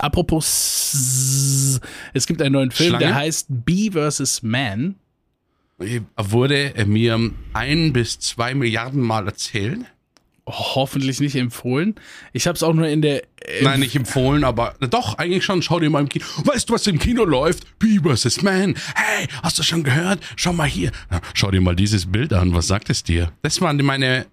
Apropos, 0.00 0.44
S- 0.94 1.80
es 2.12 2.26
gibt 2.26 2.42
einen 2.42 2.52
neuen 2.52 2.70
Film, 2.70 2.90
Schlange? 2.90 3.04
der 3.06 3.14
heißt 3.14 3.46
Bee 3.48 3.90
vs. 3.90 4.42
Man. 4.42 4.96
Wurde 6.16 6.74
äh, 6.74 6.84
mir 6.84 7.18
ein 7.54 7.92
bis 7.94 8.18
zwei 8.18 8.54
Milliarden 8.54 9.00
Mal 9.00 9.26
erzählt. 9.26 9.80
Hoffentlich 10.48 11.18
nicht 11.20 11.34
empfohlen. 11.34 11.96
Ich 12.32 12.46
habe 12.46 12.54
es 12.54 12.62
auch 12.62 12.72
nur 12.72 12.86
in 12.86 13.02
der. 13.02 13.24
äh, 13.42 13.62
Nein, 13.64 13.80
nicht 13.80 13.96
empfohlen, 13.96 14.44
aber 14.44 14.74
doch, 14.90 15.18
eigentlich 15.18 15.44
schon. 15.44 15.60
Schau 15.60 15.80
dir 15.80 15.90
mal 15.90 16.00
im 16.00 16.08
Kino. 16.08 16.24
Weißt 16.44 16.68
du, 16.68 16.74
was 16.74 16.86
im 16.86 16.98
Kino 17.00 17.24
läuft? 17.24 17.78
Bee 17.80 17.98
vs. 17.98 18.42
Man. 18.42 18.76
Hey, 18.94 19.26
hast 19.42 19.58
du 19.58 19.62
schon 19.64 19.82
gehört? 19.82 20.20
Schau 20.36 20.52
mal 20.52 20.68
hier. 20.68 20.92
Schau 21.34 21.50
dir 21.50 21.60
mal 21.60 21.74
dieses 21.74 22.06
Bild 22.06 22.32
an. 22.32 22.54
Was 22.54 22.68
sagt 22.68 22.90
es 22.90 23.02
dir? 23.02 23.32
Das 23.42 23.60
waren 23.60 23.76
meine 23.78 24.26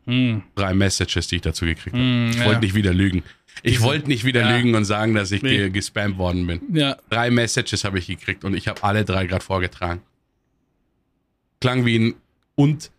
drei 0.55 0.73
Messages, 0.75 1.27
die 1.29 1.37
ich 1.37 1.41
dazu 1.41 1.65
gekriegt 1.65 1.95
habe. 1.95 2.29
ich 2.29 2.35
ja. 2.37 2.45
wollte 2.45 2.61
nicht 2.61 2.75
wieder 2.75 2.93
lügen. 2.93 3.23
Ich 3.61 3.81
wollte 3.81 4.07
nicht 4.07 4.23
wieder 4.25 4.41
Ja. 4.41 4.57
lügen 4.57 4.73
und 4.75 4.85
sagen, 4.85 5.13
dass 5.13 5.31
ich 5.31 5.41
Nee. 5.43 5.57
ge 5.57 5.69
gespammt 5.69 6.17
worden 6.17 6.47
bin. 6.47 6.61
Ja, 6.75 6.97
Drei 7.09 7.29
Messages 7.29 7.83
habe 7.83 7.99
ich 7.99 8.07
gekriegt 8.07 8.43
und 8.43 8.55
ich 8.55 8.67
habe 8.67 8.83
alle 8.83 9.05
drei 9.05 9.25
gerade 9.25 9.43
vorgetragen. 9.43 10.01
Klang 11.61 11.85
wie 11.85 11.97
ein 11.99 12.15
und 12.55 12.91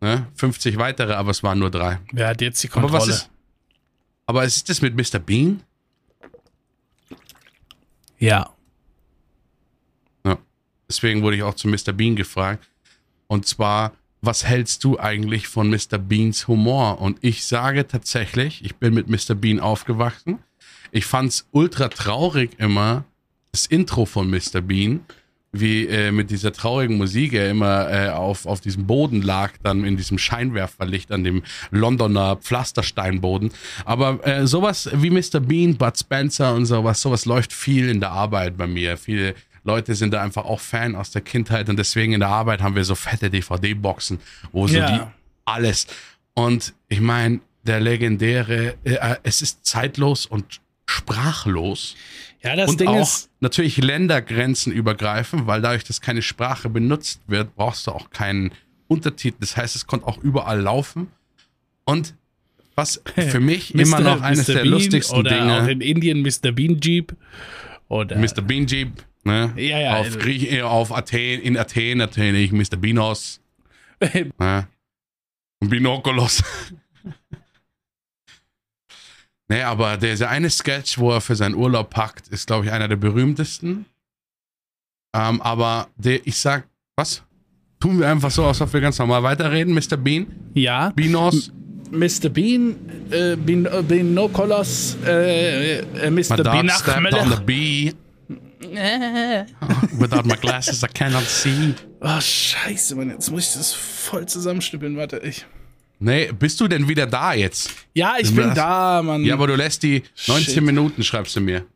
ne? 0.00 0.26
50 0.34 0.76
weitere, 0.78 1.12
aber 1.12 1.30
es 1.30 1.42
waren 1.42 1.58
nur 1.58 1.70
drei. 1.70 2.00
wer 2.12 2.28
hat 2.28 2.40
jetzt 2.40 2.62
die 2.62 2.70
Aber 2.70 2.80
Kontrolle? 2.82 3.02
was 3.02 3.08
ist? 3.08 3.30
Aber 4.26 4.44
ist 4.44 4.68
das 4.68 4.82
mit 4.82 4.94
Mr. 4.96 5.18
Bean? 5.18 5.62
Ja. 8.18 8.50
Ja. 10.24 10.38
Deswegen 10.88 11.22
wurde 11.22 11.36
ich 11.36 11.42
auch 11.42 11.54
zu 11.54 11.68
Mr. 11.68 11.92
Bean 11.92 12.16
gefragt. 12.16 12.68
Und 13.26 13.46
zwar, 13.46 13.92
was 14.20 14.44
hältst 14.44 14.84
du 14.84 14.98
eigentlich 14.98 15.48
von 15.48 15.70
Mr. 15.70 15.98
Beans 15.98 16.48
Humor? 16.48 17.00
Und 17.00 17.18
ich 17.20 17.44
sage 17.44 17.86
tatsächlich, 17.86 18.64
ich 18.64 18.76
bin 18.76 18.94
mit 18.94 19.08
Mr. 19.08 19.34
Bean 19.34 19.60
aufgewachsen. 19.60 20.38
Ich 20.90 21.06
fand's 21.06 21.46
ultra 21.52 21.88
traurig 21.88 22.52
immer, 22.58 23.04
das 23.52 23.66
Intro 23.66 24.06
von 24.06 24.30
Mr. 24.30 24.60
Bean, 24.60 25.00
wie 25.52 25.86
äh, 25.86 26.12
mit 26.12 26.30
dieser 26.30 26.52
traurigen 26.52 26.98
Musik 26.98 27.32
er 27.32 27.50
immer 27.50 27.90
äh, 27.90 28.10
auf, 28.10 28.44
auf 28.46 28.60
diesem 28.60 28.86
Boden 28.86 29.22
lag, 29.22 29.52
dann 29.62 29.84
in 29.84 29.96
diesem 29.96 30.18
Scheinwerferlicht 30.18 31.10
an 31.10 31.24
dem 31.24 31.42
Londoner 31.70 32.36
Pflastersteinboden. 32.36 33.52
Aber 33.84 34.26
äh, 34.26 34.46
sowas 34.46 34.90
wie 34.92 35.10
Mr. 35.10 35.40
Bean, 35.40 35.76
Bud 35.76 35.98
Spencer 35.98 36.54
und 36.54 36.66
sowas, 36.66 37.00
sowas 37.00 37.24
läuft 37.24 37.52
viel 37.52 37.88
in 37.88 38.00
der 38.00 38.10
Arbeit 38.10 38.56
bei 38.56 38.66
mir. 38.66 38.98
Viele 38.98 39.34
Leute 39.68 39.94
sind 39.94 40.12
da 40.14 40.22
einfach 40.22 40.44
auch 40.46 40.60
Fan 40.60 40.96
aus 40.96 41.10
der 41.10 41.20
Kindheit 41.22 41.68
und 41.68 41.78
deswegen 41.78 42.12
in 42.14 42.20
der 42.20 42.30
Arbeit 42.30 42.62
haben 42.62 42.74
wir 42.74 42.84
so 42.84 42.94
fette 42.94 43.28
DVD-Boxen, 43.30 44.18
wo 44.50 44.66
so 44.66 44.76
Ja. 44.78 44.90
die 44.90 45.00
alles. 45.44 45.86
Und 46.34 46.72
ich 46.88 47.00
meine, 47.00 47.40
der 47.64 47.80
legendäre, 47.80 48.76
äh, 48.84 49.16
es 49.24 49.42
ist 49.42 49.66
zeitlos 49.66 50.24
und 50.24 50.60
sprachlos 50.86 51.96
Ja, 52.42 52.56
das 52.56 52.70
und 52.70 52.80
Ding 52.80 52.88
auch 52.88 53.02
ist. 53.02 53.28
natürlich 53.40 53.76
Ländergrenzen 53.76 54.72
übergreifen, 54.72 55.46
weil 55.46 55.60
dadurch, 55.60 55.84
dass 55.84 56.00
keine 56.00 56.22
Sprache 56.22 56.68
benutzt 56.70 57.20
wird, 57.26 57.54
brauchst 57.56 57.86
du 57.86 57.90
auch 57.90 58.10
keinen 58.10 58.52
Untertitel. 58.86 59.36
Das 59.40 59.56
heißt, 59.56 59.76
es 59.76 59.86
konnte 59.86 60.06
auch 60.06 60.18
überall 60.18 60.60
laufen. 60.60 61.08
Und 61.84 62.14
was 62.74 63.02
für 63.16 63.40
mich 63.40 63.74
immer 63.74 64.00
noch 64.00 64.22
eines 64.22 64.46
der 64.46 64.54
Bean 64.54 64.68
lustigsten 64.68 65.18
oder 65.18 65.30
auch 65.32 65.66
Dinge, 65.66 65.72
in 65.72 65.80
Indien 65.80 66.22
Mr. 66.22 66.52
Bean 66.52 66.78
Jeep. 66.80 67.14
Oder. 67.88 68.16
Mr. 68.18 68.40
Bean 68.42 68.66
Jeep, 68.66 68.92
ne? 69.24 69.52
Ja, 69.56 69.78
ja, 69.78 69.96
auf, 69.96 70.06
also- 70.06 70.18
Griech, 70.18 70.52
äh, 70.52 70.62
auf 70.62 70.92
Athen, 70.92 71.40
in 71.40 71.56
Athen 71.56 72.00
erkenne 72.00 72.38
ich 72.38 72.52
Mr. 72.52 72.76
Binos. 72.76 73.40
ne? 74.38 74.68
Und 75.60 75.70
Binoculos. 75.70 76.42
nee, 79.48 79.62
aber 79.62 79.96
dieser 79.96 80.28
eine 80.28 80.50
Sketch, 80.50 80.98
wo 80.98 81.12
er 81.12 81.20
für 81.20 81.36
seinen 81.36 81.54
Urlaub 81.54 81.90
packt, 81.90 82.28
ist, 82.28 82.46
glaube 82.46 82.66
ich, 82.66 82.72
einer 82.72 82.88
der 82.88 82.96
berühmtesten. 82.96 83.86
Ähm, 85.14 85.40
aber 85.42 85.88
der, 85.96 86.26
ich 86.26 86.36
sag, 86.36 86.68
was? 86.96 87.22
Tun 87.80 88.00
wir 88.00 88.08
einfach 88.08 88.30
so, 88.30 88.44
als 88.44 88.60
ob 88.60 88.72
wir 88.72 88.80
ganz 88.80 88.98
normal 88.98 89.22
weiterreden, 89.22 89.72
Mr. 89.74 89.96
Bean? 89.96 90.26
ja. 90.54 90.90
Binos? 90.90 91.52
Mr. 91.90 92.28
Bean, 92.28 92.76
äh, 93.10 93.34
Bin, 93.36 93.64
äh, 93.64 93.82
Binoculos, 93.82 94.98
äh, 95.06 95.78
äh, 95.78 96.10
My 96.10 96.20
Mr. 96.20 96.36
dog 96.36 96.70
stepped 96.70 97.14
on 97.14 97.30
the 97.30 97.36
Binachmelech. 97.36 97.40
bee. 97.46 97.94
Without 99.98 100.24
my 100.24 100.34
glasses, 100.36 100.82
I 100.82 100.88
cannot 100.88 101.24
see. 101.24 101.74
Oh, 102.00 102.20
scheiße, 102.20 102.96
Mann, 102.96 103.10
jetzt 103.10 103.30
muss 103.30 103.48
ich 103.48 103.52
das 103.54 103.72
voll 103.72 104.26
zusammenschnippeln. 104.26 104.96
Warte, 104.96 105.18
ich. 105.18 105.46
Nee, 106.00 106.30
bist 106.32 106.60
du 106.60 106.68
denn 106.68 106.86
wieder 106.88 107.06
da 107.06 107.34
jetzt? 107.34 107.70
Ja, 107.94 108.16
ich 108.18 108.32
bin 108.34 108.54
da, 108.54 109.02
Mann. 109.02 109.24
Ja, 109.24 109.34
aber 109.34 109.48
du 109.48 109.56
lässt 109.56 109.82
die 109.82 110.02
19 110.28 110.54
Shit. 110.54 110.62
Minuten, 110.62 111.02
schreibst 111.02 111.34
du 111.36 111.40
mir. 111.40 111.66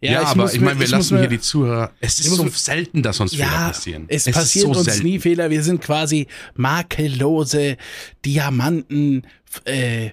Ja, 0.00 0.22
aber 0.24 0.42
muss 0.42 0.54
ich 0.54 0.60
mir- 0.60 0.66
meine, 0.66 0.78
wir 0.80 0.84
ich 0.84 0.90
lassen 0.92 1.14
mir- 1.14 1.20
hier 1.20 1.28
die 1.30 1.40
Zuhörer. 1.40 1.90
Es 2.00 2.18
ist 2.20 2.30
so 2.30 2.44
mir- 2.44 2.50
selten, 2.50 3.02
dass 3.02 3.18
uns 3.18 3.32
Fehler 3.32 3.44
Ja, 3.46 3.68
passieren. 3.68 4.04
es, 4.08 4.26
ist 4.26 4.34
passiert 4.34 4.64
so 4.66 4.70
uns 4.72 4.84
selten. 4.84 5.02
nie 5.04 5.18
Fehler. 5.18 5.48
Wir 5.50 5.62
sind 5.62 5.80
quasi 5.80 6.26
makellose 6.54 7.76
Diamanten. 8.24 9.26
Äh, 9.64 10.06
äh, 10.06 10.12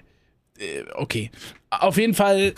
okay. 0.94 1.30
Auf 1.70 1.96
jeden 1.98 2.14
Fall, 2.14 2.54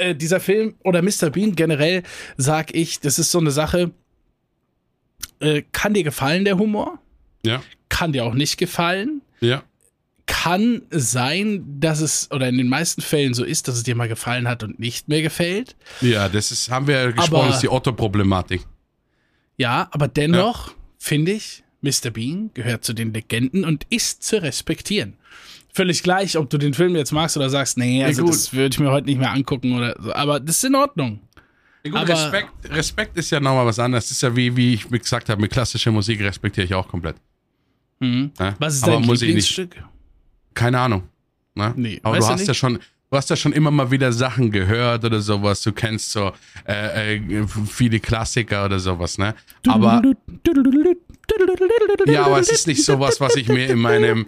äh, 0.00 0.14
dieser 0.14 0.40
Film 0.40 0.74
oder 0.82 1.02
Mr. 1.02 1.30
Bean 1.30 1.54
generell, 1.54 2.02
sag 2.36 2.74
ich, 2.74 3.00
das 3.00 3.18
ist 3.18 3.30
so 3.30 3.38
eine 3.38 3.50
Sache. 3.50 3.92
Äh, 5.40 5.62
kann 5.72 5.94
dir 5.94 6.02
gefallen, 6.04 6.44
der 6.44 6.58
Humor? 6.58 6.98
Ja. 7.44 7.62
Kann 7.88 8.12
dir 8.12 8.24
auch 8.24 8.34
nicht 8.34 8.56
gefallen. 8.58 9.22
Ja. 9.40 9.62
Kann 10.26 10.82
sein, 10.90 11.64
dass 11.80 12.00
es, 12.00 12.30
oder 12.30 12.48
in 12.48 12.56
den 12.58 12.68
meisten 12.68 13.00
Fällen 13.02 13.34
so 13.34 13.44
ist, 13.44 13.66
dass 13.68 13.76
es 13.76 13.82
dir 13.82 13.94
mal 13.96 14.08
gefallen 14.08 14.46
hat 14.48 14.62
und 14.62 14.78
nicht 14.78 15.08
mehr 15.08 15.22
gefällt. 15.22 15.76
Ja, 16.00 16.28
das 16.28 16.52
ist, 16.52 16.70
haben 16.70 16.86
wir 16.86 16.94
ja 16.96 17.10
gesprochen, 17.10 17.34
Aber- 17.34 17.46
das 17.46 17.56
ist 17.56 17.62
die 17.62 17.68
Otto-Problematik. 17.70 18.62
Ja, 19.56 19.88
aber 19.90 20.08
dennoch 20.08 20.72
finde 20.98 21.32
ich, 21.32 21.64
Mr. 21.82 22.10
Bean 22.10 22.50
gehört 22.54 22.84
zu 22.84 22.92
den 22.92 23.12
Legenden 23.12 23.64
und 23.64 23.86
ist 23.90 24.22
zu 24.22 24.40
respektieren. 24.42 25.16
Völlig 25.72 26.02
gleich, 26.02 26.36
ob 26.36 26.50
du 26.50 26.58
den 26.58 26.74
Film 26.74 26.96
jetzt 26.96 27.12
magst 27.12 27.36
oder 27.36 27.48
sagst, 27.48 27.78
nee, 27.78 28.02
also 28.04 28.22
gut. 28.24 28.32
das 28.32 28.52
würde 28.52 28.74
ich 28.74 28.80
mir 28.80 28.90
heute 28.90 29.06
nicht 29.06 29.18
mehr 29.18 29.30
angucken 29.32 29.76
oder 29.76 29.94
so. 30.00 30.12
Aber 30.12 30.40
das 30.40 30.56
ist 30.56 30.64
in 30.64 30.74
Ordnung. 30.74 31.20
Ja, 31.84 31.90
gut, 31.92 32.00
Aber- 32.00 32.08
Respekt, 32.10 32.50
Respekt 32.70 33.16
ist 33.16 33.30
ja 33.30 33.40
nochmal 33.40 33.64
was 33.66 33.78
anderes. 33.78 34.04
Das 34.04 34.10
ist 34.12 34.22
ja 34.22 34.34
wie, 34.34 34.54
wie 34.56 34.74
ich 34.74 34.88
gesagt 34.88 35.28
habe, 35.28 35.40
mit 35.40 35.50
klassischer 35.52 35.90
Musik 35.92 36.20
respektiere 36.20 36.66
ich 36.66 36.74
auch 36.74 36.86
komplett. 36.88 37.16
Mhm. 38.00 38.32
Ne? 38.38 38.54
Was 38.58 38.74
ist 38.76 38.82
Aber 38.84 38.92
dein 38.94 39.02
nicht. 39.02 39.20
Lieblingsstück? 39.22 39.76
Keine 40.54 40.80
Ahnung. 40.80 41.04
Ne? 41.54 41.72
Nee, 41.76 42.00
Aber 42.02 42.18
du 42.18 42.26
hast 42.26 42.38
nicht? 42.38 42.48
ja 42.48 42.54
schon, 42.54 42.74
du 43.10 43.16
hast 43.16 43.30
ja 43.30 43.36
schon 43.36 43.52
immer 43.52 43.70
mal 43.70 43.90
wieder 43.90 44.12
Sachen 44.12 44.50
gehört 44.50 45.04
oder 45.04 45.20
sowas. 45.20 45.62
Du 45.62 45.72
kennst 45.72 46.10
so 46.12 46.32
äh, 46.66 47.16
äh, 47.16 47.46
viele 47.66 48.00
Klassiker 48.00 48.64
oder 48.64 48.78
sowas, 48.78 49.18
ne? 49.18 49.34
Aber 49.68 50.02
ja, 52.06 52.24
aber 52.24 52.38
es 52.38 52.50
ist 52.50 52.66
nicht 52.66 52.84
sowas, 52.84 53.20
was 53.20 53.36
ich 53.36 53.48
mir 53.48 53.68
in 53.68 53.78
meinem 53.78 54.26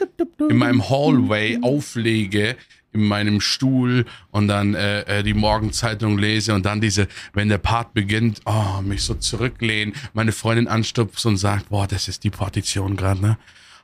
in 0.49 0.57
meinem 0.57 0.89
Hallway 0.89 1.59
auflege, 1.63 2.57
in 2.93 3.05
meinem 3.05 3.41
Stuhl 3.41 4.05
und 4.31 4.49
dann 4.49 4.75
äh, 4.75 5.01
äh, 5.03 5.23
die 5.23 5.35
Morgenzeitung 5.35 6.19
lese 6.19 6.55
und 6.55 6.67
dann 6.67 6.81
diese, 6.81 7.09
wenn 7.33 7.49
der 7.49 7.59
Part 7.59 7.95
beginnt, 7.95 8.41
oh, 8.45 8.83
mich 8.83 9.03
so 9.03 9.15
zurücklehnen, 9.15 9.95
meine 10.13 10.33
Freundin 10.33 10.69
anstupst 10.69 11.25
und 11.27 11.37
sagt, 11.39 11.71
boah, 11.71 11.87
das 11.87 12.09
ist 12.09 12.25
die 12.25 12.31
Partition 12.31 12.97
gerade, 12.97 13.21
ne? 13.21 13.39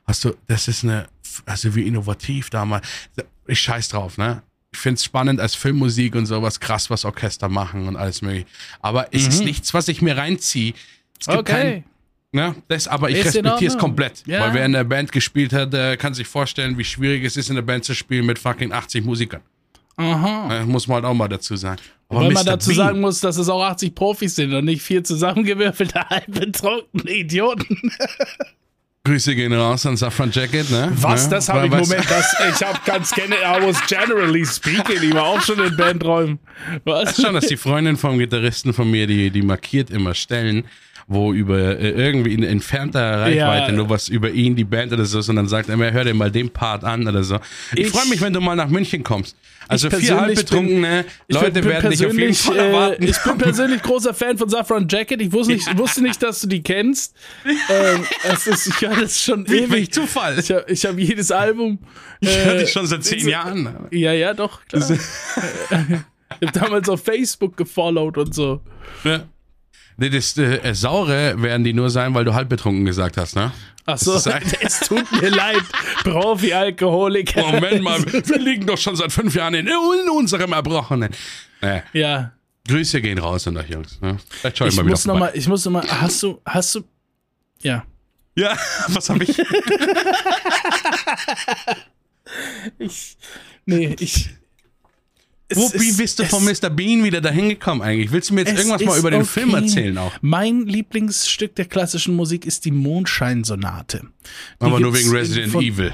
Hast 0.05 0.25
du, 0.25 0.35
das 0.47 0.67
ist 0.67 0.83
eine, 0.83 1.07
also 1.45 1.75
wie 1.75 1.83
innovativ 1.83 2.49
damals. 2.49 2.87
Ich 3.47 3.59
scheiß 3.59 3.89
drauf, 3.89 4.17
ne? 4.17 4.43
Ich 4.71 4.79
find's 4.79 5.03
spannend 5.03 5.39
als 5.39 5.55
Filmmusik 5.55 6.15
und 6.15 6.27
sowas, 6.27 6.59
krass, 6.59 6.89
was 6.91 7.03
Orchester 7.05 7.49
machen 7.49 7.87
und 7.87 7.95
alles 7.95 8.21
mögliche. 8.21 8.45
Aber 8.81 9.07
es 9.11 9.27
ist 9.27 9.43
nichts, 9.43 9.73
was 9.73 9.87
ich 9.87 10.03
mir 10.03 10.15
reinziehe. 10.15 10.73
Es 11.19 11.25
gibt 11.25 11.39
Okay. 11.39 11.83
Ne? 12.31 12.55
Das, 12.67 12.87
aber 12.87 13.09
ich 13.09 13.25
respektiere 13.25 13.71
es 13.71 13.77
komplett. 13.77 14.23
Ja. 14.27 14.41
Weil 14.41 14.53
wer 14.53 14.65
in 14.65 14.73
der 14.73 14.83
Band 14.83 15.11
gespielt 15.11 15.51
hat, 15.51 15.71
kann 15.99 16.13
sich 16.13 16.27
vorstellen, 16.27 16.77
wie 16.77 16.83
schwierig 16.83 17.23
es 17.23 17.35
ist, 17.37 17.49
in 17.49 17.55
der 17.55 17.63
Band 17.63 17.85
zu 17.85 17.95
spielen 17.95 18.25
mit 18.25 18.37
fucking 18.37 18.71
80 18.71 19.03
Musikern. 19.03 19.41
Aha. 19.97 20.63
Muss 20.65 20.87
man 20.87 20.95
halt 20.95 21.05
auch 21.05 21.13
mal 21.13 21.27
dazu 21.27 21.55
sagen. 21.57 21.81
Aber 22.07 22.21
Weil 22.21 22.31
man 22.31 22.43
Mr. 22.45 22.51
dazu 22.51 22.69
Bean, 22.69 22.77
sagen 22.77 23.01
muss, 23.01 23.19
dass 23.19 23.37
es 23.37 23.49
auch 23.49 23.61
80 23.63 23.93
Profis 23.93 24.35
sind 24.35 24.53
und 24.53 24.65
nicht 24.65 24.81
vier 24.81 25.03
zusammengewürfelte, 25.03 25.99
halb 26.09 26.27
betrunkene 26.27 27.11
Idioten. 27.11 27.77
Grüße 29.03 29.33
gehen 29.35 29.53
raus 29.53 29.85
an 29.85 29.97
Saffron 29.97 30.29
Jacket, 30.31 30.69
ne? 30.71 30.91
Was? 30.95 31.25
Ne? 31.25 31.31
Das 31.31 31.49
habe 31.49 31.65
ich, 31.65 31.71
was- 31.71 31.89
Moment, 31.89 32.09
das, 32.09 32.35
ich 32.53 32.65
habe 32.65 32.79
ganz 32.85 33.11
gerne, 33.11 33.35
I 33.35 33.65
was 33.65 33.77
generally 33.87 34.45
speaking, 34.45 35.01
ich 35.01 35.13
war 35.13 35.25
auch 35.25 35.41
schon 35.41 35.59
in 35.59 35.75
Bandräumen. 35.75 36.39
Was? 36.85 37.21
schon, 37.21 37.33
dass 37.33 37.47
die 37.47 37.57
Freundin 37.57 37.97
vom 37.97 38.17
Gitarristen 38.19 38.73
von 38.73 38.89
mir, 38.89 39.07
die, 39.07 39.31
die 39.31 39.41
markiert 39.41 39.89
immer 39.89 40.13
Stellen, 40.13 40.65
wo 41.11 41.33
über 41.33 41.57
äh, 41.79 41.89
irgendwie 41.89 42.33
in 42.35 42.43
entfernter 42.43 43.21
Reichweite 43.21 43.35
Ja. 43.35 43.71
nur 43.71 43.89
was 43.89 44.07
über 44.07 44.29
ihn, 44.29 44.55
die 44.55 44.63
Band 44.63 44.93
oder 44.93 45.03
so, 45.05 45.19
ist 45.19 45.27
und 45.27 45.35
dann 45.37 45.47
sagt 45.47 45.67
er, 45.67 45.77
hör 45.91 46.03
dir 46.05 46.13
mal 46.13 46.29
den 46.31 46.49
Part 46.51 46.83
an 46.85 47.07
oder 47.07 47.23
so. 47.23 47.39
Ich, 47.73 47.79
Ich- 47.79 47.87
freue 47.89 48.07
mich, 48.07 48.21
wenn 48.21 48.31
du 48.31 48.39
mal 48.39 48.55
nach 48.55 48.69
München 48.69 49.03
kommst. 49.03 49.35
Also 49.67 49.89
vier 49.91 50.19
halbbetrunkene 50.19 51.05
Leute 51.27 51.51
bin- 51.51 51.61
bin 51.61 51.65
werden 51.71 51.91
dich 51.91 52.03
auf 52.05 52.17
jeden 52.17 52.33
Fall 52.33 52.57
äh, 52.57 52.67
erwarten. 52.67 53.03
Ich 53.03 53.17
bin 53.19 53.37
persönlich 53.37 53.81
großer 53.83 54.13
Fan 54.15 54.35
von 54.37 54.49
Saffron 54.49 54.87
Jacket. 54.87 55.21
Ich 55.21 55.31
wusste 55.31 55.53
nicht, 55.53 55.77
wusste 55.77 56.01
nicht 56.01 56.23
dass 56.23 56.41
du 56.41 56.47
die 56.47 56.63
kennst. 56.63 57.15
Ähm, 57.45 58.03
es 58.23 58.47
ist, 58.47 58.65
ich 58.67 58.81
höre 58.81 59.01
das 59.01 59.21
schon 59.21 59.47
Wie 59.47 59.57
ewig. 59.59 59.91
Zufall. 59.93 60.39
Ich 60.39 60.51
habe 60.51 60.65
hab 60.73 60.97
jedes 60.99 61.31
Album. 61.31 61.77
Ich 62.19 62.35
höre 62.35 62.55
äh, 62.55 62.59
dich 62.59 62.71
schon 62.71 62.87
seit 62.87 63.03
zehn 63.03 63.27
Jahren. 63.27 63.87
Ja, 63.91 64.11
ja, 64.13 64.33
doch, 64.33 64.65
klar. 64.65 64.89
ich 66.39 66.47
habe 66.47 66.59
damals 66.59 66.89
auf 66.89 67.03
Facebook 67.03 67.55
gefollowt 67.57 68.17
und 68.17 68.33
so. 68.33 68.61
Ja. 69.03 69.21
Nee, 69.99 70.09
das 70.09 70.37
äh, 70.37 70.73
Saure 70.73 71.41
werden 71.41 71.63
die 71.63 71.73
nur 71.73 71.89
sein, 71.89 72.13
weil 72.13 72.25
du 72.25 72.33
halb 72.33 72.49
betrunken 72.49 72.85
gesagt 72.85 73.17
hast, 73.17 73.35
ne? 73.35 73.51
Ach 73.85 73.97
so, 73.97 74.13
Das 74.13 74.25
ist 74.27 74.31
ein- 74.33 74.43
es 74.61 74.79
tut 74.81 75.11
mir 75.21 75.29
leid, 75.29 75.61
Profi-Alkoholiker. 76.03 77.41
Moment 77.51 77.81
mal, 77.83 77.99
wir 78.05 78.37
liegen 78.39 78.65
doch 78.65 78.77
schon 78.77 78.95
seit 78.95 79.11
fünf 79.11 79.33
Jahren 79.35 79.53
in, 79.55 79.67
in 79.67 80.09
unserem 80.15 80.53
Erbrochenen. 80.53 81.11
Äh, 81.61 81.81
Ja, 81.93 82.31
Grüße 82.67 83.01
gehen 83.01 83.17
raus 83.17 83.47
an 83.47 83.57
euch, 83.57 83.69
Jungs. 83.69 83.99
Ne? 83.99 84.17
Vielleicht 84.29 84.57
schau 84.59 84.65
ich, 84.65 84.73
ich 84.73 84.77
mal 84.77 84.83
wieder 84.85 84.91
muss 84.91 85.05
noch 85.05 85.13
vorbei. 85.17 85.31
mal, 85.31 85.37
ich 85.37 85.47
muss 85.47 85.65
noch 85.65 85.71
mal, 85.71 85.87
hast 85.89 86.21
du, 86.23 86.39
hast 86.45 86.75
du, 86.75 86.83
ja. 87.61 87.83
Ja, 88.35 88.55
was 88.89 89.09
habe 89.09 89.23
ich? 89.23 89.37
Ich, 92.77 93.17
nee, 93.65 93.95
ich. 93.99 94.29
Wo, 95.53 95.69
bist 95.69 96.19
du 96.19 96.25
von 96.25 96.45
Mr. 96.45 96.69
Bean 96.69 97.03
wieder 97.03 97.21
dahin 97.21 97.49
gekommen 97.49 97.81
eigentlich? 97.81 98.11
Willst 98.11 98.29
du 98.29 98.35
mir 98.35 98.41
jetzt 98.41 98.57
irgendwas 98.57 98.83
mal 98.83 98.99
über 98.99 99.09
den 99.09 99.21
okay. 99.21 99.29
Film 99.29 99.55
erzählen 99.55 99.97
auch? 99.97 100.11
Mein 100.21 100.67
Lieblingsstück 100.67 101.55
der 101.55 101.65
klassischen 101.65 102.15
Musik 102.15 102.45
ist 102.45 102.65
die 102.65 102.71
Mondscheinsonate. 102.71 104.01
Die 104.01 104.65
Aber 104.65 104.79
nur 104.79 104.93
wegen 104.93 105.09
Resident 105.09 105.55
Evil. 105.55 105.93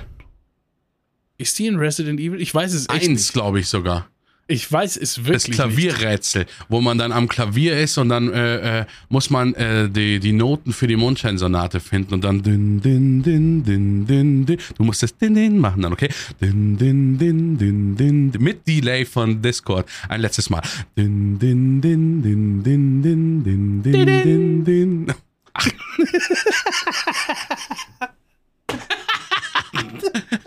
Ist 1.37 1.57
die 1.59 1.67
in 1.67 1.77
Resident 1.77 2.19
Evil? 2.19 2.41
Ich 2.41 2.53
weiß 2.53 2.73
es 2.73 2.89
echt 2.89 3.09
Eins, 3.09 3.31
glaube 3.31 3.59
ich 3.59 3.67
sogar. 3.67 4.09
Ich 4.47 4.71
weiß 4.71 4.97
es 4.97 5.15
Das 5.15 5.25
wirklich 5.25 5.47
nicht. 5.47 5.55
Klavierrätsel, 5.55 6.45
wo 6.69 6.79
man 6.79 6.99
dann 6.99 7.11
am 7.11 7.27
Klavier 7.27 7.79
ist 7.79 7.97
und 7.97 8.09
dann 8.09 8.31
äh, 8.31 8.81
äh, 8.81 8.85
muss 9.09 9.31
man 9.31 9.55
äh, 9.55 9.89
die, 9.89 10.19
die 10.19 10.33
Noten 10.33 10.71
für 10.71 10.85
die 10.85 10.95
Mondscheinsonate 10.95 11.79
finden 11.79 12.13
und 12.13 12.23
dann 12.23 12.43
din, 12.43 12.79
din, 12.79 13.23
din, 13.23 13.63
din, 13.63 14.05
din, 14.05 14.45
din. 14.45 14.59
Du 14.77 14.83
musst 14.83 15.01
das 15.01 15.17
din, 15.17 15.33
din 15.33 15.57
machen 15.57 15.81
dann, 15.81 15.93
okay? 15.93 16.09
Din, 16.39 16.77
din, 16.77 17.17
din, 17.17 17.57
din, 17.57 17.95
din, 17.95 18.31
din. 18.31 18.41
Mit 18.43 18.67
Delay 18.67 19.03
von 19.05 19.41
Discord. 19.41 19.85
Ein 20.09 20.21
letztes 20.21 20.47
Mal. 20.51 20.61
Din, 20.93 21.39
din, 21.39 21.81
din, 21.81 22.21
din, 22.21 22.61
din, 22.61 23.01
din, 23.01 23.41
din, 23.41 23.81
din, 23.81 24.05
din, 24.23 24.63
din. 24.63 25.13
Ach. 25.53 25.67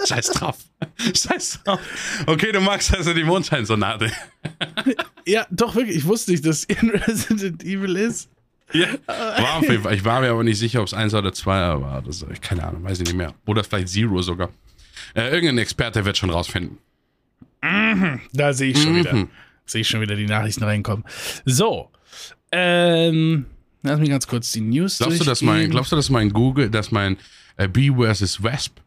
Scheiß 0.09 0.27
drauf. 0.31 0.57
Scheiß 1.15 1.61
drauf. 1.65 1.81
Okay, 2.27 2.53
du 2.53 2.61
magst 2.61 2.95
also 2.95 3.13
die 3.15 3.25
Mondscheinsonate. 3.25 4.11
Ja, 5.27 5.47
doch 5.51 5.75
wirklich. 5.75 5.97
Ich 5.97 6.05
wusste 6.07 6.31
nicht, 6.31 6.47
dass 6.47 6.65
in 6.65 6.89
Resident 6.89 7.63
Evil 7.63 7.97
ist. 7.97 8.31
Ja, 8.73 8.87
war 9.07 9.57
auf 9.59 9.69
jeden 9.69 9.83
Fall. 9.83 9.95
Ich 9.95 10.05
war 10.05 10.21
mir 10.21 10.31
aber 10.31 10.43
nicht 10.43 10.59
sicher, 10.59 10.81
ob 10.81 10.87
es 10.87 10.95
eins 10.95 11.13
oder 11.13 11.35
zwei 11.35 11.61
war. 11.81 12.01
Das, 12.01 12.25
ich 12.33 12.41
keine 12.41 12.65
Ahnung, 12.65 12.83
weiß 12.85 13.01
ich 13.01 13.07
nicht 13.09 13.17
mehr. 13.17 13.35
Oder 13.47 13.63
vielleicht 13.63 13.89
Zero 13.91 14.23
sogar. 14.23 14.49
Äh, 15.15 15.29
irgendein 15.31 15.59
Experte 15.59 16.03
wird 16.07 16.17
schon 16.17 16.31
rausfinden. 16.31 16.79
Da 17.61 18.53
sehe 18.53 18.71
ich 18.71 18.83
schon 18.83 18.93
Mhm. 18.93 18.97
wieder. 18.97 19.27
Sehe 19.67 19.83
ich 19.83 19.89
schon 19.89 20.01
wieder 20.01 20.17
die 20.17 20.27
Nachrichten 20.27 20.65
reinkommen. 20.65 21.05
So. 21.45 21.91
Ähm, 22.53 23.45
lass 23.83 24.01
mich 24.01 24.09
ganz 24.09 24.27
kurz 24.27 24.51
die 24.53 24.63
News 24.63 24.97
Glaubst 24.99 25.21
du, 25.21 25.25
dass 25.25 25.43
mein, 25.43 25.69
glaubst 25.71 25.93
du, 25.93 25.97
dass 25.97 26.09
mein 26.09 26.31
Google, 26.33 26.71
dass 26.71 26.91
mein 26.91 27.19
äh, 27.59 27.69
Bee 27.69 27.91
vs. 27.93 28.43
Wasp 28.43 28.79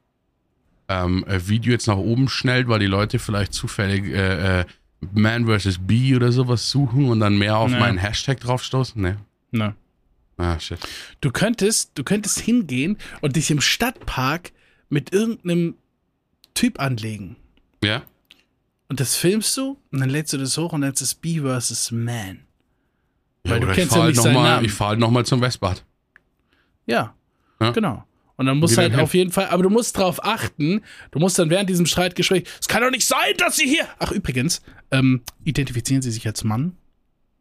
ähm, 1.04 1.24
äh, 1.28 1.48
Video 1.48 1.72
jetzt 1.72 1.88
nach 1.88 1.98
oben 1.98 2.28
schnellt, 2.30 2.68
weil 2.68 2.80
die 2.80 2.86
Leute 2.88 3.20
vielleicht 3.20 3.54
zufällig 3.54 4.06
äh, 4.06 4.62
äh, 4.62 4.66
Man 5.14 5.46
vs. 5.48 5.80
Bee 5.80 6.16
oder 6.16 6.32
sowas 6.32 6.70
suchen 6.70 7.10
und 7.10 7.20
dann 7.20 7.38
mehr 7.38 7.58
auf 7.58 7.72
Nee. 7.72 7.80
meinen 7.80 7.98
Hashtag 7.98 8.40
draufstoßen? 8.40 9.02
Ne. 9.02 9.18
Na. 9.52 9.76
Ah, 10.38 10.60
shit. 10.60 10.80
Du 11.22 11.32
könntest, 11.32 11.92
du 11.96 12.04
könntest 12.04 12.40
hingehen 12.40 12.98
und 13.22 13.36
dich 13.36 13.52
im 13.52 13.62
Stadtpark 13.62 14.52
mit 14.90 15.14
irgendeinem 15.14 15.76
Typ 16.54 16.80
anlegen. 16.80 17.36
Ja? 17.84 18.02
Und 18.90 19.00
das 19.00 19.16
filmst 19.16 19.56
du 19.58 19.78
und 19.92 20.00
dann 20.02 20.10
lädst 20.10 20.34
du 20.34 20.38
das 20.38 20.58
hoch 20.58 20.74
und 20.74 20.82
dann 20.82 20.92
ist 20.94 21.02
es 21.02 21.16
B 21.16 21.40
versus 21.42 21.92
Man. 21.92 22.42
ja 23.46 23.52
Weil 23.52 23.60
du 23.60 23.66
oder 23.68 23.76
kennst 23.76 23.92
ich 23.92 23.98
ja 23.98 24.06
nicht 24.08 24.18
halt 24.18 24.24
seinen 24.24 24.34
noch 24.34 24.42
mal, 24.42 24.50
Namen. 24.56 24.66
Ich 24.66 24.74
fahre 24.74 24.90
halt 24.92 25.00
nochmal 25.00 25.26
zum 25.26 25.42
Westbad. 25.42 25.84
Ja, 26.88 27.14
Ja. 27.60 27.72
genau. 27.72 28.04
Und 28.42 28.48
dann 28.48 28.58
musst 28.58 28.76
halt 28.76 28.94
hin? 28.94 29.00
auf 29.00 29.14
jeden 29.14 29.30
Fall, 29.32 29.46
aber 29.50 29.62
du 29.62 29.70
musst 29.70 30.00
darauf 30.00 30.26
achten, 30.26 30.82
du 31.12 31.20
musst 31.20 31.38
dann 31.38 31.52
während 31.52 31.70
diesem 31.70 31.86
Streitgespräch, 31.86 32.46
es 32.60 32.68
kann 32.68 32.82
doch 32.82 32.90
nicht 32.90 33.06
sein, 33.06 33.38
dass 33.38 33.56
sie 33.56 33.68
hier. 33.68 33.86
Ach, 34.00 34.12
übrigens, 34.12 34.64
ähm, 34.90 35.22
identifizieren 35.44 36.02
Sie 36.02 36.10
sich 36.10 36.26
als 36.26 36.44
Mann? 36.44 36.76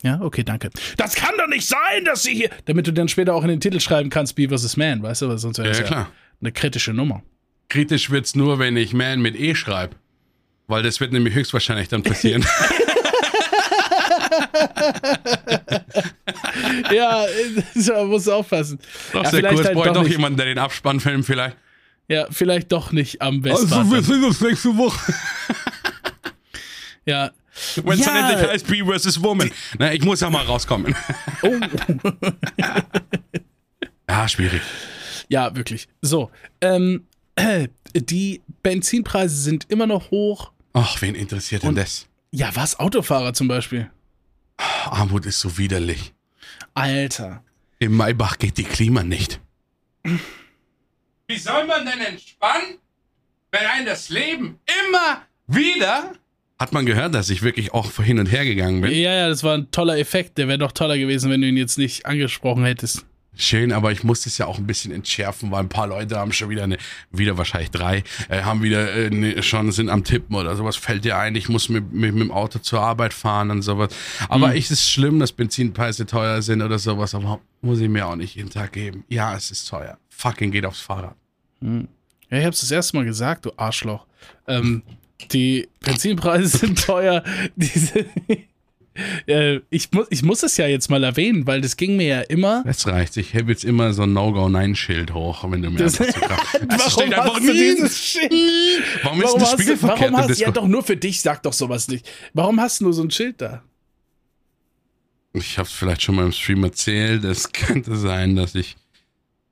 Ja, 0.02 0.20
okay, 0.20 0.44
danke. 0.44 0.68
Das 0.98 1.14
kann 1.14 1.32
doch 1.38 1.46
nicht 1.48 1.66
sein, 1.66 2.04
dass 2.04 2.22
sie 2.22 2.34
hier. 2.34 2.50
Damit 2.66 2.86
du 2.86 2.92
dann 2.92 3.08
später 3.08 3.34
auch 3.34 3.42
in 3.42 3.48
den 3.48 3.60
Titel 3.60 3.80
schreiben 3.80 4.10
kannst, 4.10 4.34
B 4.36 4.46
versus 4.46 4.76
Man, 4.76 5.02
weißt 5.02 5.22
du, 5.22 5.28
weil 5.28 5.38
sonst 5.38 5.56
wäre 5.56 5.68
Ja, 5.68 5.72
das 5.72 5.78
ja, 5.78 5.84
ja, 5.84 5.90
klar. 5.90 6.12
eine 6.42 6.52
kritische 6.52 6.92
Nummer. 6.92 7.22
Kritisch 7.70 8.10
wird's 8.10 8.34
nur, 8.34 8.58
wenn 8.58 8.76
ich 8.76 8.92
Man 8.92 9.22
mit 9.22 9.40
E 9.40 9.54
schreibe. 9.54 9.96
Weil 10.66 10.82
das 10.82 11.00
wird 11.00 11.12
nämlich 11.14 11.34
höchstwahrscheinlich 11.34 11.88
dann 11.88 12.02
passieren. 12.02 12.44
ja, 16.92 17.24
musst 18.04 18.26
du 18.26 18.32
aufpassen. 18.32 18.78
Doch, 19.12 19.24
ja, 19.24 19.30
sehr 19.30 19.40
vielleicht 19.40 19.74
cool. 19.76 19.84
Halt 19.84 19.96
doch 19.96 20.02
nicht. 20.02 20.12
jemanden, 20.12 20.36
der 20.36 20.46
den 20.46 20.58
Abspann 20.58 21.00
filmt 21.00 21.24
vielleicht. 21.26 21.56
Ja, 22.08 22.26
vielleicht 22.30 22.72
doch 22.72 22.92
nicht 22.92 23.22
am 23.22 23.42
Also, 23.44 23.70
Westbad. 23.70 24.04
sehen 24.04 24.24
uns 24.24 24.40
nächste 24.40 24.76
Woche. 24.76 25.12
ja. 27.06 27.30
Wenn 27.84 28.00
es 28.00 28.06
Ja. 28.06 28.14
dann 28.14 28.30
endlich 28.30 28.50
heißt 28.50 28.66
Bee 28.66 28.82
vs. 28.84 29.22
Woman. 29.22 29.50
Na, 29.78 29.92
ich 29.92 30.02
muss 30.04 30.20
ja 30.20 30.30
mal 30.30 30.44
rauskommen. 30.44 30.94
Oh. 31.42 31.54
Ja, 34.08 34.28
schwierig. 34.28 34.62
Ja, 35.28 35.54
wirklich. 35.54 35.88
So, 36.00 36.30
ähm, 36.60 37.04
äh, 37.36 37.68
die 37.94 38.40
Benzinpreise 38.62 39.36
sind 39.36 39.66
immer 39.70 39.86
noch 39.86 40.10
hoch. 40.10 40.52
Ach, 40.72 41.00
wen 41.02 41.14
interessiert 41.14 41.62
denn 41.62 41.74
das? 41.74 42.06
Ja, 42.32 42.50
was? 42.54 42.78
Autofahrer 42.78 43.34
zum 43.34 43.48
Beispiel. 43.48 43.90
Armut 44.84 45.26
ist 45.26 45.40
so 45.40 45.58
widerlich. 45.58 46.12
Alter. 46.74 47.42
Im 47.78 47.96
Maybach 47.96 48.38
geht 48.38 48.58
die 48.58 48.64
Klima 48.64 49.02
nicht. 49.02 49.40
Wie 50.02 51.38
soll 51.38 51.66
man 51.66 51.86
denn 51.86 52.00
entspannen, 52.00 52.78
wenn 53.50 53.66
ein 53.66 53.86
das 53.86 54.08
Leben 54.08 54.58
immer 54.86 55.22
wieder. 55.46 56.12
Hat 56.58 56.72
man 56.72 56.84
gehört, 56.84 57.14
dass 57.14 57.30
ich 57.30 57.42
wirklich 57.42 57.72
auch 57.72 57.90
hin 58.02 58.18
und 58.18 58.26
her 58.26 58.44
gegangen 58.44 58.82
bin? 58.82 58.92
Ja, 58.92 59.12
ja, 59.12 59.28
das 59.28 59.42
war 59.42 59.56
ein 59.56 59.70
toller 59.70 59.98
Effekt. 59.98 60.36
Der 60.36 60.46
wäre 60.46 60.58
doch 60.58 60.72
toller 60.72 60.98
gewesen, 60.98 61.30
wenn 61.30 61.40
du 61.40 61.48
ihn 61.48 61.56
jetzt 61.56 61.78
nicht 61.78 62.04
angesprochen 62.04 62.64
hättest. 62.64 63.06
Schön, 63.40 63.72
aber 63.72 63.90
ich 63.92 64.04
musste 64.04 64.28
es 64.28 64.38
ja 64.38 64.46
auch 64.46 64.58
ein 64.58 64.66
bisschen 64.66 64.92
entschärfen, 64.92 65.50
weil 65.50 65.60
ein 65.60 65.68
paar 65.68 65.86
Leute 65.86 66.16
haben 66.18 66.32
schon 66.32 66.50
wieder 66.50 66.64
eine, 66.64 66.76
wieder 67.10 67.38
wahrscheinlich 67.38 67.70
drei, 67.70 68.04
äh, 68.28 68.42
haben 68.42 68.62
wieder 68.62 68.92
äh, 68.92 69.10
ne, 69.10 69.42
schon 69.42 69.72
sind 69.72 69.88
am 69.88 70.04
Tippen 70.04 70.36
oder 70.36 70.54
sowas. 70.56 70.76
Fällt 70.76 71.04
dir 71.04 71.16
ein, 71.18 71.34
ich 71.34 71.48
muss 71.48 71.68
mit, 71.68 71.92
mit, 71.92 72.14
mit 72.14 72.22
dem 72.22 72.30
Auto 72.30 72.58
zur 72.58 72.80
Arbeit 72.80 73.14
fahren 73.14 73.50
und 73.50 73.62
sowas. 73.62 73.94
Aber 74.28 74.48
Mhm. 74.48 74.54
ich 74.54 74.64
es 74.66 74.72
ist 74.72 74.90
schlimm, 74.90 75.18
dass 75.18 75.32
Benzinpreise 75.32 76.06
teuer 76.06 76.42
sind 76.42 76.62
oder 76.62 76.78
sowas, 76.78 77.14
aber 77.14 77.40
muss 77.62 77.80
ich 77.80 77.88
mir 77.88 78.06
auch 78.06 78.16
nicht 78.16 78.36
jeden 78.36 78.50
Tag 78.50 78.72
geben. 78.72 79.04
Ja, 79.08 79.34
es 79.34 79.50
ist 79.50 79.66
teuer. 79.68 79.98
Fucking 80.10 80.50
geht 80.50 80.64
aufs 80.66 80.80
Fahrrad. 80.80 81.16
Ja, 81.62 82.38
ich 82.38 82.44
hab's 82.44 82.60
das 82.60 82.70
erste 82.70 82.96
Mal 82.96 83.04
gesagt, 83.04 83.46
du 83.46 83.52
Arschloch. 83.56 84.06
Ähm, 84.46 84.82
die 85.32 85.68
Benzinpreise 85.80 86.58
sind 86.58 86.82
teuer. 86.84 87.22
Diese, 87.56 88.06
äh, 89.26 89.60
ich, 89.70 89.90
muss, 89.92 90.06
ich 90.10 90.22
muss 90.22 90.42
es 90.42 90.56
ja 90.56 90.66
jetzt 90.66 90.90
mal 90.90 91.02
erwähnen, 91.04 91.46
weil 91.46 91.60
das 91.60 91.76
ging 91.76 91.96
mir 91.96 92.06
ja 92.06 92.20
immer. 92.22 92.62
Es 92.66 92.86
reicht. 92.86 93.16
Ich 93.16 93.34
habe 93.34 93.50
jetzt 93.50 93.64
immer 93.64 93.92
so 93.92 94.02
ein 94.02 94.12
No-Go-Nein-Schild 94.12 95.12
hoch, 95.14 95.44
wenn 95.50 95.62
du 95.62 95.70
mir 95.70 95.78
Das-. 95.78 96.00
Es 96.00 96.14
Warum 96.20 96.90
steht 96.90 97.14
einfach 97.14 97.34
hast 97.34 97.46
du 97.46 97.52
nie. 97.52 97.58
dieses 97.58 97.98
Schild? 97.98 98.32
Warum 99.02 99.18
ist 99.20 99.24
Warum 99.26 99.40
das 99.40 99.48
hast, 99.50 99.58
du, 99.58 99.62
spiegelverkehrt? 99.62 100.12
warum 100.12 100.16
hast, 100.16 100.28
ja 100.28 100.34
Disco? 100.46 100.52
doch 100.52 100.66
nur 100.68 100.82
für 100.82 100.96
dich, 100.96 101.20
sag 101.20 101.42
doch 101.42 101.52
sowas 101.52 101.88
nicht. 101.88 102.08
Warum 102.34 102.60
hast 102.60 102.80
du 102.80 102.84
nur 102.84 102.92
so 102.92 103.02
ein 103.02 103.10
Schild 103.10 103.40
da? 103.40 103.62
Ich 105.32 105.58
habe 105.58 105.66
es 105.68 105.72
vielleicht 105.72 106.02
schon 106.02 106.16
mal 106.16 106.24
im 106.26 106.32
Stream 106.32 106.64
erzählt. 106.64 107.24
Es 107.24 107.52
könnte 107.52 107.96
sein, 107.96 108.36
dass 108.36 108.54
ich 108.54 108.76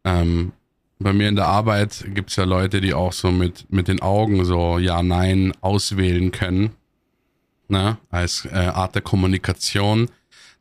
ähm, 0.05 0.53
bei 0.99 1.13
mir 1.13 1.29
in 1.29 1.37
der 1.37 1.47
Arbeit 1.47 2.05
gibt 2.15 2.31
es 2.31 2.37
ja 2.37 2.45
Leute, 2.45 2.81
die 2.81 2.93
auch 2.95 3.13
so 3.13 3.31
mit, 3.31 3.67
mit 3.71 3.87
den 3.87 4.01
Augen 4.03 4.45
so 4.45 4.79
Ja, 4.79 5.03
Nein 5.03 5.53
auswählen 5.61 6.33
können. 6.33 6.71
Ne? 7.69 7.99
Als 8.11 8.47
äh, 8.47 8.57
Art 8.57 8.95
der 8.95 9.03
Kommunikation. 9.03 10.09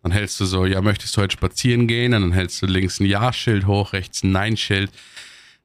Dann 0.03 0.11
hältst 0.11 0.39
du 0.39 0.45
so, 0.45 0.65
ja, 0.65 0.81
möchtest 0.81 1.17
du 1.17 1.21
heute 1.21 1.33
spazieren 1.33 1.87
gehen? 1.87 2.13
Und 2.13 2.21
dann 2.21 2.31
hältst 2.31 2.61
du 2.61 2.65
links 2.65 2.99
ein 2.99 3.05
Ja-Schild 3.05 3.65
hoch, 3.65 3.93
rechts 3.93 4.23
ein 4.23 4.31
Nein-Schild. 4.31 4.91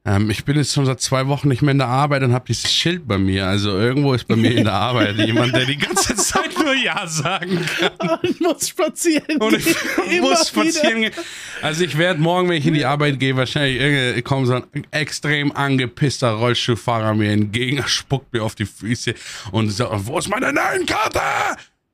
Ähm, 0.04 0.30
ich 0.30 0.44
bin 0.44 0.56
jetzt 0.56 0.72
schon 0.72 0.84
seit 0.84 1.00
zwei 1.00 1.28
Wochen 1.28 1.48
nicht 1.48 1.62
mehr 1.62 1.70
in 1.70 1.78
der 1.78 1.86
Arbeit 1.86 2.24
und 2.24 2.32
habe 2.32 2.44
dieses 2.48 2.72
Schild 2.72 3.06
bei 3.06 3.18
mir. 3.18 3.46
Also 3.46 3.70
irgendwo 3.78 4.14
ist 4.14 4.26
bei 4.26 4.34
mir 4.34 4.50
in 4.50 4.64
der 4.64 4.72
Arbeit 4.74 5.16
jemand, 5.16 5.54
der 5.54 5.64
die 5.64 5.76
ganze 5.78 6.16
Zeit 6.16 6.58
nur 6.58 6.74
Ja 6.74 7.06
sagen 7.06 7.60
kann. 7.98 8.18
Ich 8.22 8.40
muss 8.40 8.68
spazieren. 8.68 9.36
Und 9.38 9.54
ich 9.54 9.64
gehen. 9.64 10.20
Muss 10.22 10.48
spazieren 10.48 11.02
gehen. 11.02 11.12
Also 11.60 11.84
ich 11.84 11.96
werde 11.98 12.20
morgen, 12.20 12.48
wenn 12.48 12.56
ich 12.56 12.66
in 12.66 12.74
die 12.74 12.84
Arbeit 12.84 13.20
gehe, 13.20 13.36
wahrscheinlich 13.36 13.80
irgendwie 13.80 14.22
kommt 14.22 14.48
so 14.48 14.54
ein 14.54 14.64
extrem 14.90 15.52
angepisster 15.52 16.32
Rollstuhlfahrer 16.32 17.14
mir 17.14 17.30
entgegen, 17.30 17.82
spuckt 17.86 18.32
mir 18.32 18.42
auf 18.42 18.56
die 18.56 18.66
Füße 18.66 19.14
und 19.52 19.70
sagt, 19.70 19.92
wo 20.06 20.18
ist 20.18 20.28
meine 20.28 20.52
Nein-Karte? 20.52 21.20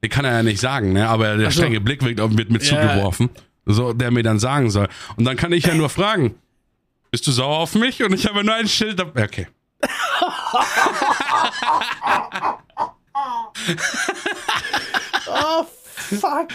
Die 0.03 0.09
kann 0.09 0.25
er 0.25 0.33
ja 0.33 0.43
nicht 0.43 0.61
sagen, 0.61 0.93
ne? 0.95 1.09
aber 1.09 1.37
der 1.37 1.51
so. 1.51 1.61
strenge 1.61 1.81
Blick 1.81 2.03
wird, 2.03 2.19
mir 2.19 2.59
Ja. 2.59 2.61
zugeworfen, 2.61 3.29
so, 3.67 3.93
der 3.93 4.11
mir 4.11 4.23
dann 4.23 4.39
sagen 4.39 4.71
soll. 4.71 4.89
Und 5.17 5.25
dann 5.25 5.37
kann 5.37 5.53
ich 5.53 5.67
ja 5.67 5.75
nur 5.75 5.89
fragen, 5.91 6.35
bist 7.11 7.27
du 7.27 7.33
sauer 7.33 7.59
auf 7.59 7.75
mich? 7.75 8.03
Und 8.03 8.13
ich 8.13 8.27
habe 8.27 8.45
nur 8.45 8.55
ein 8.55 8.69
Schild. 8.69 9.01
Okay. 9.01 9.47
Oh, 15.27 15.65
fuck. 16.21 16.49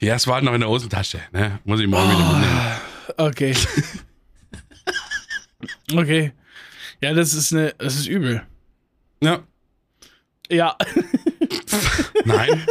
Ja, 0.00 0.14
es 0.14 0.26
war 0.26 0.40
noch 0.40 0.54
in 0.54 0.60
der 0.60 0.68
Hosentasche, 0.68 1.20
ne? 1.32 1.60
Muss 1.64 1.80
ich 1.80 1.86
morgen 1.86 2.10
wieder 2.10 2.32
mitnehmen. 2.32 2.80
Okay. 3.16 3.54
okay. 5.94 6.32
Ja, 7.00 7.14
das 7.14 7.34
ist 7.34 7.52
eine, 7.52 7.74
das 7.78 7.96
ist 7.96 8.06
übel. 8.06 8.42
Ja. 9.22 9.42
Ja, 10.48 10.76
Nein. 12.24 12.66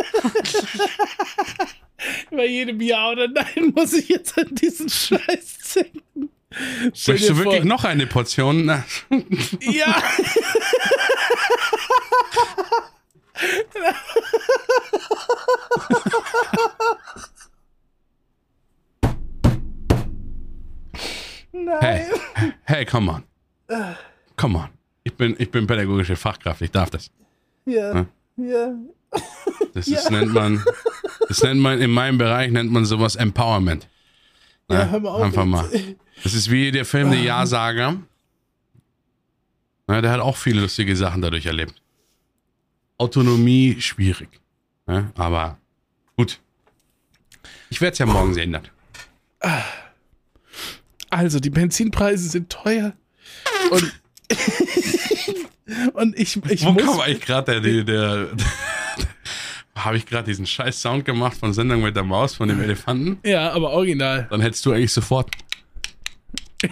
bei 2.31 2.45
jedem 2.45 2.79
Ja 2.81 3.09
oder 3.09 3.27
Nein 3.27 3.73
muss 3.75 3.93
ich 3.93 4.07
jetzt 4.09 4.37
an 4.37 4.53
diesen 4.55 4.89
Scheiß 4.89 5.73
denken. 5.75 6.29
Möchtest 6.83 7.29
du 7.29 7.37
wirklich 7.37 7.57
vor- 7.61 7.65
noch 7.65 7.83
eine 7.83 8.07
Portion? 8.07 8.65
Na, 8.65 8.83
Ja. 9.61 10.01
Nein. 21.51 21.79
Hey, 21.81 22.05
hey, 22.63 22.85
come 22.85 23.09
on. 23.11 23.23
Come 24.35 24.57
on. 24.59 24.69
Ich 25.03 25.13
bin, 25.15 25.35
ich 25.39 25.51
bin 25.51 25.67
pädagogische 25.67 26.15
Fachkraft, 26.15 26.61
ich 26.61 26.71
darf 26.71 26.89
das. 26.89 27.11
Ja. 27.65 28.05
Ja. 28.37 28.73
Das 29.73 29.87
ist, 29.87 30.09
nennt 30.11 30.33
man, 30.33 30.63
das 31.27 31.41
nennt 31.43 31.61
man, 31.61 31.79
in 31.79 31.91
meinem 31.91 32.17
Bereich 32.17 32.51
nennt 32.51 32.71
man 32.71 32.85
sowas 32.85 33.15
Empowerment. 33.15 33.87
Ja, 34.69 34.85
Ne? 34.85 34.91
hör 34.91 34.99
mal 34.99 35.09
auf 35.09 35.21
Einfach 35.23 35.45
mal. 35.45 35.69
Das 36.23 36.33
ist 36.33 36.49
wie 36.49 36.71
der 36.71 36.85
Film 36.85 37.11
Der 37.11 37.19
Ja-Sager. 37.21 37.97
Ja, 39.87 40.01
der 40.01 40.11
hat 40.11 40.19
auch 40.19 40.37
viele 40.37 40.61
lustige 40.61 40.95
Sachen 40.95 41.21
dadurch 41.21 41.45
erlebt. 41.45 41.75
Autonomie 42.97 43.79
schwierig. 43.81 44.29
Ne? 44.87 45.11
Aber 45.15 45.57
gut. 46.17 46.39
Ich 47.69 47.81
werde 47.81 47.93
es 47.93 47.99
ja 47.99 48.05
morgen 48.05 48.33
sehen 48.33 48.53
dann. 48.53 48.67
Also, 51.09 51.39
die 51.39 51.49
Benzinpreise 51.49 52.27
sind 52.29 52.49
teuer. 52.49 52.93
Und, 53.69 53.93
und 55.93 56.17
ich, 56.19 56.43
ich 56.45 56.65
Wo 56.65 56.71
muss. 56.71 56.83
kam 56.83 56.99
eigentlich 57.01 57.21
gerade 57.21 57.59
der, 57.61 57.83
der, 57.83 57.83
der 57.83 58.27
habe 59.77 59.97
ich 59.97 60.05
gerade 60.05 60.25
diesen 60.25 60.45
scheiß 60.45 60.81
Sound 60.81 61.05
gemacht 61.05 61.37
von 61.37 61.53
Sendung 61.53 61.81
mit 61.81 61.95
der 61.95 62.03
Maus 62.03 62.35
von 62.35 62.47
dem 62.47 62.61
Elefanten? 62.61 63.19
Ja, 63.25 63.51
aber 63.51 63.71
original. 63.71 64.27
Dann 64.29 64.41
hättest 64.41 64.65
du 64.65 64.71
eigentlich 64.71 64.93
sofort 64.93 65.29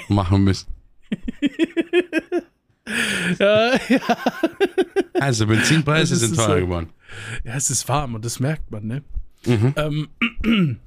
machen 0.08 0.44
müssen. 0.44 0.68
Ja, 3.40 3.74
ja. 3.88 4.00
Also 5.20 5.48
Benzinpreise 5.48 6.16
sind 6.18 6.32
ist 6.32 6.38
teuer 6.38 6.60
so- 6.60 6.66
geworden. 6.66 6.90
ja, 7.46 7.54
es 7.56 7.70
ist 7.70 7.88
warm 7.88 8.16
und 8.16 8.26
das 8.26 8.40
merkt 8.42 8.70
man, 8.72 8.86
ne? 8.86 9.04
Mhm. 9.46 9.74
Ähm, 9.78 10.08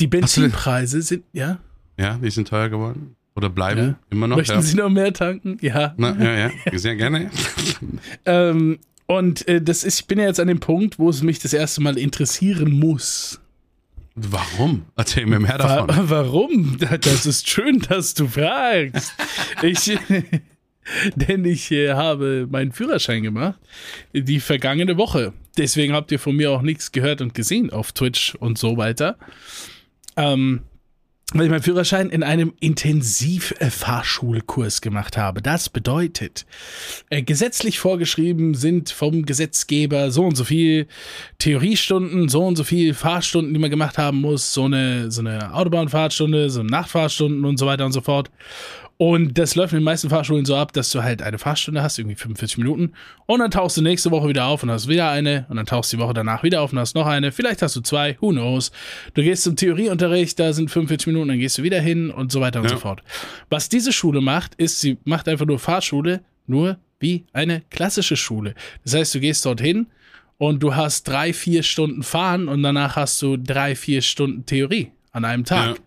die 0.00 0.06
Benzinpreise 0.06 1.02
sind, 1.02 1.24
ja. 1.32 1.58
Ja, 1.98 2.14
die 2.16 2.30
sind 2.30 2.48
teuer 2.48 2.68
geworden. 2.70 3.16
Oder 3.34 3.48
bleiben 3.50 3.80
Ja. 3.80 3.94
immer 4.10 4.26
noch. 4.28 4.36
Möchten 4.38 4.54
Ja. 4.54 4.62
Sie 4.62 4.76
noch 4.76 4.88
mehr 4.90 5.12
tanken? 5.12 5.58
Ja. 5.60 5.94
Na, 5.96 6.16
ja, 6.22 6.50
ja, 6.70 6.78
sehr 6.78 6.96
gerne. 6.96 7.30
Ähm, 8.24 8.78
und 9.06 9.46
äh, 9.48 9.60
das 9.60 9.84
ist, 9.84 10.00
ich 10.00 10.06
bin 10.06 10.18
ja 10.18 10.26
jetzt 10.26 10.40
an 10.40 10.48
dem 10.48 10.60
Punkt, 10.60 10.98
wo 10.98 11.10
es 11.10 11.22
mich 11.22 11.38
das 11.38 11.52
erste 11.52 11.80
Mal 11.80 11.98
interessieren 11.98 12.72
muss. 12.72 13.40
Warum? 14.14 14.84
Erzähl 14.96 15.26
mir 15.26 15.40
mehr 15.40 15.58
Wa 15.58 15.86
davon. 15.86 16.10
warum? 16.10 16.78
Das 17.00 17.24
ist 17.24 17.48
schön, 17.48 17.78
dass 17.80 18.14
du 18.14 18.28
fragst. 18.28 19.12
Ich, 19.62 19.98
denn 21.14 21.44
ich 21.44 21.70
äh, 21.70 21.92
habe 21.92 22.46
meinen 22.50 22.72
Führerschein 22.72 23.22
gemacht 23.22 23.58
die 24.12 24.40
vergangene 24.40 24.96
Woche. 24.96 25.32
Deswegen 25.56 25.94
habt 25.94 26.12
ihr 26.12 26.18
von 26.18 26.36
mir 26.36 26.50
auch 26.50 26.62
nichts 26.62 26.92
gehört 26.92 27.20
und 27.20 27.34
gesehen 27.34 27.70
auf 27.70 27.92
Twitch 27.92 28.34
und 28.34 28.58
so 28.58 28.76
weiter. 28.76 29.16
Ähm, 30.16 30.62
weil 31.34 31.46
ich 31.46 31.50
meinen 31.50 31.62
Führerschein 31.62 32.10
in 32.10 32.22
einem 32.22 32.52
Intensivfahrschulkurs 32.60 34.80
gemacht 34.80 35.16
habe. 35.16 35.42
Das 35.42 35.68
bedeutet, 35.68 36.46
äh, 37.10 37.22
gesetzlich 37.22 37.78
vorgeschrieben 37.78 38.54
sind 38.54 38.90
vom 38.90 39.24
Gesetzgeber 39.24 40.10
so 40.10 40.24
und 40.24 40.36
so 40.36 40.44
viel 40.44 40.86
Theoriestunden, 41.38 42.28
so 42.28 42.44
und 42.44 42.56
so 42.56 42.64
viel 42.64 42.94
Fahrstunden, 42.94 43.54
die 43.54 43.60
man 43.60 43.70
gemacht 43.70 43.98
haben 43.98 44.20
muss, 44.20 44.52
so 44.52 44.64
eine, 44.64 45.10
so 45.10 45.20
eine 45.20 45.54
Autobahnfahrtstunde, 45.54 46.50
so 46.50 46.62
Nachtfahrstunden 46.62 47.44
und 47.44 47.58
so 47.58 47.66
weiter 47.66 47.86
und 47.86 47.92
so 47.92 48.00
fort. 48.00 48.30
Und 49.04 49.36
das 49.36 49.56
läuft 49.56 49.72
in 49.72 49.80
den 49.80 49.84
meisten 49.84 50.10
Fahrschulen 50.10 50.44
so 50.44 50.54
ab, 50.54 50.72
dass 50.74 50.90
du 50.92 51.02
halt 51.02 51.22
eine 51.22 51.36
Fahrstunde 51.36 51.82
hast, 51.82 51.98
irgendwie 51.98 52.14
45 52.14 52.58
Minuten, 52.58 52.92
und 53.26 53.40
dann 53.40 53.50
tauchst 53.50 53.76
du 53.76 53.82
nächste 53.82 54.12
Woche 54.12 54.28
wieder 54.28 54.44
auf 54.44 54.62
und 54.62 54.70
hast 54.70 54.86
wieder 54.86 55.10
eine, 55.10 55.44
und 55.48 55.56
dann 55.56 55.66
tauchst 55.66 55.92
du 55.92 55.96
die 55.96 56.02
Woche 56.04 56.14
danach 56.14 56.44
wieder 56.44 56.60
auf 56.62 56.72
und 56.72 56.78
hast 56.78 56.94
noch 56.94 57.06
eine, 57.06 57.32
vielleicht 57.32 57.62
hast 57.62 57.74
du 57.74 57.80
zwei, 57.80 58.16
who 58.20 58.28
knows. 58.30 58.70
Du 59.14 59.22
gehst 59.24 59.42
zum 59.42 59.56
Theorieunterricht, 59.56 60.38
da 60.38 60.52
sind 60.52 60.70
45 60.70 61.08
Minuten, 61.08 61.30
dann 61.30 61.40
gehst 61.40 61.58
du 61.58 61.64
wieder 61.64 61.80
hin 61.80 62.12
und 62.12 62.30
so 62.30 62.40
weiter 62.40 62.60
und 62.60 62.66
Ja. 62.66 62.74
so 62.74 62.78
fort. 62.78 63.02
Was 63.50 63.68
diese 63.68 63.92
Schule 63.92 64.20
macht, 64.20 64.54
ist, 64.54 64.78
sie 64.78 64.98
macht 65.02 65.26
einfach 65.28 65.46
nur 65.46 65.58
Fahrschule, 65.58 66.20
nur 66.46 66.78
wie 67.00 67.24
eine 67.32 67.62
klassische 67.70 68.16
Schule. 68.16 68.54
Das 68.84 68.94
heißt, 68.94 69.16
du 69.16 69.18
gehst 69.18 69.44
dorthin 69.44 69.88
und 70.38 70.62
du 70.62 70.76
hast 70.76 71.08
drei, 71.08 71.32
vier 71.32 71.64
Stunden 71.64 72.04
Fahren 72.04 72.46
und 72.46 72.62
danach 72.62 72.94
hast 72.94 73.20
du 73.20 73.36
drei, 73.36 73.74
vier 73.74 74.00
Stunden 74.00 74.46
Theorie 74.46 74.92
an 75.10 75.24
einem 75.24 75.44
Tag. 75.44 75.70
Ja. 75.78 75.82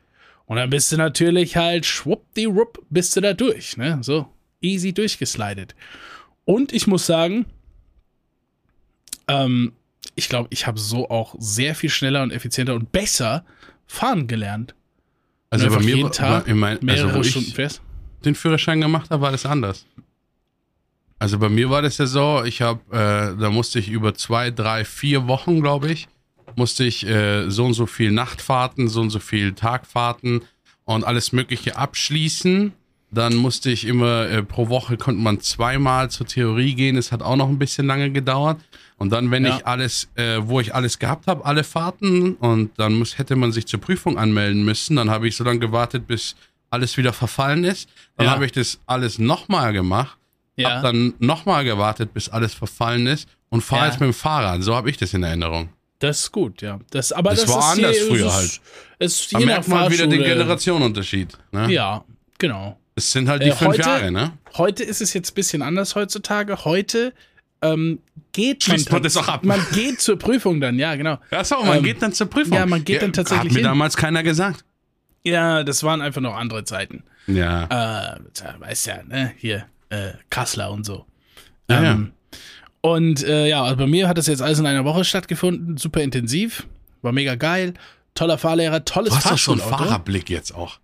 Und 0.45 0.57
dann 0.57 0.69
bist 0.69 0.91
du 0.91 0.97
natürlich 0.97 1.57
halt 1.57 1.85
schwuppdiwupp, 1.85 2.83
bist 2.89 3.15
du 3.15 3.21
da 3.21 3.33
durch, 3.33 3.77
ne? 3.77 3.99
So 4.01 4.27
easy 4.61 4.93
durchgeslidet. 4.93 5.75
Und 6.45 6.71
ich 6.71 6.87
muss 6.87 7.05
sagen, 7.05 7.45
ähm, 9.27 9.73
ich 10.15 10.29
glaube, 10.29 10.47
ich 10.51 10.67
habe 10.67 10.79
so 10.79 11.09
auch 11.09 11.35
sehr 11.39 11.75
viel 11.75 11.89
schneller 11.89 12.23
und 12.23 12.31
effizienter 12.31 12.75
und 12.75 12.91
besser 12.91 13.45
fahren 13.87 14.27
gelernt. 14.27 14.75
Also 15.49 15.69
bei 15.69 15.79
mir 15.79 15.95
jeden 15.95 16.03
war, 16.03 16.11
Tag 16.11 16.47
ich 16.47 16.53
mein, 16.53 16.79
mehrere 16.81 17.09
also 17.09 17.23
Stunden 17.23 17.51
fährst. 17.51 17.81
den 18.23 18.35
Führerschein 18.35 18.81
gemacht 18.81 19.09
habe, 19.09 19.21
war 19.21 19.31
das 19.31 19.45
anders. 19.45 19.85
Also 21.17 21.39
bei 21.39 21.49
mir 21.49 21.69
war 21.69 21.81
das 21.81 21.97
ja 21.97 22.05
so, 22.05 22.43
ich 22.43 22.61
habe, 22.61 22.81
äh, 22.91 23.39
da 23.39 23.49
musste 23.49 23.79
ich 23.79 23.89
über 23.89 24.13
zwei, 24.15 24.51
drei, 24.51 24.83
vier 24.83 25.27
Wochen, 25.27 25.61
glaube 25.61 25.91
ich, 25.91 26.07
musste 26.55 26.83
ich 26.83 27.05
äh, 27.05 27.49
so 27.49 27.65
und 27.65 27.73
so 27.73 27.85
viel 27.85 28.11
Nachtfahrten, 28.11 28.87
so 28.87 29.01
und 29.01 29.09
so 29.09 29.19
viel 29.19 29.53
Tagfahrten 29.53 30.41
und 30.85 31.03
alles 31.03 31.31
Mögliche 31.31 31.77
abschließen. 31.77 32.73
Dann 33.11 33.35
musste 33.35 33.69
ich 33.71 33.85
immer, 33.85 34.27
äh, 34.27 34.43
pro 34.43 34.67
Woche 34.69 34.97
konnte 34.97 35.21
man 35.21 35.39
zweimal 35.39 36.09
zur 36.09 36.25
Theorie 36.27 36.73
gehen. 36.75 36.97
Es 36.97 37.11
hat 37.11 37.21
auch 37.21 37.35
noch 37.35 37.47
ein 37.47 37.59
bisschen 37.59 37.87
lange 37.87 38.11
gedauert. 38.11 38.59
Und 38.97 39.11
dann, 39.11 39.31
wenn 39.31 39.45
Ja. 39.45 39.57
ich 39.57 39.67
alles, 39.67 40.09
äh, 40.15 40.37
wo 40.41 40.59
ich 40.59 40.73
alles 40.75 40.99
gehabt 40.99 41.27
habe, 41.27 41.45
alle 41.45 41.63
Fahrten, 41.63 42.35
und 42.35 42.71
dann 42.77 42.93
muss, 42.93 43.17
hätte 43.17 43.35
man 43.35 43.51
sich 43.51 43.67
zur 43.67 43.79
Prüfung 43.79 44.17
anmelden 44.17 44.63
müssen. 44.65 44.95
Dann 44.95 45.09
habe 45.09 45.27
ich 45.27 45.35
so 45.35 45.43
lange 45.43 45.59
gewartet, 45.59 46.07
bis 46.07 46.35
alles 46.69 46.97
wieder 46.97 47.13
verfallen 47.13 47.63
ist. 47.63 47.89
Dann 48.17 48.27
Ja. 48.27 48.31
habe 48.33 48.45
ich 48.45 48.51
das 48.51 48.79
alles 48.85 49.17
nochmal 49.19 49.71
gemacht. 49.73 50.17
Ja. 50.57 50.75
Hab 50.75 50.83
dann 50.83 51.13
nochmal 51.19 51.63
gewartet, 51.65 52.13
bis 52.13 52.29
alles 52.29 52.53
verfallen 52.53 53.07
ist 53.07 53.27
und 53.49 53.61
fahre 53.61 53.87
jetzt 53.87 53.99
mit 53.99 54.07
dem 54.09 54.13
Fahrrad. 54.13 54.63
So 54.63 54.75
habe 54.75 54.89
ich 54.89 54.97
das 54.97 55.13
in 55.13 55.23
Erinnerung. 55.23 55.69
Das 56.07 56.19
ist 56.21 56.31
gut, 56.31 56.61
ja. 56.61 56.79
Das, 56.91 57.11
aber 57.11 57.31
Das 57.31 57.41
das, 57.41 57.49
war 57.51 57.59
ist 57.59 57.77
anders 57.79 57.97
je- 57.99 58.07
früher 58.07 58.27
ist, 58.27 58.33
halt. 58.33 58.61
Ist 58.99 59.33
Da 59.33 59.39
merkt 59.39 59.67
man 59.67 59.91
wieder 59.91 60.07
den 60.07 60.21
Generationenunterschied. 60.23 61.37
Ne? 61.51 61.71
Ja, 61.71 62.03
genau. 62.37 62.79
Es 62.95 63.11
sind 63.11 63.27
halt 63.27 63.43
die 63.43 63.47
Äh, 63.49 63.55
fünf 63.55 63.71
heute- 63.71 63.81
Jahre, 63.81 64.11
ne? 64.11 64.33
Heute 64.57 64.83
ist 64.83 65.01
es 65.01 65.13
jetzt 65.13 65.31
ein 65.31 65.35
bisschen 65.35 65.61
anders 65.61 65.95
heutzutage. 65.95 66.63
Heute 66.65 67.13
ähm, 67.61 67.99
geht 68.31 68.63
Schließt 68.63 68.91
man 68.91 69.01
tats- 69.01 69.13
das 69.15 69.17
auch 69.17 69.27
ab. 69.27 69.43
Man 69.43 69.59
geht 69.73 69.99
zur 69.99 70.17
Prüfung 70.19 70.61
dann, 70.61 70.77
ja, 70.77 70.95
genau. 70.95 71.17
Ja, 71.31 71.43
so, 71.43 71.55
man 71.63 71.77
Ähm, 71.79 71.83
geht 71.83 72.01
dann 72.01 72.13
zur 72.13 72.27
Prüfung. 72.27 72.53
ja, 72.57 72.65
man 72.65 72.83
geht 72.85 73.01
dann 73.01 73.11
tatsächlich 73.13 73.45
Hat 73.49 73.53
mir 73.53 73.59
hin. 73.59 73.63
damals 73.63 73.97
keiner 73.97 74.23
gesagt. 74.23 74.63
Ja, 75.23 75.63
das 75.63 75.83
waren 75.83 76.01
einfach 76.01 76.21
noch 76.21 76.35
andere 76.35 76.63
Zeiten. 76.65 77.03
Ja. 77.27 77.63
Äh, 78.15 78.19
tja, 78.33 78.55
weißt 78.59 78.85
ja, 78.87 79.03
ne, 79.03 79.33
hier, 79.37 79.65
äh, 79.89 80.11
Kassler 80.29 80.69
und 80.71 80.85
so. 80.85 81.05
Ja, 81.69 81.81
ja. 81.83 81.99
Und 82.85 83.23
äh, 83.23 83.47
ja, 83.47 83.63
also 83.63 83.77
bei 83.77 83.87
mir 83.87 84.07
hat 84.07 84.17
das 84.17 84.27
jetzt 84.27 84.41
alles 84.41 84.59
in 84.59 84.65
einer 84.67 84.85
Woche 84.85 85.03
stattgefunden, 85.03 85.77
super 85.77 86.01
intensiv, 86.01 86.67
war 87.01 87.11
mega 87.11 87.33
geil, 87.35 87.73
toller 88.13 88.37
Fahrlehrer, 88.37 88.85
tolles 88.85 89.09
Du 89.09 89.15
hast 89.15 89.31
doch 89.31 89.37
schon. 89.37 89.59
Fahrerblick 89.59 90.29
jetzt 90.29 90.53
auch. 90.53 90.79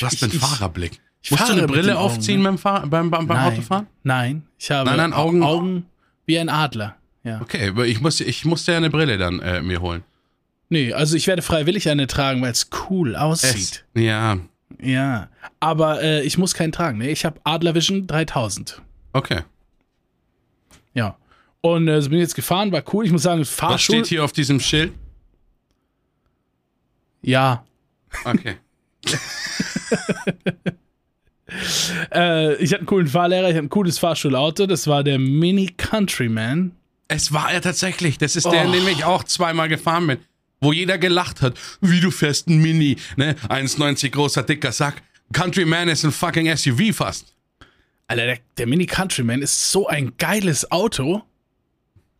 Du 0.00 0.06
hast 0.06 0.20
ich- 0.22 0.38
Fahrerblick. 0.38 1.00
ich 1.22 1.30
Musst 1.30 1.48
du 1.48 1.52
eine 1.52 1.66
Brille 1.68 1.98
aufziehen 1.98 2.38
ne? 2.42 2.48
beim, 2.48 2.58
Fahr 2.58 2.80
beim, 2.86 3.10
beim, 3.10 3.26
beim 3.28 3.36
Nein. 3.36 3.52
Autofahren? 3.52 3.86
Nein, 4.02 4.42
ich 4.58 4.70
habe 4.72 4.90
Nein, 4.90 4.96
nein, 4.98 5.12
Augen- 5.12 5.42
Augen 5.44 5.86
wie 6.26 6.38
ein 6.38 6.48
Adler. 6.48 6.96
Ja. 7.22 7.40
Okay, 7.40 7.68
aber 7.68 7.86
ich 7.86 8.00
musste, 8.00 8.24
ich 8.24 8.44
musste 8.44 8.72
ja 8.72 8.78
eine 8.78 8.90
Brille 8.90 9.16
dann 9.16 9.38
äh, 9.40 9.62
mir 9.62 9.80
holen. 9.80 10.02
Nee, 10.68 10.92
also 10.92 11.16
ich 11.16 11.26
werde 11.26 11.42
freiwillig 11.42 11.88
eine 11.88 12.06
tragen, 12.08 12.42
weil 12.42 12.50
es 12.50 12.68
cool 12.90 13.14
aussieht. 13.14 13.84
Ja, 13.94 14.38
Ja. 14.82 15.28
Aber 15.60 16.02
äh, 16.02 16.22
ich 16.22 16.38
muss 16.38 16.54
keinen 16.54 16.72
tragen. 16.72 16.98
Ne? 16.98 17.10
Ich 17.10 17.24
habe 17.24 17.40
Adler 17.44 17.74
Vision 17.74 18.06
3000. 18.08 18.82
okay. 19.12 19.42
Ja. 20.94 21.16
Und 21.60 21.88
äh, 21.88 22.00
so 22.02 22.08
bin 22.10 22.18
ich 22.18 22.22
jetzt 22.22 22.34
gefahren, 22.34 22.72
war 22.72 22.82
cool. 22.92 23.04
Ich 23.06 23.12
muss 23.12 23.22
sagen, 23.22 23.40
Was 23.40 23.50
Fahrschul. 23.50 23.96
steht 23.96 24.06
hier 24.06 24.24
auf 24.24 24.32
diesem 24.32 24.60
Schild? 24.60 24.92
Ja. 27.22 27.64
Okay. 28.24 28.56
Äh, 32.12 32.54
ich 32.56 32.70
hatte 32.72 32.78
einen 32.80 32.86
coolen 32.86 33.06
Fahrlehrer, 33.06 33.48
ich 33.50 33.54
hatte 33.54 33.66
ein 33.66 33.70
cooles 33.70 33.98
Fahrschulauto. 33.98 34.66
Das 34.66 34.86
war 34.86 35.04
der 35.04 35.18
Mini 35.18 35.68
Countryman. 35.76 36.72
Es 37.06 37.32
war 37.32 37.52
er 37.52 37.60
tatsächlich. 37.60 38.18
Das 38.18 38.34
ist 38.34 38.46
der, 38.46 38.62
Oh. 38.62 38.66
in 38.66 38.72
dem 38.72 38.88
ich 38.88 39.04
auch 39.04 39.24
zweimal 39.24 39.68
gefahren 39.68 40.06
bin. 40.06 40.18
Wo 40.60 40.72
jeder 40.72 40.96
gelacht 40.98 41.42
hat. 41.42 41.54
Wie 41.80 42.00
du 42.00 42.10
fährst 42.10 42.48
ein 42.48 42.58
Mini, 42.62 42.96
ne? 43.16 43.36
1,90 43.48 44.10
großer, 44.10 44.42
dicker 44.42 44.72
Sack. 44.72 45.02
Countryman 45.32 45.88
ist 45.88 46.04
ein 46.04 46.12
fucking 46.12 46.54
SUV 46.56 46.92
fast. 46.96 47.33
Alter, 48.06 48.26
der, 48.26 48.38
der 48.58 48.66
Mini 48.66 48.86
Countryman 48.86 49.42
ist 49.42 49.70
so 49.70 49.86
ein 49.86 50.12
geiles 50.18 50.70
Auto. 50.70 51.22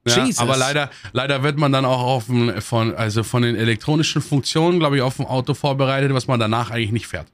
Ja, 0.07 0.25
Jesus. 0.27 0.39
aber 0.39 0.57
leider, 0.57 0.91
leider 1.13 1.43
wird 1.43 1.57
man 1.57 1.73
dann 1.73 1.85
auch 1.87 2.03
auf 2.03 2.27
dem, 2.27 2.61
von, 2.61 2.95
also 2.95 3.23
von 3.23 3.43
den 3.43 3.57
elektronischen 3.57 4.21
Funktionen, 4.21 4.79
glaube 4.79 4.97
ich, 4.97 5.03
auf 5.03 5.17
dem 5.17 5.25
Auto 5.27 5.55
vorbereitet, 5.55 6.13
was 6.13 6.27
man 6.27 6.39
danach 6.39 6.71
eigentlich 6.71 6.93
nicht 6.93 7.07
fährt. 7.07 7.27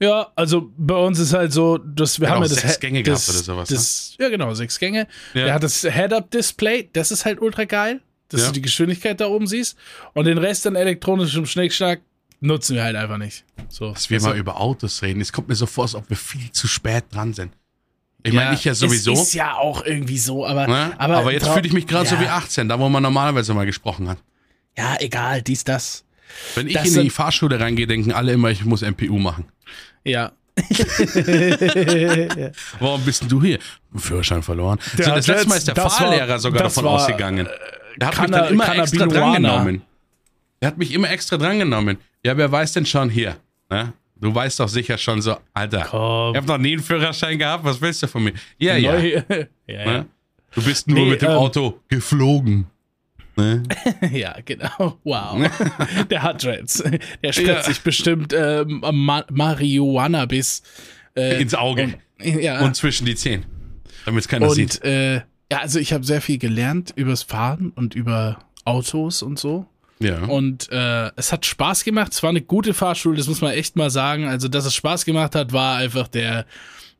Ja, 0.00 0.30
also 0.34 0.70
bei 0.76 0.96
uns 0.96 1.18
ist 1.18 1.32
halt 1.32 1.52
so, 1.52 1.78
dass 1.78 2.20
wir 2.20 2.28
Hat 2.28 2.36
haben 2.36 2.42
ja 2.42 2.48
das 2.48 2.60
sechs 2.60 2.80
Gänge 2.80 3.02
das, 3.02 3.24
gehabt 3.26 3.36
oder 3.36 3.44
sowas, 3.44 3.70
ne? 3.70 3.76
Das, 3.76 4.16
Ja, 4.18 4.28
genau, 4.28 4.52
sechs 4.52 4.78
Gänge. 4.78 5.06
Ja. 5.32 5.44
Der 5.44 5.54
hat 5.54 5.62
das 5.62 5.80
Head-Up-Display, 5.82 6.90
das 6.92 7.10
ist 7.10 7.24
halt 7.24 7.40
ultra 7.40 7.64
geil, 7.64 8.02
dass 8.28 8.40
Ja. 8.42 8.46
du 8.48 8.52
die 8.54 8.62
Geschwindigkeit 8.62 9.18
da 9.20 9.28
oben 9.28 9.46
siehst. 9.46 9.78
Und 10.12 10.26
den 10.26 10.36
Rest 10.36 10.66
dann 10.66 10.74
elektronischem 10.76 11.46
Schnickschnack 11.46 12.00
nutzen 12.40 12.74
wir 12.76 12.82
halt 12.84 12.96
einfach 12.96 13.18
nicht. 13.18 13.44
So, 13.70 13.92
Dass 13.92 14.10
wir 14.10 14.18
du? 14.18 14.24
mal 14.26 14.36
über 14.36 14.60
Autos 14.60 15.00
reden. 15.00 15.20
Es 15.22 15.32
kommt 15.32 15.48
mir 15.48 15.54
so 15.54 15.64
vor, 15.66 15.84
als 15.84 15.94
ob 15.94 16.10
wir 16.10 16.16
viel 16.18 16.50
zu 16.50 16.66
spät 16.66 17.04
dran 17.12 17.32
sind. 17.32 17.52
Ich 18.26 18.32
Ja, 18.32 18.40
meine, 18.44 18.54
ich 18.54 18.64
ja 18.64 18.74
sowieso. 18.74 19.12
Es 19.12 19.20
ist 19.22 19.34
ja 19.34 19.54
auch 19.56 19.84
irgendwie 19.84 20.18
so, 20.18 20.46
aber. 20.46 20.66
ne? 20.66 20.92
aber, 20.98 21.18
aber, 21.18 21.32
jetzt 21.32 21.46
fühle 21.46 21.66
ich 21.66 21.72
mich 21.74 21.86
gerade 21.86 22.08
so 22.08 22.14
ja, 22.16 22.22
wie 22.22 22.28
18, 22.28 22.68
da 22.68 22.78
wo 22.78 22.88
man 22.88 23.02
normalerweise 23.02 23.52
mal 23.54 23.66
gesprochen 23.66 24.08
hat. 24.08 24.18
Ja, 24.76 24.96
egal, 24.98 25.42
dies, 25.42 25.62
das. 25.62 26.04
Wenn 26.54 26.66
ich 26.66 26.72
Das 26.74 26.88
in 26.96 27.02
die 27.02 27.10
Fahrschule 27.10 27.60
reingehe, 27.60 27.86
denken 27.86 28.12
alle 28.12 28.32
immer, 28.32 28.48
ich 28.50 28.64
muss 28.64 28.80
MPU 28.82 29.18
machen. 29.18 29.44
Ja. 30.04 30.32
Warum 32.80 33.04
bist 33.04 33.22
denn 33.22 33.28
du 33.28 33.42
hier? 33.42 33.58
Führerschein 33.94 34.42
verloren. 34.42 34.78
Der 34.96 35.04
so, 35.06 35.10
das 35.12 35.26
letzte 35.26 35.48
Mal 35.48 35.56
ist 35.56 35.66
der 35.68 35.74
das 35.74 35.84
war- 35.84 35.90
Fahrlehrer 35.90 36.38
sogar 36.38 36.62
das 36.62 36.74
davon 36.74 36.88
war, 36.90 36.96
ausgegangen. 36.96 37.48
Der 37.96 38.08
hat 38.08 38.20
mich 38.20 38.30
dann 38.30 38.48
immer 38.52 38.76
extra 38.76 39.06
drangenommen. 39.06 39.82
Der 40.62 40.68
hat 40.68 40.78
mich 40.78 40.92
immer 40.92 41.10
extra 41.10 41.36
drangenommen. 41.36 41.98
Ja, 42.24 42.36
wer 42.36 42.50
weiß 42.50 42.72
denn 42.72 42.86
schon 42.86 43.10
hier? 43.10 43.36
Ne? 43.70 43.92
Du 44.24 44.34
weißt 44.34 44.58
doch 44.58 44.68
sicher 44.70 44.96
schon 44.96 45.20
so, 45.20 45.36
Alter, 45.52 45.82
Komm. 45.90 46.30
ich 46.32 46.38
habe 46.38 46.46
noch 46.46 46.56
nie 46.56 46.72
einen 46.72 46.82
Führerschein 46.82 47.38
gehabt, 47.38 47.62
was 47.62 47.78
willst 47.82 48.02
du 48.02 48.06
von 48.06 48.24
mir? 48.24 48.32
Ja, 48.58 48.74
ja. 48.74 48.96
Ja, 48.98 49.22
ja. 49.66 49.84
Ne? 49.84 50.06
Du 50.54 50.62
bist 50.62 50.88
nur 50.88 50.98
Nee, 50.98 51.10
mit 51.10 51.20
dem 51.20 51.30
ähm, 51.30 51.36
Auto 51.36 51.78
geflogen. 51.88 52.66
Ne? 53.36 53.62
Ja, 54.12 54.36
genau. 54.42 54.98
Wow. 55.04 55.46
Der 56.10 56.22
hat 56.22 56.42
Dreads. 56.42 56.82
Der 57.22 57.32
spritzt 57.32 57.48
Ja. 57.48 57.62
sich 57.64 57.82
bestimmt 57.82 58.32
ähm, 58.32 58.82
Ma 58.92 59.26
Marihuana 59.30 60.24
bis 60.24 60.62
äh, 61.14 61.42
Ins 61.42 61.54
Auge 61.54 61.82
und, 61.82 61.96
ja. 62.40 62.62
und 62.64 62.74
zwischen 62.76 63.04
die 63.04 63.16
Zehen, 63.16 63.44
damit 64.06 64.22
es 64.22 64.28
keiner 64.28 64.48
sieht. 64.50 64.76
und 64.76 64.84
äh, 64.88 65.14
ja, 65.52 65.58
also 65.60 65.78
ich 65.78 65.92
habe 65.92 66.02
sehr 66.04 66.22
viel 66.22 66.38
gelernt 66.38 66.94
übers 66.96 67.22
Fahren 67.24 67.72
und 67.74 67.94
über 67.94 68.38
Autos 68.64 69.22
und 69.22 69.38
so. 69.38 69.66
Ja. 70.00 70.24
Und 70.24 70.70
äh, 70.70 71.10
es 71.16 71.32
hat 71.32 71.46
Spaß 71.46 71.84
gemacht. 71.84 72.12
Es 72.12 72.22
war 72.22 72.30
eine 72.30 72.42
gute 72.42 72.74
Fahrschule, 72.74 73.16
das 73.16 73.28
muss 73.28 73.40
man 73.40 73.52
echt 73.52 73.76
mal 73.76 73.90
sagen. 73.90 74.26
Also, 74.26 74.48
dass 74.48 74.64
es 74.64 74.74
Spaß 74.74 75.04
gemacht 75.04 75.34
hat, 75.34 75.52
war 75.52 75.76
einfach 75.76 76.08
der, 76.08 76.46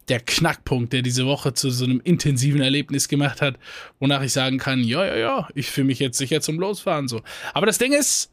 der 0.08 0.20
Knackpunkt, 0.20 0.92
der 0.92 1.02
diese 1.02 1.26
Woche 1.26 1.54
zu 1.54 1.70
so 1.70 1.84
einem 1.84 2.00
intensiven 2.02 2.60
Erlebnis 2.60 3.08
gemacht 3.08 3.42
hat, 3.42 3.58
wonach 3.98 4.22
ich 4.22 4.32
sagen 4.32 4.58
kann, 4.58 4.82
ja, 4.84 5.04
ja, 5.04 5.16
ja, 5.16 5.48
ich 5.54 5.70
fühle 5.70 5.86
mich 5.86 5.98
jetzt 5.98 6.18
sicher 6.18 6.40
zum 6.40 6.58
Losfahren 6.58 7.08
so. 7.08 7.22
Aber 7.52 7.66
das 7.66 7.78
Ding 7.78 7.92
ist, 7.92 8.30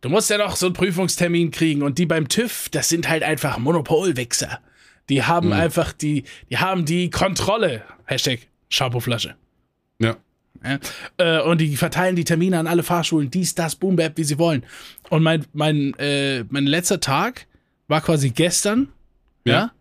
du 0.00 0.08
musst 0.08 0.30
ja 0.30 0.38
noch 0.38 0.56
so 0.56 0.66
einen 0.66 0.74
Prüfungstermin 0.74 1.50
kriegen 1.50 1.82
und 1.82 1.98
die 1.98 2.06
beim 2.06 2.28
TÜV, 2.28 2.68
das 2.70 2.88
sind 2.88 3.08
halt 3.08 3.22
einfach 3.22 3.58
Monopolwichser. 3.58 4.60
Die 5.08 5.24
haben 5.24 5.52
einfach 5.52 5.92
die, 5.92 6.24
die 6.50 6.58
haben 6.58 6.84
die 6.84 7.10
Kontrolle. 7.10 7.82
Hashtag 8.04 8.46
Shampooflasche. 8.68 9.34
Ja. 10.64 10.78
Ja? 11.18 11.38
Äh, 11.40 11.42
und 11.42 11.58
die 11.60 11.76
verteilen 11.76 12.16
die 12.16 12.24
Termine 12.24 12.58
an 12.58 12.66
alle 12.66 12.82
Fahrschulen, 12.82 13.30
dies, 13.30 13.54
das, 13.54 13.76
Boom, 13.76 13.96
Bap, 13.96 14.16
wie 14.16 14.24
sie 14.24 14.38
wollen. 14.38 14.64
Und 15.08 15.22
mein, 15.22 15.44
mein, 15.52 15.94
äh, 15.98 16.44
mein 16.50 16.66
letzter 16.66 17.00
Tag 17.00 17.46
war 17.88 18.00
quasi 18.00 18.30
gestern. 18.30 18.88
Ja. 19.44 19.52
Ja. 19.52 19.72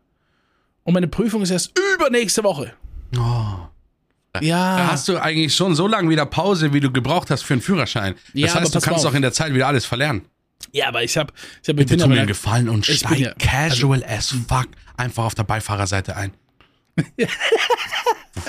Und 0.84 0.94
meine 0.94 1.08
Prüfung 1.08 1.42
ist 1.42 1.52
erst 1.52 1.74
übernächste 1.96 2.44
Woche. 2.44 2.74
Oh. 3.18 3.68
Da 4.34 4.42
Ja. 4.42 4.88
hast 4.92 5.08
du 5.08 5.18
eigentlich 5.18 5.56
schon 5.56 5.76
so 5.76 5.88
lange 5.88 6.10
wieder 6.10 6.26
Pause, 6.26 6.72
wie 6.74 6.80
du 6.80 6.92
gebraucht 6.92 7.30
hast 7.32 7.44
für 7.44 7.54
einen 7.54 7.62
Führerschein. 7.62 8.14
Das 8.14 8.34
Ja, 8.34 8.54
heißt, 8.56 8.74
du 8.76 8.80
kannst 8.80 9.06
auch 9.06 9.14
in 9.14 9.22
der 9.22 9.34
Zeit 9.34 9.54
wieder 9.54 9.68
alles 9.68 9.86
verlernen. 9.86 10.24
Ja, 10.72 10.88
aber 10.90 11.04
ich 11.04 11.18
hab, 11.18 11.32
ich 11.64 11.70
hab, 11.70 11.76
ich 11.76 11.76
Bitte 11.76 11.86
bin 11.90 11.98
tu 12.00 12.04
aber 12.06 12.14
mir 12.14 12.20
einen 12.22 12.28
Gefallen 12.28 12.70
und 12.70 12.86
steig 12.86 13.18
ja- 13.18 13.34
casual 13.40 14.04
as 14.04 14.36
fuck 14.48 14.68
einfach 14.98 15.24
auf 15.26 15.36
der 15.36 15.44
Beifahrerseite 15.44 16.16
ein. 16.16 16.32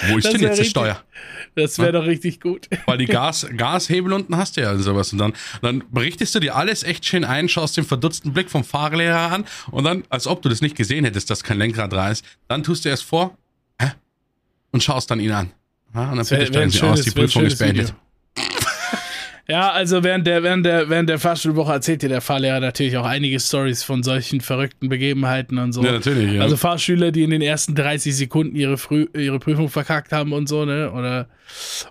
Wo 0.09 0.19
ist 0.19 0.25
denn 0.33 0.41
jetzt 0.41 0.43
die 0.43 0.47
richtig- 0.63 0.71
Steuer? 0.71 1.03
Das 1.57 1.79
wäre 1.79 1.93
doch 1.93 2.05
richtig 2.07 2.41
gut. 2.41 2.69
Weil 2.87 2.99
die 2.99 3.07
Gas, 3.07 3.47
Gashebel 3.57 4.13
unten 4.13 4.37
hast 4.37 4.57
du 4.57 4.61
ja 4.63 4.71
und 4.73 4.83
sowas. 4.83 5.13
Und 5.13 5.19
dann, 5.19 5.33
dann 5.63 5.83
berichtest 5.91 6.35
du 6.35 6.41
dir 6.41 6.55
alles 6.57 6.83
echt 6.83 7.05
schön 7.05 7.25
ein, 7.25 7.49
schaust 7.49 7.77
den 7.77 7.85
verdutzten 7.85 8.33
Blick 8.33 8.51
vom 8.51 8.63
Fahrlehrer 8.65 9.33
an 9.33 9.45
und 9.71 9.85
dann, 9.85 10.05
als 10.09 10.27
ob 10.27 10.43
du 10.43 10.49
das 10.49 10.61
nicht 10.61 10.77
gesehen 10.77 11.05
hättest, 11.05 11.29
dass 11.31 11.43
kein 11.43 11.59
Lenkrad 11.59 11.93
da 11.93 12.11
ist, 12.11 12.25
dann 12.49 12.63
tust 12.63 12.85
du 12.85 12.89
erst 12.89 13.05
vor 13.05 13.37
hä? 13.81 13.91
und 14.71 14.83
schaust 14.83 15.11
dann 15.11 15.19
ihn 15.21 15.33
an. 15.33 15.47
Und 15.93 16.17
dann 16.17 16.17
Wär- 16.31 16.39
bitte 16.39 16.47
steigen 16.47 16.71
sie 16.71 16.83
aus, 16.83 17.03
die 17.03 17.11
Prüfung 17.11 17.45
ist 17.45 17.59
beendet. 17.59 17.89
Video. 17.89 18.01
Ja, 19.51 19.73
also 19.73 20.05
während 20.05 20.29
der, 20.29 20.45
während 20.45 20.65
der, 20.65 20.89
während 20.89 21.09
der 21.09 21.19
Fahrschulwoche 21.19 21.73
erzählt 21.73 22.03
dir 22.03 22.09
der 22.09 22.21
Fahrlehrer 22.21 22.61
natürlich 22.61 22.97
auch 22.97 23.05
einige 23.05 23.41
Stories 23.41 23.83
von 23.83 24.05
solchen 24.05 24.41
verrückten 24.41 24.89
Begebenheiten 24.89 25.59
und 25.59 25.73
so. 25.73 25.83
Ja, 25.83 25.91
natürlich, 25.91 26.35
ja. 26.35 26.43
Also 26.43 26.57
Fahrschüler, 26.57 27.11
die 27.11 27.25
in 27.25 27.31
den 27.31 27.43
ersten 27.43 27.75
30 27.75 28.15
Sekunden 28.15 28.55
ihre, 28.55 28.79
Früh, 28.79 29.09
ihre 29.13 29.41
Prüfung 29.41 29.69
verkackt 29.69 30.13
haben 30.13 30.33
und 30.33 30.49
so, 30.49 30.65
ne? 30.65 30.93
Oder, 30.93 31.29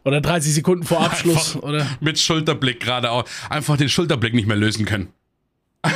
oder 0.06 0.22
30 0.22 0.54
Sekunden 0.54 0.86
vor 0.86 1.02
Abschluss, 1.02 1.56
Einfach 1.56 1.68
oder? 1.68 1.88
Mit 2.00 2.18
Schulterblick 2.18 2.80
geradeaus. 2.80 3.26
Einfach 3.50 3.76
den 3.76 3.90
Schulterblick 3.90 4.34
nicht 4.34 4.48
mehr 4.48 4.58
lösen 4.58 4.86
können. 4.86 5.10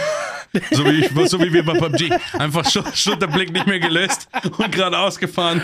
so, 0.71 0.85
wie 0.85 1.05
ich, 1.05 1.29
so 1.29 1.39
wie 1.39 1.53
wir 1.53 1.63
bei 1.63 1.79
PUBG. 1.79 2.11
Einfach 2.37 2.69
Schul 2.69 2.83
Schulterblick 2.93 3.53
nicht 3.53 3.67
mehr 3.67 3.79
gelöst 3.79 4.27
und 4.57 4.71
geradeaus 4.71 5.17
gefahren. 5.17 5.61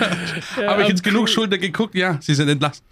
Habe 0.66 0.84
ich 0.84 0.88
jetzt 0.88 1.04
genug 1.04 1.28
Schulter 1.28 1.58
geguckt? 1.58 1.96
Ja, 1.96 2.18
sie 2.22 2.34
sind 2.34 2.48
entlassen. 2.48 2.84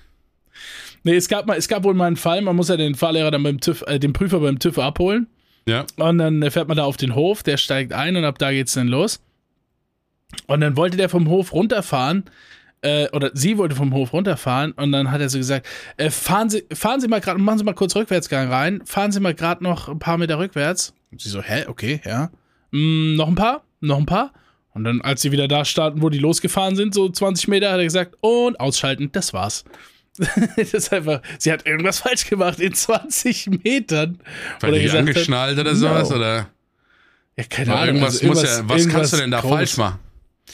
Nee, 1.04 1.16
es 1.16 1.28
gab 1.28 1.46
mal, 1.48 1.58
es 1.58 1.68
gab 1.68 1.84
wohl 1.84 1.94
mal 1.94 2.08
einen 2.08 2.18
Fall, 2.18 2.42
man 2.42 2.56
muss 2.56 2.70
ja 2.70 2.78
den 2.78 2.96
Fahrlehrer 2.96 3.32
dann 3.32 3.44
beim 3.44 3.60
TÜV, 3.60 3.84
äh, 3.88 4.00
den 4.00 4.14
Prüfer 4.14 4.40
beim 4.40 4.60
TÜV 4.60 4.80
abholen. 4.80 5.28
Ja. 5.66 5.86
Und 5.98 6.18
dann 6.18 6.50
fährt 6.50 6.68
man 6.68 6.78
da 6.78 6.84
auf 6.84 6.98
den 6.98 7.16
Hof, 7.16 7.44
der 7.44 7.58
steigt 7.58 7.94
ein 7.94 8.16
und 8.16 8.24
ab 8.24 8.40
da 8.40 8.52
geht's 8.52 8.74
dann 8.74 8.88
los. 8.88 9.22
Und 10.48 10.62
dann 10.62 10.78
wollte 10.78 10.98
der 10.98 11.10
vom 11.10 11.30
Hof 11.30 11.54
runterfahren, 11.54 12.26
äh, 12.82 13.10
oder 13.10 13.32
sie 13.34 13.58
wollte 13.58 13.76
vom 13.76 13.94
Hof 13.94 14.14
runterfahren 14.14 14.72
und 14.74 14.92
dann 14.92 15.12
hat 15.12 15.20
er 15.20 15.30
so 15.30 15.38
gesagt, 15.38 15.68
äh, 15.98 16.10
fahren 16.10 16.50
Sie, 16.50 16.64
fahren 16.74 17.02
Sie 17.02 17.08
mal 17.08 17.22
gerade, 17.22 17.40
machen 17.40 17.58
Sie 17.58 17.64
mal 17.64 17.74
kurz 17.74 17.96
Rückwärtsgang 17.96 18.50
rein, 18.50 18.82
fahren 18.86 19.12
Sie 19.12 19.20
mal 19.20 19.34
gerade 19.34 19.64
noch 19.64 19.90
ein 19.90 20.00
paar 20.00 20.18
Meter 20.18 20.40
rückwärts. 20.40 20.94
Und 21.12 21.22
sie 21.22 21.30
so, 21.30 21.42
hä, 21.42 21.66
okay, 21.68 22.02
ja. 22.06 22.30
Mm, 22.72 23.16
noch 23.16 23.28
ein 23.28 23.36
paar, 23.36 23.64
noch 23.80 23.98
ein 23.98 24.06
paar. 24.06 24.34
Und 24.74 24.84
dann, 24.84 25.02
als 25.02 25.22
sie 25.22 25.32
wieder 25.32 25.48
da 25.48 25.66
starten, 25.66 26.02
wo 26.02 26.10
die 26.10 26.20
losgefahren 26.20 26.76
sind, 26.76 26.94
so 26.94 27.10
20 27.10 27.48
Meter, 27.48 27.72
hat 27.72 27.80
er 27.80 27.84
gesagt, 27.84 28.16
und 28.22 28.60
ausschalten, 28.60 29.10
das 29.12 29.34
war's. 29.34 29.64
das 30.58 30.74
ist 30.74 30.92
einfach, 30.94 31.22
sie 31.40 31.52
hat 31.52 31.66
irgendwas 31.66 32.00
falsch 32.00 32.28
gemacht 32.30 32.60
in 32.60 32.74
20 32.74 33.64
Metern. 33.64 34.20
Vielleicht 34.60 34.74
nicht 34.74 34.84
gesagt 34.84 35.02
hat, 35.10 35.16
angeschnallt 35.16 35.60
oder 35.60 35.76
sowas? 35.76 36.10
no. 36.10 36.16
Oder 36.18 36.50
Ja, 37.38 37.44
keine 37.50 37.72
Oder 37.72 37.80
Ahnung. 37.80 37.96
irgendwas 37.96 38.14
also 38.16 38.28
muss 38.28 38.44
ja, 38.44 38.68
was 38.70 38.88
kannst 38.90 39.14
du 39.14 39.18
denn 39.18 39.32
da 39.32 39.42
komisch. 39.42 39.56
falsch 39.58 39.78
machen? 39.78 40.00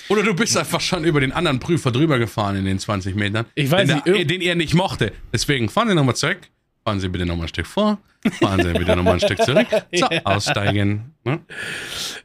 Oder 0.09 0.23
du 0.23 0.33
bist 0.33 0.57
einfach 0.57 0.81
schon 0.81 1.03
über 1.03 1.19
den 1.21 1.31
anderen 1.31 1.59
Prüfer 1.59 1.91
drüber 1.91 2.17
gefahren 2.19 2.55
in 2.55 2.65
den 2.65 2.79
20 2.79 3.15
Metern. 3.15 3.45
Ich 3.55 3.69
weiß 3.69 3.87
den, 3.87 3.95
nicht, 3.97 4.07
der, 4.07 4.25
den 4.25 4.41
er 4.41 4.55
nicht 4.55 4.73
mochte. 4.73 5.11
Deswegen 5.31 5.69
fahren 5.69 5.87
Sie 5.89 5.95
nochmal 5.95 6.15
zurück. 6.15 6.39
Fahren 6.85 6.99
Sie 6.99 7.07
bitte 7.09 7.25
nochmal 7.25 7.45
ein 7.45 7.49
Stück 7.49 7.65
vor. 7.67 7.97
Fahren 8.41 8.61
Sie 8.61 8.73
bitte 8.73 8.95
nochmal 8.95 9.13
ein 9.13 9.19
Stück 9.19 9.41
zurück. 9.41 9.67
So, 9.93 10.05
aussteigen. 10.25 11.13
Ne? 11.23 11.39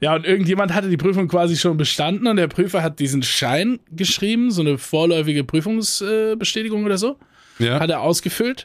Ja, 0.01 0.15
und 0.17 0.25
irgendjemand 0.27 0.75
hatte 0.75 0.89
die 0.89 0.97
Prüfung 0.97 1.29
quasi 1.29 1.57
schon 1.57 1.77
bestanden 1.77 2.27
und 2.27 2.37
der 2.37 2.49
Prüfer 2.49 2.83
hat 2.83 2.99
diesen 2.99 3.23
Schein 3.23 3.79
geschrieben, 3.93 4.51
so 4.51 4.63
eine 4.63 4.79
vorläufige 4.79 5.45
Prüfungsbestätigung 5.45 6.85
oder 6.85 6.99
so, 6.99 7.19
Ja. 7.59 7.79
hat 7.79 7.91
er 7.91 8.01
ausgefüllt. 8.01 8.65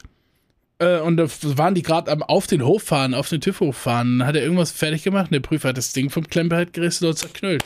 Äh, 0.80 1.00
Und 1.00 1.18
da 1.18 1.28
waren 1.58 1.76
die 1.76 1.84
gerade 1.84 2.12
am 2.12 2.24
auf 2.24 2.48
den 2.48 2.66
Hof 2.66 2.82
fahren, 2.84 3.14
auf 3.14 3.30
den 3.30 3.41
TÜV-Hof 3.41 3.78
fahren. 3.78 4.20
Dann 4.20 4.28
hat 4.28 4.36
er 4.36 4.41
irgendwas 4.44 4.72
fertig 4.72 5.04
gemacht 5.04 5.26
und 5.26 5.34
der 5.34 5.39
Prüfer 5.41 5.70
hat 5.70 5.78
das 5.78 5.94
Ding 5.94 6.10
vom 6.10 6.28
Klemperheit 6.28 6.74
gerissen 6.74 7.06
und 7.08 7.16
zerknüllt. 7.18 7.64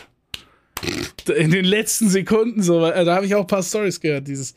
In 1.36 1.50
den 1.52 1.66
letzten 1.66 2.10
Sekunden 2.10 2.62
so. 2.62 2.86
äh, 2.86 3.04
Da 3.06 3.16
habe 3.16 3.26
ich 3.26 3.34
auch 3.36 3.42
ein 3.42 3.48
paar 3.48 3.64
Stories 3.64 4.00
gehört 4.00 4.28
dieses, 4.28 4.54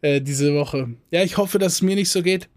äh, 0.00 0.20
diese 0.20 0.54
Woche. 0.54 0.90
Ja, 1.10 1.22
ich 1.24 1.36
hoffe, 1.36 1.58
dass 1.58 1.74
es 1.74 1.82
mir 1.82 1.96
nicht 1.96 2.10
so 2.10 2.22
geht. 2.22 2.48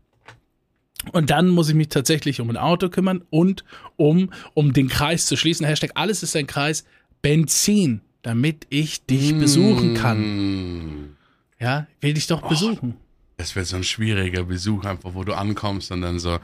Und 1.12 1.30
dann 1.30 1.50
muss 1.50 1.70
ich 1.70 1.76
mich 1.76 1.90
tatsächlich 1.90 2.42
um 2.42 2.50
ein 2.50 2.58
Auto 2.58 2.90
kümmern 2.90 3.24
und 3.30 3.64
um, 3.96 4.32
um 4.54 4.74
den 4.74 4.90
Kreis 4.90 5.26
zu 5.26 5.38
schließen. 5.38 5.66
Hashtag 5.66 5.92
alles 5.96 6.24
ist 6.24 6.36
ein 6.36 6.48
Kreis. 6.48 6.86
Benzin, 7.22 8.02
damit 8.22 8.68
ich 8.70 9.06
dich 9.06 9.38
besuchen 9.38 9.96
kann. 9.96 11.16
Ja, 11.60 11.88
will 12.02 12.14
dich 12.14 12.28
doch 12.28 12.48
besuchen. 12.48 12.98
Das 13.38 13.56
wird 13.56 13.66
so 13.66 13.76
ein 13.76 13.84
schwieriger 13.84 14.44
Besuch, 14.44 14.86
einfach 14.86 15.14
wo 15.14 15.24
du 15.24 15.34
ankommst 15.34 15.92
und 15.92 16.02
dann 16.02 16.20
so, 16.20 16.40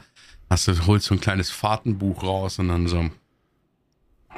hast 0.50 0.68
du, 0.68 0.86
holst 0.86 1.06
so 1.06 1.14
ein 1.14 1.20
kleines 1.20 1.50
Fahrtenbuch 1.50 2.22
raus 2.22 2.58
und 2.58 2.68
dann 2.68 2.86
so. 2.86 3.10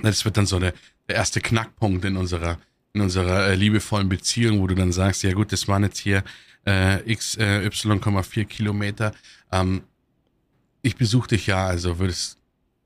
Das 0.03 0.25
wird 0.25 0.37
dann 0.37 0.47
so 0.47 0.59
der, 0.59 0.75
der 1.09 1.17
erste 1.17 1.41
Knackpunkt 1.41 2.05
in 2.05 2.17
unserer, 2.17 2.59
in 2.93 3.01
unserer 3.01 3.49
äh, 3.49 3.55
liebevollen 3.55 4.09
Beziehung, 4.09 4.61
wo 4.61 4.67
du 4.67 4.75
dann 4.75 4.93
sagst, 4.93 5.23
ja 5.23 5.33
gut, 5.33 5.53
das 5.53 5.69
waren 5.69 5.83
jetzt 5.83 5.99
hier 5.99 6.23
äh, 6.67 7.01
x, 7.11 7.37
äh, 7.37 7.67
y,4 7.67 8.45
Kilometer. 8.45 9.13
Ähm, 9.53 9.83
ich 10.85 10.95
besuche 10.97 11.29
dich 11.31 11.47
ja, 11.49 11.67
also 11.67 11.99
würdest, 11.99 12.37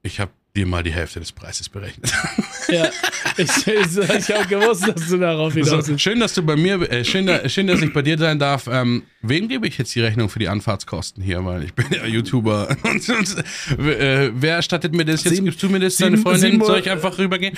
ich 0.02 0.18
habe 0.20 0.30
dir 0.56 0.66
mal 0.66 0.82
die 0.82 0.92
Hälfte 0.92 1.20
des 1.20 1.30
Preises 1.32 1.68
berechnet. 1.68 2.10
Ja, 2.70 2.90
ich, 3.38 3.48
ich, 3.66 3.96
ich 3.96 4.30
habe 4.30 4.46
gewusst, 4.46 4.86
dass 4.86 5.08
du 5.08 5.16
darauf 5.16 5.54
hinaus 5.54 5.86
So, 5.86 5.96
schön, 5.96 6.20
dass 6.20 6.34
du 6.34 6.42
bei 6.42 6.54
mir, 6.54 6.82
äh, 6.92 7.02
schön, 7.02 7.24
da, 7.24 7.48
schön, 7.48 7.66
dass 7.66 7.80
ich 7.80 7.90
bei 7.94 8.02
dir 8.02 8.18
sein 8.18 8.38
darf. 8.38 8.66
Ähm, 8.70 9.04
wem 9.22 9.48
gebe 9.48 9.66
ich 9.66 9.78
jetzt 9.78 9.94
die 9.94 10.02
Rechnung 10.02 10.28
für 10.28 10.38
die 10.38 10.48
Anfahrtskosten 10.48 11.22
hier? 11.22 11.42
Weil 11.46 11.64
ich 11.64 11.72
bin 11.72 11.86
ja 11.90 12.04
YouTuber. 12.04 12.68
Und, 12.82 13.08
und, 13.08 13.36
äh, 13.88 14.30
wer 14.34 14.56
erstattet 14.56 14.92
mir 14.94 15.06
das 15.06 15.24
jetzt? 15.24 15.32
Sieben- 15.36 15.46
Gibst 15.46 15.62
du 15.62 15.70
mir 15.70 15.80
das, 15.80 15.96
sieben- 15.96 16.10
deine 16.10 16.22
Freundin? 16.22 16.50
sieben- 16.52 16.64
Soll 16.66 16.80
ich 16.80 16.90
einfach 16.90 17.16
rübergehen? 17.16 17.56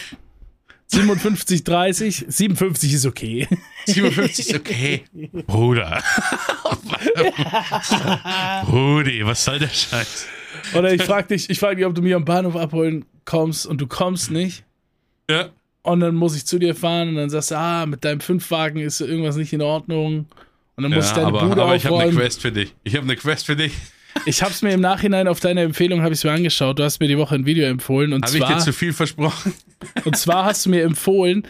57, 0.93 1.63
30, 1.65 2.25
57 2.29 2.93
ist 2.95 3.07
okay. 3.07 3.47
57 3.87 4.49
ist 4.51 4.55
okay. 4.57 5.05
Bruder. 5.47 6.03
Brudi, 8.65 9.25
was 9.25 9.45
soll 9.45 9.59
der 9.61 9.69
Scheiß? 9.69 10.27
Oder 10.75 10.93
ich 10.93 11.03
frage 11.03 11.29
dich, 11.29 11.49
ich 11.49 11.59
frage 11.61 11.77
dich, 11.77 11.87
ob 11.87 11.95
du 11.95 12.03
mich 12.03 12.15
am 12.15 12.25
Bahnhof 12.25 12.57
abholen 12.57 13.05
kommst 13.25 13.67
und 13.67 13.81
du 13.81 13.87
kommst 13.87 14.31
nicht. 14.31 14.65
Ja. 15.31 15.51
Und 15.83 16.01
dann 16.01 16.15
muss 16.15 16.37
ich 16.37 16.45
zu 16.45 16.59
dir 16.59 16.75
fahren 16.75 17.11
und 17.11 17.15
dann 17.17 17.31
sagst 17.31 17.53
du, 17.53 17.57
ah, 17.57 17.87
mit 17.87 18.05
deinem 18.05 18.21
Fünfwagen 18.21 18.83
ist 18.83 19.01
irgendwas 19.01 19.37
nicht 19.37 19.53
in 19.53 19.63
Ordnung. 19.63 20.27
Und 20.77 20.83
dann 20.83 20.93
muss 20.93 21.05
ich 21.07 21.11
Ja, 21.11 21.17
deine 21.23 21.29
aber, 21.29 21.49
Bude 21.49 21.63
aber 21.63 21.77
ich 21.77 21.85
habe 21.87 21.97
eine 21.97 22.05
aufräumen. 22.07 22.21
Quest 22.21 22.43
für 22.43 22.53
dich. 22.53 22.75
Ich 22.83 22.97
habe 22.97 23.05
eine 23.05 23.17
Quest 23.17 23.47
für 23.47 23.57
dich. 23.57 23.73
Ich 24.27 24.43
habe 24.43 24.53
es 24.53 24.63
mir 24.63 24.73
im 24.73 24.81
Nachhinein 24.81 25.29
auf 25.29 25.41
deine 25.41 25.63
Empfehlung 25.63 26.03
habe 26.03 26.15
ich 26.15 26.23
mir 26.25 26.33
angeschaut. 26.33 26.79
Du 26.79 26.85
hast 26.85 27.01
mir 27.01 27.09
die 27.09 27.19
Woche 27.19 27.35
ein 27.35 27.47
Video 27.47 27.67
empfohlen 27.67 28.13
und 28.13 28.25
Habe 28.25 28.37
ich 28.37 28.43
dir 28.43 28.49
zwar 28.49 28.59
zu 28.59 28.73
viel 28.73 28.93
versprochen? 28.93 29.55
und 30.05 30.17
zwar 30.17 30.45
hast 30.45 30.67
du 30.67 30.71
mir 30.71 30.83
empfohlen, 30.83 31.47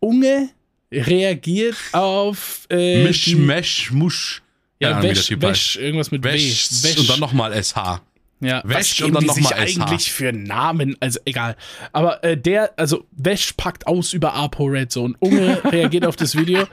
Unge 0.00 0.48
reagiert 0.92 1.76
auf 1.92 2.66
äh, 2.70 3.04
Misch, 3.04 3.34
Mesh, 3.36 3.90
Musch. 3.92 4.42
ja, 4.80 5.02
Wäsch. 5.02 5.30
Wäsch, 5.40 5.76
irgendwas 5.76 6.10
mit 6.10 6.24
Wäsch, 6.24 6.68
W. 6.82 7.00
und 7.00 7.10
dann 7.10 7.20
nochmal 7.20 7.52
SH. 7.62 8.00
Ja, 8.40 8.62
Wäsch 8.64 9.00
was 9.00 9.06
und 9.06 9.14
dann 9.14 9.22
die 9.22 9.26
noch 9.26 9.34
sich 9.34 9.44
mal 9.44 9.66
SH. 9.68 9.80
eigentlich 9.80 10.12
für 10.12 10.32
Namen? 10.32 10.96
Also 11.00 11.18
egal. 11.24 11.56
Aber 11.92 12.22
äh, 12.24 12.36
der, 12.36 12.72
also 12.76 13.04
Wäsch 13.12 13.52
packt 13.56 13.86
aus 13.86 14.12
über 14.12 14.34
ApoRed 14.34 14.90
so 14.92 15.02
und 15.04 15.16
Unge 15.20 15.60
reagiert 15.72 16.06
auf 16.06 16.16
das 16.16 16.36
Video. 16.36 16.66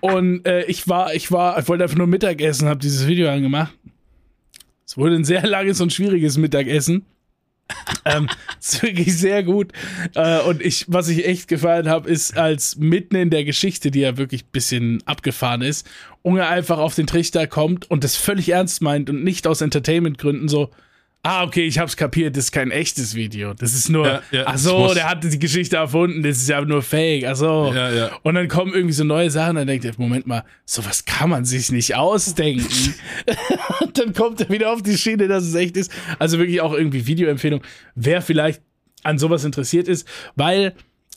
Und 0.00 0.46
äh, 0.46 0.64
ich 0.64 0.88
war, 0.88 1.12
ich 1.14 1.30
war, 1.30 1.58
ich 1.58 1.68
wollte 1.68 1.84
einfach 1.84 1.96
nur 1.96 2.06
Mittagessen, 2.06 2.68
habe 2.68 2.80
dieses 2.80 3.06
Video 3.06 3.30
angemacht. 3.30 3.72
Es 4.92 4.98
wurde 4.98 5.14
ein 5.14 5.24
sehr 5.24 5.46
langes 5.46 5.80
und 5.80 5.90
schwieriges 5.90 6.36
Mittagessen. 6.36 7.06
ähm, 8.04 8.28
ist 8.60 8.82
wirklich 8.82 9.16
sehr 9.16 9.42
gut. 9.42 9.72
Äh, 10.14 10.42
und 10.42 10.60
ich, 10.60 10.84
was 10.86 11.08
ich 11.08 11.26
echt 11.26 11.48
gefallen 11.48 11.88
habe, 11.88 12.10
ist, 12.10 12.36
als 12.36 12.76
mitten 12.76 13.16
in 13.16 13.30
der 13.30 13.46
Geschichte, 13.46 13.90
die 13.90 14.00
ja 14.00 14.18
wirklich 14.18 14.44
ein 14.44 14.52
bisschen 14.52 15.02
abgefahren 15.06 15.62
ist, 15.62 15.88
Unge 16.20 16.46
einfach 16.46 16.76
auf 16.76 16.94
den 16.94 17.06
Trichter 17.06 17.46
kommt 17.46 17.90
und 17.90 18.04
das 18.04 18.16
völlig 18.16 18.50
ernst 18.50 18.82
meint 18.82 19.08
und 19.08 19.24
nicht 19.24 19.46
aus 19.46 19.62
Entertainment-Gründen 19.62 20.48
so, 20.48 20.68
ah, 21.22 21.44
okay, 21.44 21.66
ich 21.66 21.78
hab's 21.78 21.96
kapiert, 21.96 22.36
das 22.36 22.46
ist 22.46 22.52
kein 22.52 22.70
echtes 22.70 23.14
Video. 23.14 23.54
Das 23.54 23.74
ist 23.74 23.88
nur, 23.88 24.06
Ja, 24.06 24.22
ja, 24.32 24.42
ach 24.46 24.58
so, 24.58 24.92
der 24.92 25.08
hat 25.08 25.22
die 25.22 25.38
Geschichte 25.38 25.76
erfunden, 25.76 26.22
das 26.22 26.38
ist 26.38 26.48
ja 26.48 26.60
nur 26.62 26.82
fake, 26.82 27.24
ach 27.24 27.36
so. 27.36 27.72
Ja, 27.74 27.90
ja. 27.90 28.10
Und 28.22 28.34
dann 28.34 28.48
kommen 28.48 28.74
irgendwie 28.74 28.92
so 28.92 29.04
neue 29.04 29.30
Sachen, 29.30 29.56
dann 29.56 29.66
denkt 29.66 29.84
er, 29.84 29.92
Moment 29.96 30.26
mal, 30.26 30.44
sowas 30.64 31.04
kann 31.04 31.30
man 31.30 31.44
sich 31.44 31.70
nicht 31.70 31.94
ausdenken. 31.94 32.66
und 33.80 33.98
dann 33.98 34.12
kommt 34.12 34.40
er 34.40 34.48
wieder 34.48 34.72
auf 34.72 34.82
die 34.82 34.96
Schiene, 34.98 35.28
dass 35.28 35.44
es 35.44 35.54
echt 35.54 35.76
ist. 35.76 35.92
Also 36.18 36.38
wirklich 36.38 36.60
auch 36.60 36.72
irgendwie 36.74 37.06
Videoempfehlung, 37.06 37.62
wer 37.94 38.20
vielleicht 38.20 38.60
an 39.04 39.18
sowas 39.18 39.44
interessiert 39.44 39.88
ist, 39.88 40.06
weil 40.34 40.74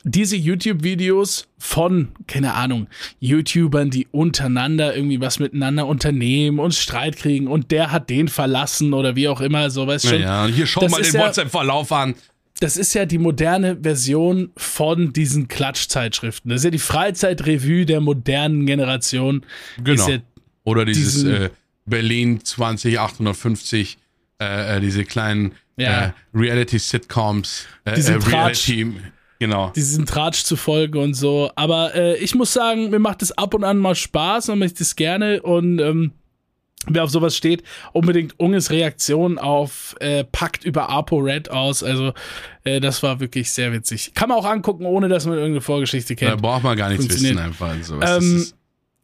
diese 0.08 0.36
YouTube-Videos 0.36 1.48
von, 1.58 2.10
keine 2.28 2.54
Ahnung, 2.54 2.88
YouTubern, 3.20 3.90
die 3.90 4.08
untereinander 4.12 4.96
irgendwie 4.96 5.20
was 5.20 5.40
miteinander 5.40 5.88
unternehmen 5.88 6.60
und 6.60 6.76
Streit 6.76 7.18
kriegen 7.18 7.48
und 7.48 7.72
der 7.72 7.92
hat 7.92 8.10
den 8.12 8.28
verlassen 8.28 8.94
oder 8.94 9.16
wie 9.16 9.28
auch 9.28 9.42
immer, 9.42 9.70
so 9.72 9.88
weißt 9.88 10.08
schon. 10.08 10.22
Ja, 10.22 10.46
hier 10.46 10.68
schau 10.68 10.82
Das 10.82 10.92
mal 10.92 11.02
den 11.02 11.12
ja- 11.14 11.20
WhatsApp-Verlauf 11.22 11.92
an. 11.92 12.14
das 12.60 12.78
ist 12.78 12.94
ja 12.94 13.06
die 13.08 13.18
moderne 13.18 13.78
Version 13.82 14.52
von 14.56 15.12
diesen 15.12 15.48
Klatschzeitschriften. 15.48 16.50
Das 16.50 16.62
ist 16.62 16.66
ja 16.66 16.72
die 16.72 16.78
Freizeitrevue 16.78 17.86
der 17.88 18.00
modernen 18.00 18.68
Generation. 18.68 19.44
Genau. 19.84 20.08
Ja, 20.08 20.20
Oder 20.66 20.86
dieses 20.86 21.24
äh, 21.24 21.50
Berlin 21.88 22.42
20850, 22.44 23.98
äh, 24.40 24.78
äh, 24.78 24.80
diese 24.82 25.04
kleinen 25.04 25.54
Ja. 25.78 26.06
äh, 26.08 26.12
Reality-Sitcoms, 26.34 27.66
äh, 27.86 28.00
äh. 28.00 28.12
Reality, 28.18 28.94
genau. 29.40 29.72
diesen 29.76 30.06
Tratsch 30.06 30.44
zu 30.44 30.56
folgen 30.56 30.98
und 31.00 31.14
so. 31.14 31.52
Aber 31.56 31.96
äh, 31.96 32.18
ich 32.18 32.36
muss 32.36 32.54
sagen, 32.54 32.90
mir 32.90 33.00
macht 33.00 33.22
es 33.22 33.32
ab 33.32 33.54
und 33.54 33.64
an 33.64 33.78
mal 33.78 33.96
Spaß 33.96 34.50
und 34.50 34.60
möchte 34.60 34.84
es 34.84 34.96
gerne 34.96 35.42
und 35.42 35.80
ähm, 35.80 36.12
wer 36.88 37.04
auf 37.04 37.10
sowas 37.10 37.36
steht, 37.36 37.64
unbedingt 37.94 38.40
Unges 38.40 38.72
Reaktion 38.72 39.38
auf 39.38 39.96
äh, 40.00 40.24
Pakt 40.24 40.66
über 40.66 40.90
ApoRed 40.90 41.50
aus. 41.50 41.84
Also 41.84 42.14
äh, 42.64 42.80
das 42.80 43.02
war 43.04 43.20
wirklich 43.20 43.52
sehr 43.52 43.74
witzig. 43.74 44.14
Kann 44.14 44.30
man 44.30 44.38
auch 44.38 44.46
angucken, 44.46 44.86
ohne 44.86 45.08
dass 45.08 45.26
man 45.26 45.36
irgendeine 45.36 45.62
Vorgeschichte 45.62 46.16
Da 46.16 46.30
kennt. 46.30 46.42
braucht 46.42 46.64
man 46.64 46.78
gar 46.78 46.90
nichts 46.90 47.10
wissen 47.10 47.38
einfach. 47.38 47.74
So, 47.82 48.00
was 48.00 48.24
Ähm, 48.24 48.38
das 48.38 48.56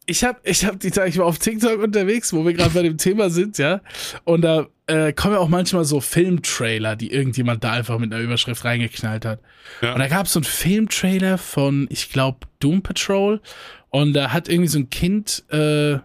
ich 0.06 0.24
habe 0.24 0.40
ich 0.44 0.64
hab 0.64 0.80
die 0.80 0.90
Tage, 0.90 1.08
ich 1.10 1.18
war 1.18 1.26
auf 1.26 1.38
TikTok 1.38 1.80
unterwegs, 1.80 2.32
wo 2.32 2.44
wir 2.44 2.52
gerade 2.52 2.70
bei 2.70 2.82
dem 2.82 2.98
Thema 2.98 3.30
sind, 3.30 3.58
ja. 3.58 3.80
Und 4.24 4.42
da, 4.42 4.66
äh, 4.92 5.12
kommen 5.14 5.34
ja 5.34 5.40
auch 5.40 5.48
manchmal 5.48 5.84
so 5.84 6.00
Filmtrailer, 6.00 6.96
die 6.96 7.10
irgendjemand 7.10 7.64
da 7.64 7.72
einfach 7.72 7.98
mit 7.98 8.12
einer 8.12 8.22
Überschrift 8.22 8.64
reingeknallt 8.64 9.24
hat. 9.24 9.40
Ja. 9.80 9.94
Und 9.94 10.00
da 10.00 10.08
gab 10.08 10.26
es 10.26 10.34
so 10.34 10.40
einen 10.40 10.44
Filmtrailer 10.44 11.38
von, 11.38 11.86
ich 11.90 12.12
glaube, 12.12 12.40
Doom 12.60 12.82
Patrol. 12.82 13.40
Und 13.88 14.12
da 14.12 14.32
hat 14.32 14.48
irgendwie 14.48 14.68
so 14.68 14.78
ein 14.78 14.90
Kind 14.90 15.44
äh, 15.50 15.98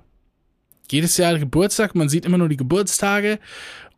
jedes 0.90 1.18
Jahr 1.18 1.38
Geburtstag. 1.38 1.96
Man 1.96 2.08
sieht 2.08 2.26
immer 2.26 2.38
nur 2.38 2.48
die 2.48 2.56
Geburtstage. 2.58 3.40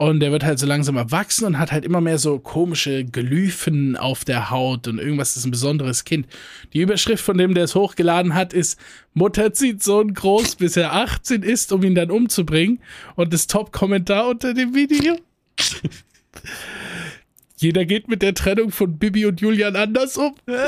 Und 0.02 0.22
der 0.22 0.32
wird 0.32 0.46
halt 0.46 0.58
so 0.60 0.66
langsam 0.66 0.96
erwachsen 0.96 1.44
und 1.44 1.60
hat 1.60 1.74
halt 1.74 1.84
immer 1.84 2.00
mehr 2.00 2.18
so 2.20 2.40
komische 2.40 3.04
Glyphen 3.04 3.98
auf 3.98 4.24
der 4.24 4.50
Haut 4.50 4.88
und 4.88 4.98
irgendwas 4.98 5.36
ist 5.36 5.44
ein 5.44 5.52
besonderes 5.52 6.06
Kind. 6.06 6.26
Die 6.72 6.80
Überschrift 6.80 7.22
von 7.22 7.38
dem, 7.38 7.54
der 7.54 7.66
es 7.66 7.76
hochgeladen 7.76 8.34
hat, 8.34 8.54
ist 8.54 8.80
Mutter 9.14 9.52
zieht 9.52 9.84
Sohn 9.84 10.14
groß, 10.14 10.56
bis 10.56 10.78
er 10.78 10.94
18 10.94 11.44
ist, 11.44 11.74
um 11.74 11.84
ihn 11.84 11.96
dann 11.96 12.12
umzubringen. 12.12 12.80
Und 13.16 13.34
das 13.34 13.48
Top-Kommentar 13.48 14.30
unter 14.30 14.54
dem 14.54 14.74
Video. 14.74 15.18
Jeder 17.58 17.84
geht 17.84 18.08
mit 18.08 18.22
der 18.22 18.34
Trennung 18.34 18.72
von 18.72 18.98
Bibi 18.98 19.26
und 19.26 19.42
Julian 19.42 19.76
anders 19.76 20.16
um. 20.16 20.34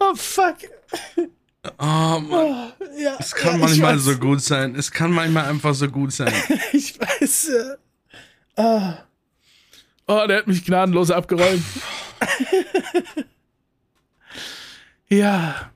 Oh 0.00 0.14
fuck. 0.14 0.56
Oh 1.78 2.18
Mann, 2.20 2.72
Ja, 2.96 3.16
es 3.18 3.31
kann 3.42 3.58
ja, 3.60 3.66
ich 3.66 3.70
manchmal 3.80 3.96
weiß. 3.96 4.02
so 4.04 4.16
gut 4.18 4.40
sein. 4.42 4.74
Es 4.74 4.90
kann 4.90 5.12
manchmal 5.12 5.46
einfach 5.46 5.74
so 5.74 5.88
gut 5.88 6.12
sein. 6.12 6.32
Ich 6.72 6.98
weiß. 6.98 7.48
Äh, 8.56 8.60
ah. 8.60 8.98
Oh, 10.06 10.24
der 10.26 10.38
hat 10.38 10.46
mich 10.46 10.64
gnadenlos 10.64 11.10
abgeräumt. 11.10 11.62
ja. 15.08 15.70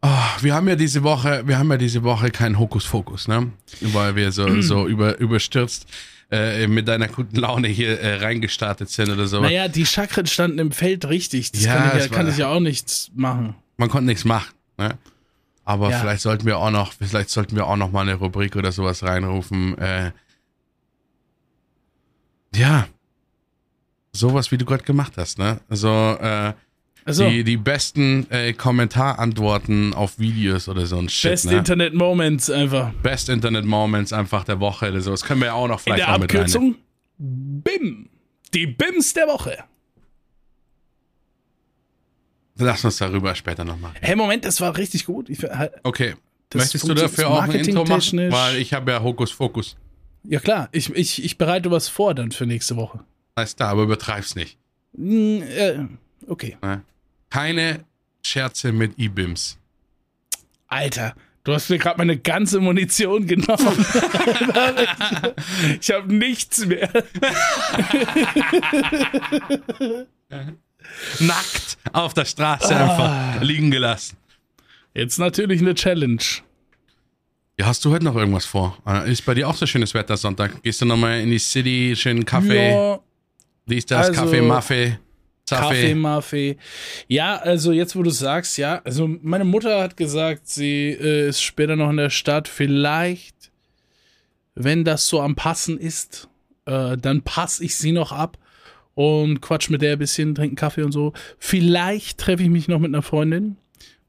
Oh, 0.00 0.08
wir 0.42 0.54
haben 0.54 0.68
ja 0.68 0.76
diese 0.76 1.02
Woche, 1.02 1.42
wir 1.46 1.58
haben 1.58 1.70
ja 1.70 1.76
diese 1.76 2.02
Woche 2.04 2.30
keinen 2.30 2.58
Hokuspokus, 2.58 3.26
ne? 3.28 3.50
Weil 3.80 4.14
wir 4.16 4.30
so, 4.32 4.60
so 4.62 4.86
über, 4.86 5.18
überstürzt 5.18 5.86
äh, 6.30 6.66
mit 6.66 6.86
deiner 6.88 7.08
guten 7.08 7.36
Laune 7.36 7.68
hier 7.68 8.00
äh, 8.00 8.16
reingestartet 8.18 8.90
sind 8.90 9.10
oder 9.10 9.26
so. 9.26 9.40
Naja, 9.40 9.66
die 9.68 9.86
Chakren 9.86 10.26
standen 10.26 10.58
im 10.58 10.72
Feld 10.72 11.06
richtig. 11.08 11.52
Das 11.52 11.64
Ja, 11.64 11.74
kann, 11.74 11.98
ich, 11.98 12.04
ja, 12.04 12.08
kann 12.10 12.26
war- 12.26 12.32
ich 12.32 12.38
ja 12.38 12.48
auch 12.48 12.60
nichts 12.60 13.10
machen. 13.14 13.54
Man 13.76 13.88
konnte 13.88 14.06
nichts 14.06 14.24
machen, 14.24 14.52
ne? 14.76 14.98
Aber 15.68 15.90
Ja. 15.90 15.98
vielleicht 16.00 16.22
sollten 16.22 16.46
wir 16.46 16.56
auch 16.58 16.70
noch, 16.70 16.94
vielleicht 16.94 17.28
sollten 17.28 17.54
wir 17.54 17.66
auch 17.66 17.76
noch 17.76 17.92
mal 17.92 18.00
eine 18.00 18.14
Rubrik 18.14 18.56
oder 18.56 18.72
sowas 18.72 19.02
reinrufen. 19.02 19.76
Äh, 19.76 20.12
ja, 22.54 22.86
sowas 24.12 24.50
wie 24.50 24.56
du 24.56 24.64
gerade 24.64 24.82
gemacht 24.84 25.12
hast, 25.18 25.38
ne? 25.38 25.60
Also 25.68 25.88
äh, 26.20 26.54
Also, 27.04 27.28
die, 27.28 27.44
die 27.44 27.58
besten 27.58 28.26
äh, 28.30 28.54
Kommentarantworten 28.54 29.92
auf 29.92 30.18
Videos 30.18 30.70
oder 30.70 30.86
so 30.86 30.96
ein 30.98 31.10
Shit, 31.10 31.32
Best 31.32 31.44
ne? 31.46 31.58
Internet 31.58 31.92
Moments 31.92 32.48
einfach. 32.50 32.90
Best 33.02 33.28
Internet 33.28 33.66
Moments 33.66 34.14
einfach 34.14 34.44
der 34.44 34.60
Woche 34.60 34.88
oder 34.90 35.02
so. 35.02 35.10
Das 35.10 35.22
können 35.22 35.40
wir 35.40 35.48
ja 35.48 35.52
auch 35.52 35.68
noch 35.68 35.80
In 35.80 35.84
vielleicht 35.84 36.08
der 36.08 36.18
mit 36.18 36.32
rein. 36.32 36.40
Abkürzung 36.40 36.76
BIM. 37.18 38.08
Die 38.54 38.66
BIMs 38.66 39.12
der 39.12 39.26
Woche. 39.26 39.58
Lass 42.58 42.84
uns 42.84 42.96
darüber 42.98 43.34
später 43.34 43.64
noch 43.64 43.78
machen. 43.78 43.96
Hey, 44.00 44.16
Moment, 44.16 44.44
das 44.44 44.60
war 44.60 44.76
richtig 44.76 45.06
gut. 45.06 45.30
Ich, 45.30 45.42
halt, 45.42 45.72
Okay. 45.82 46.14
Möchtest 46.54 46.88
du 46.88 46.94
dafür 46.94 47.28
auch 47.28 47.42
ein 47.42 47.50
Intro 47.52 47.84
machen? 47.84 48.32
Weil 48.32 48.56
ich 48.56 48.72
habe 48.72 48.90
ja 48.90 49.02
Hokus 49.02 49.30
Fokus. 49.30 49.76
ja, 50.24 50.40
klar. 50.40 50.68
Ich, 50.72 50.88
ich, 50.94 51.22
ich 51.22 51.36
bereite 51.38 51.70
was 51.70 51.88
vor 51.88 52.14
dann 52.14 52.32
für 52.32 52.46
nächste 52.46 52.76
Woche. 52.76 53.00
Alles 53.34 53.54
da, 53.54 53.68
aber 53.68 53.82
übertreib's 53.82 54.34
nicht. 54.34 54.56
Hm, 54.96 55.42
äh, 55.42 55.78
okay. 56.26 56.56
Ne? 56.62 56.82
Keine 57.30 57.84
Scherze 58.24 58.72
mit 58.72 58.98
E-Bims. 58.98 59.58
Alter, 60.68 61.14
du 61.44 61.52
hast 61.52 61.68
mir 61.68 61.76
gerade 61.78 61.98
meine 61.98 62.16
ganze 62.16 62.60
Munition 62.60 63.26
genommen. 63.26 63.86
ich 65.80 65.90
habe 65.90 66.12
nichts 66.12 66.64
mehr. 66.66 66.90
Nackt 71.20 71.78
auf 71.92 72.14
der 72.14 72.24
Straße 72.24 72.74
Ah. 72.74 73.30
einfach 73.32 73.42
liegen 73.42 73.70
gelassen. 73.70 74.16
Jetzt 74.94 75.18
natürlich 75.18 75.60
eine 75.60 75.74
Challenge. 75.74 76.18
Ja, 77.58 77.66
hast 77.66 77.84
du 77.84 77.90
heute 77.90 78.04
noch 78.04 78.14
irgendwas 78.16 78.46
vor? 78.46 78.78
Äh, 78.86 79.10
Ist 79.10 79.24
bei 79.26 79.34
dir 79.34 79.48
auch 79.48 79.54
so 79.54 79.66
schönes 79.66 79.92
Wetter 79.94 80.16
Sonntag? 80.16 80.62
Gehst 80.62 80.80
du 80.80 80.84
nochmal 80.86 81.20
in 81.20 81.30
die 81.30 81.38
City, 81.38 81.94
schönen 81.96 82.24
Kaffee, 82.24 82.70
Ja, 82.70 82.98
dies, 83.66 83.86
das, 83.86 84.08
also- 84.08 84.20
Kaffee, 84.22 84.40
Maffee, 84.42 84.98
Kaffee, 85.48 85.62
Kaffee. 85.66 85.94
Maffee. 85.94 86.56
Ja, 87.08 87.36
also 87.36 87.72
jetzt, 87.72 87.96
wo 87.96 88.02
du 88.02 88.10
sagst, 88.10 88.58
ja, 88.58 88.80
also 88.84 89.08
meine 89.22 89.44
Mutter 89.44 89.80
hat 89.82 89.96
gesagt, 89.96 90.46
sie 90.48 90.90
äh, 90.90 91.28
ist 91.28 91.42
später 91.42 91.74
noch 91.74 91.90
in 91.90 91.96
der 91.96 92.10
Stadt. 92.10 92.46
Vielleicht, 92.48 93.50
wenn 94.54 94.84
das 94.84 95.08
so 95.08 95.20
am 95.20 95.34
Passen 95.34 95.78
ist, 95.78 96.28
äh, 96.66 96.96
dann 96.96 97.22
passe 97.22 97.64
ich 97.64 97.76
sie 97.76 97.92
noch 97.92 98.12
ab 98.12 98.36
und 98.98 99.40
quatsch 99.40 99.70
mit 99.70 99.80
der 99.80 99.92
ein 99.92 99.98
bisschen, 100.00 100.34
trinken 100.34 100.56
Kaffee 100.56 100.82
und 100.82 100.90
so. 100.90 101.12
Vielleicht 101.38 102.18
treffe 102.18 102.42
ich 102.42 102.48
mich 102.50 102.66
noch 102.66 102.80
mit 102.80 102.92
einer 102.92 103.02
Freundin, 103.02 103.56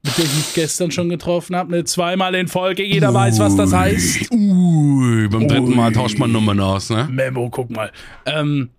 mit 0.02 0.18
der 0.18 0.24
ich 0.24 0.34
mich 0.34 0.52
gestern 0.54 0.90
schon 0.90 1.08
getroffen 1.08 1.54
habe. 1.54 1.70
Ne, 1.70 1.84
zweimal 1.84 2.34
in 2.34 2.48
Folge, 2.48 2.82
jeder 2.82 3.14
weiß, 3.14 3.38
was 3.38 3.54
das 3.54 3.72
heißt. 3.72 4.32
Ui, 4.32 5.28
beim 5.28 5.46
dritten 5.46 5.76
Mal 5.76 5.90
Ui. 5.90 5.94
tauscht 5.94 6.18
man 6.18 6.32
Nummern 6.32 6.58
aus, 6.58 6.90
ne? 6.90 7.06
Memo, 7.08 7.50
guck 7.50 7.70
mal. 7.70 7.92
Ähm, 8.26 8.70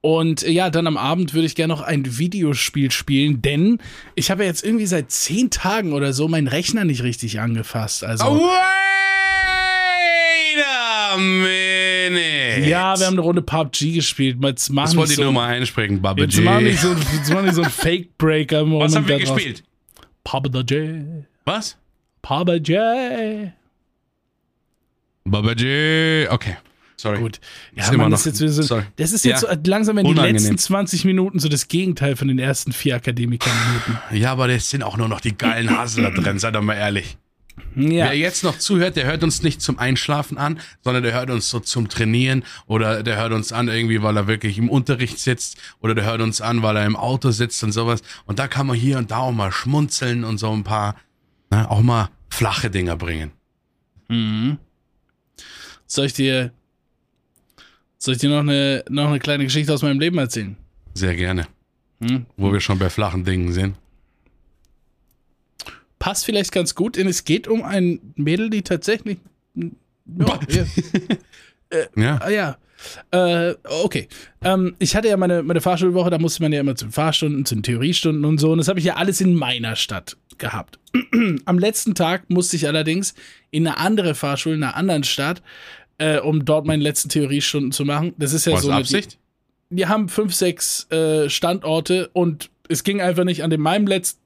und 0.00 0.42
ja, 0.42 0.68
dann 0.68 0.88
am 0.88 0.96
Abend 0.96 1.32
würde 1.32 1.46
ich 1.46 1.54
gerne 1.54 1.72
noch 1.72 1.82
ein 1.82 2.18
Videospiel 2.18 2.90
spielen, 2.90 3.40
denn 3.40 3.78
ich 4.16 4.32
habe 4.32 4.42
ja 4.42 4.48
jetzt 4.48 4.64
irgendwie 4.64 4.86
seit 4.86 5.12
zehn 5.12 5.48
Tagen 5.48 5.92
oder 5.92 6.12
so 6.12 6.26
meinen 6.26 6.48
Rechner 6.48 6.84
nicht 6.84 7.04
richtig 7.04 7.38
angefasst. 7.38 8.02
Also 8.02 8.24
Wait 8.24 8.42
a 10.66 11.16
minute. 11.16 12.43
Ja, 12.60 12.98
wir 12.98 13.06
haben 13.06 13.14
eine 13.14 13.20
Runde 13.20 13.42
PUBG 13.42 13.92
gespielt. 13.92 14.38
Jetzt 14.42 14.70
Das 14.74 14.96
wollte 14.96 15.12
ich 15.12 15.16
so, 15.16 15.22
nur 15.24 15.32
mal 15.32 15.48
einsprechen, 15.48 16.00
Baba 16.02 16.22
jetzt 16.22 16.38
machen 16.40 16.64
wir 16.64 16.70
G. 16.72 16.76
so, 16.76 16.92
jetzt 16.92 17.30
machen 17.32 17.44
wir 17.46 17.52
so 17.54 17.62
einen 17.62 17.70
Fake 17.72 18.16
Breaker. 18.18 18.64
Was 18.70 18.94
haben 18.96 19.06
wir 19.08 19.18
gespielt? 19.18 19.62
PUBG. 20.24 21.02
Was? 21.44 21.76
PUBG. 22.22 23.52
Baba 25.24 25.54
G. 25.54 26.26
Okay. 26.28 26.56
Sorry. 26.96 27.18
Gut. 27.18 27.40
Ja, 27.74 27.84
Ist 27.84 27.92
Mann, 27.96 28.10
das, 28.10 28.24
ist 28.26 28.40
jetzt, 28.40 28.54
so- 28.68 28.82
das 28.96 29.12
ist 29.12 29.24
jetzt 29.24 29.42
Ja. 29.42 29.54
so 29.54 29.60
langsam 29.70 29.98
in 29.98 30.06
Unangenehm. 30.06 30.34
letzten 30.36 30.58
20 30.58 31.04
Minuten 31.04 31.38
so 31.40 31.48
das 31.48 31.68
Gegenteil 31.68 32.14
von 32.16 32.28
den 32.28 32.38
ersten 32.38 32.72
vier 32.72 32.94
Akademikerminuten. 32.96 33.98
Ja, 34.12 34.32
aber 34.32 34.46
das 34.48 34.70
sind 34.70 34.82
auch 34.82 34.96
nur 34.96 35.08
noch 35.08 35.20
die 35.20 35.36
geilen 35.36 35.76
Hasler 35.76 36.12
drin, 36.12 36.38
seid 36.38 36.54
doch 36.54 36.62
mal 36.62 36.74
ehrlich. 36.74 37.16
Ja. 37.76 38.06
Wer 38.06 38.16
jetzt 38.16 38.44
noch 38.44 38.58
zuhört, 38.58 38.96
der 38.96 39.06
hört 39.06 39.24
uns 39.24 39.42
nicht 39.42 39.60
zum 39.60 39.78
Einschlafen 39.78 40.38
an, 40.38 40.60
sondern 40.82 41.02
der 41.02 41.12
hört 41.12 41.30
uns 41.30 41.50
so 41.50 41.60
zum 41.60 41.88
Trainieren 41.88 42.44
oder 42.66 43.02
der 43.02 43.16
hört 43.16 43.32
uns 43.32 43.52
an 43.52 43.68
irgendwie, 43.68 44.02
weil 44.02 44.16
er 44.16 44.26
wirklich 44.26 44.58
im 44.58 44.68
Unterricht 44.68 45.18
sitzt 45.18 45.56
oder 45.80 45.94
der 45.94 46.04
hört 46.04 46.20
uns 46.20 46.40
an, 46.40 46.62
weil 46.62 46.76
er 46.76 46.86
im 46.86 46.96
Auto 46.96 47.30
sitzt 47.30 47.62
und 47.64 47.72
sowas. 47.72 48.02
Und 48.26 48.38
da 48.38 48.48
kann 48.48 48.66
man 48.66 48.76
hier 48.76 48.98
und 48.98 49.10
da 49.10 49.18
auch 49.18 49.32
mal 49.32 49.50
schmunzeln 49.50 50.24
und 50.24 50.38
so 50.38 50.52
ein 50.52 50.64
paar, 50.64 50.96
ne, 51.50 51.68
auch 51.70 51.82
mal 51.82 52.10
flache 52.28 52.70
Dinger 52.70 52.96
bringen. 52.96 53.32
Mhm. 54.08 54.58
Soll 55.86 56.06
ich 56.06 56.12
dir, 56.12 56.52
soll 57.98 58.14
ich 58.14 58.20
dir 58.20 58.30
noch 58.30 58.40
eine, 58.40 58.84
noch 58.88 59.08
eine 59.08 59.18
kleine 59.18 59.44
Geschichte 59.44 59.72
aus 59.72 59.82
meinem 59.82 60.00
Leben 60.00 60.18
erzählen? 60.18 60.56
Sehr 60.94 61.16
gerne. 61.16 61.46
Hm? 62.00 62.26
Wo 62.36 62.52
wir 62.52 62.60
schon 62.60 62.78
bei 62.78 62.90
flachen 62.90 63.24
Dingen 63.24 63.52
sind. 63.52 63.76
Passt 66.04 66.26
vielleicht 66.26 66.52
ganz 66.52 66.74
gut, 66.74 66.96
denn 66.96 67.08
es 67.08 67.24
geht 67.24 67.48
um 67.48 67.62
ein 67.62 67.98
Mädel, 68.14 68.50
die 68.50 68.60
tatsächlich. 68.60 69.16
Ja, 69.54 70.38
ja, 70.50 70.64
Ja. 71.96 72.18
ah, 72.20 72.28
ja. 72.28 72.56
Äh, 73.10 73.54
okay. 73.82 74.08
Ähm, 74.42 74.76
ich 74.78 74.94
hatte 74.94 75.08
ja 75.08 75.16
meine, 75.16 75.42
meine 75.42 75.62
Fahrschulwoche, 75.62 76.10
da 76.10 76.18
musste 76.18 76.42
man 76.42 76.52
ja 76.52 76.60
immer 76.60 76.76
zu 76.76 76.84
den 76.84 76.92
Fahrstunden, 76.92 77.46
zu 77.46 77.54
den 77.54 77.62
Theoriestunden 77.62 78.26
und 78.26 78.36
so. 78.36 78.52
Und 78.52 78.58
das 78.58 78.68
habe 78.68 78.78
ich 78.80 78.84
ja 78.84 78.96
alles 78.96 79.22
in 79.22 79.34
meiner 79.34 79.76
Stadt 79.76 80.18
gehabt. 80.36 80.78
Am 81.46 81.58
letzten 81.58 81.94
Tag 81.94 82.28
musste 82.28 82.56
ich 82.56 82.66
allerdings 82.66 83.14
in 83.50 83.66
eine 83.66 83.78
andere 83.78 84.14
Fahrschule, 84.14 84.56
in 84.56 84.62
einer 84.62 84.76
anderen 84.76 85.04
Stadt, 85.04 85.42
äh, 85.96 86.18
um 86.18 86.44
dort 86.44 86.66
meine 86.66 86.82
letzten 86.82 87.08
Theoriestunden 87.08 87.72
zu 87.72 87.86
machen. 87.86 88.12
Das 88.18 88.34
ist 88.34 88.44
ja 88.44 88.52
Was 88.52 88.62
so. 88.62 88.68
eine- 88.68 88.80
Absicht? 88.80 89.18
wir 89.70 89.88
haben 89.88 90.10
fünf, 90.10 90.34
sechs 90.34 90.86
äh, 90.90 91.30
Standorte 91.30 92.10
und 92.12 92.50
es 92.68 92.84
ging 92.84 93.00
einfach 93.00 93.24
nicht 93.24 93.42
an 93.42 93.48
dem 93.48 93.62
meinem 93.62 93.86
letzten, 93.86 94.20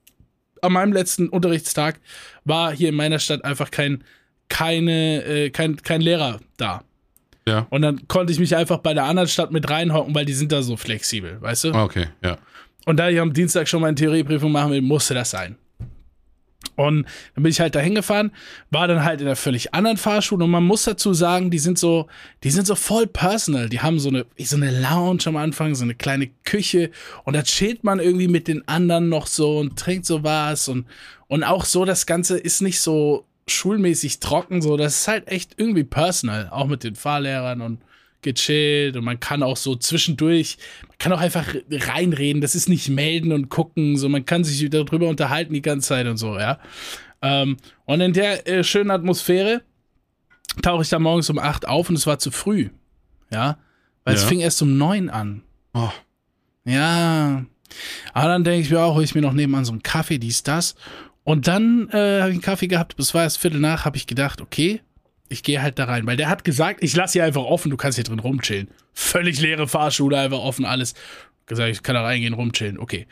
an 0.62 0.72
meinem 0.72 0.92
letzten 0.92 1.28
Unterrichtstag 1.28 2.00
war 2.44 2.72
hier 2.72 2.88
in 2.88 2.94
meiner 2.94 3.18
Stadt 3.18 3.44
einfach 3.44 3.70
kein, 3.70 4.04
keine, 4.48 5.24
äh, 5.24 5.50
kein, 5.50 5.76
kein 5.76 6.00
Lehrer 6.00 6.40
da. 6.56 6.82
Ja. 7.46 7.66
Und 7.70 7.82
dann 7.82 8.06
konnte 8.08 8.32
ich 8.32 8.38
mich 8.38 8.54
einfach 8.54 8.78
bei 8.78 8.94
der 8.94 9.04
anderen 9.04 9.28
Stadt 9.28 9.50
mit 9.52 9.70
reinhocken, 9.70 10.14
weil 10.14 10.26
die 10.26 10.34
sind 10.34 10.52
da 10.52 10.62
so 10.62 10.76
flexibel, 10.76 11.40
weißt 11.40 11.64
du? 11.64 11.74
Okay, 11.74 12.08
ja. 12.22 12.36
Und 12.84 12.98
da 12.98 13.08
ich 13.08 13.20
am 13.20 13.32
Dienstag 13.32 13.68
schon 13.68 13.80
meine 13.80 13.94
Theorieprüfung 13.94 14.52
machen 14.52 14.72
will, 14.72 14.82
musste 14.82 15.14
das 15.14 15.30
sein. 15.30 15.56
Und 16.76 17.06
dann 17.34 17.42
bin 17.42 17.50
ich 17.50 17.60
halt 17.60 17.74
dahin 17.74 17.94
gefahren, 17.94 18.30
war 18.70 18.86
dann 18.88 19.04
halt 19.04 19.20
in 19.20 19.26
einer 19.26 19.36
völlig 19.36 19.74
anderen 19.74 19.96
Fahrschule. 19.96 20.44
Und 20.44 20.50
man 20.50 20.64
muss 20.64 20.84
dazu 20.84 21.12
sagen, 21.12 21.50
die 21.50 21.58
sind 21.58 21.78
so, 21.78 22.06
die 22.44 22.50
sind 22.50 22.66
so 22.66 22.74
voll 22.74 23.06
personal. 23.06 23.68
Die 23.68 23.80
haben 23.80 23.98
so 23.98 24.08
eine, 24.08 24.26
so 24.38 24.56
eine 24.56 24.80
Lounge 24.80 25.22
am 25.26 25.36
Anfang, 25.36 25.74
so 25.74 25.84
eine 25.84 25.94
kleine 25.94 26.28
Küche. 26.44 26.90
Und 27.24 27.34
da 27.34 27.42
chillt 27.42 27.84
man 27.84 28.00
irgendwie 28.00 28.28
mit 28.28 28.48
den 28.48 28.66
anderen 28.68 29.08
noch 29.08 29.26
so 29.26 29.58
und 29.58 29.78
trinkt 29.78 30.06
so 30.06 30.22
was. 30.22 30.68
Und, 30.68 30.86
und 31.26 31.42
auch 31.42 31.64
so, 31.64 31.84
das 31.84 32.06
Ganze 32.06 32.38
ist 32.38 32.60
nicht 32.60 32.80
so 32.80 33.24
schulmäßig 33.50 34.20
trocken, 34.20 34.62
so, 34.62 34.76
das 34.76 35.00
ist 35.00 35.08
halt 35.08 35.28
echt 35.28 35.54
irgendwie 35.56 35.84
personal, 35.84 36.48
auch 36.50 36.66
mit 36.66 36.84
den 36.84 36.96
Fahrlehrern 36.96 37.60
und 37.62 37.80
gechillt 38.22 38.96
und 38.96 39.04
man 39.04 39.20
kann 39.20 39.42
auch 39.42 39.56
so 39.56 39.76
zwischendurch, 39.76 40.58
man 40.88 40.98
kann 40.98 41.12
auch 41.12 41.20
einfach 41.20 41.54
reinreden, 41.70 42.40
das 42.40 42.54
ist 42.54 42.68
nicht 42.68 42.88
melden 42.88 43.32
und 43.32 43.48
gucken, 43.48 43.96
so 43.96 44.08
man 44.08 44.24
kann 44.24 44.44
sich 44.44 44.68
darüber 44.70 45.08
unterhalten 45.08 45.54
die 45.54 45.62
ganze 45.62 45.88
Zeit 45.88 46.06
und 46.06 46.16
so, 46.16 46.38
ja. 46.38 46.58
Ähm, 47.22 47.56
und 47.84 48.00
in 48.00 48.12
der 48.12 48.46
äh, 48.46 48.64
schönen 48.64 48.90
Atmosphäre 48.90 49.62
tauche 50.62 50.82
ich 50.82 50.88
da 50.88 50.98
morgens 50.98 51.30
um 51.30 51.38
8 51.38 51.66
auf 51.66 51.88
und 51.88 51.96
es 51.96 52.06
war 52.06 52.18
zu 52.18 52.30
früh, 52.30 52.70
ja, 53.30 53.58
weil 54.04 54.14
ja. 54.14 54.20
es 54.20 54.26
fing 54.26 54.40
erst 54.40 54.62
um 54.62 54.76
9 54.76 55.10
an. 55.10 55.42
Oh. 55.74 55.90
Ja, 56.64 57.44
aber 58.12 58.28
dann 58.28 58.44
denke 58.44 58.60
ich 58.60 58.70
mir 58.70 58.80
auch, 58.80 58.94
hole 58.94 59.04
ich 59.04 59.14
mir 59.14 59.22
noch 59.22 59.32
nebenan 59.32 59.64
so 59.64 59.72
einen 59.72 59.82
Kaffee, 59.82 60.18
dies, 60.18 60.42
das. 60.42 60.74
Und 61.24 61.46
dann 61.46 61.88
äh, 61.90 62.20
habe 62.20 62.30
ich 62.30 62.36
einen 62.36 62.40
Kaffee 62.40 62.68
gehabt, 62.68 62.96
bis 62.96 63.14
war 63.14 63.22
erst 63.22 63.38
Viertel 63.38 63.60
nach, 63.60 63.84
habe 63.84 63.96
ich 63.96 64.06
gedacht, 64.06 64.40
okay, 64.40 64.80
ich 65.28 65.42
gehe 65.42 65.60
halt 65.62 65.78
da 65.78 65.84
rein, 65.84 66.06
weil 66.06 66.16
der 66.16 66.28
hat 66.28 66.44
gesagt, 66.44 66.82
ich 66.82 66.94
lasse 66.96 67.14
hier 67.14 67.24
einfach 67.24 67.42
offen, 67.44 67.70
du 67.70 67.76
kannst 67.76 67.96
hier 67.96 68.04
drin 68.04 68.18
rumchillen. 68.18 68.68
Völlig 68.94 69.40
leere 69.40 69.68
Fahrschule, 69.68 70.18
einfach 70.18 70.38
offen, 70.40 70.64
alles. 70.64 70.94
Gesagt, 71.46 71.70
ich 71.70 71.82
kann 71.82 71.94
da 71.94 72.02
reingehen, 72.02 72.34
rumchillen, 72.34 72.78
okay. 72.78 73.06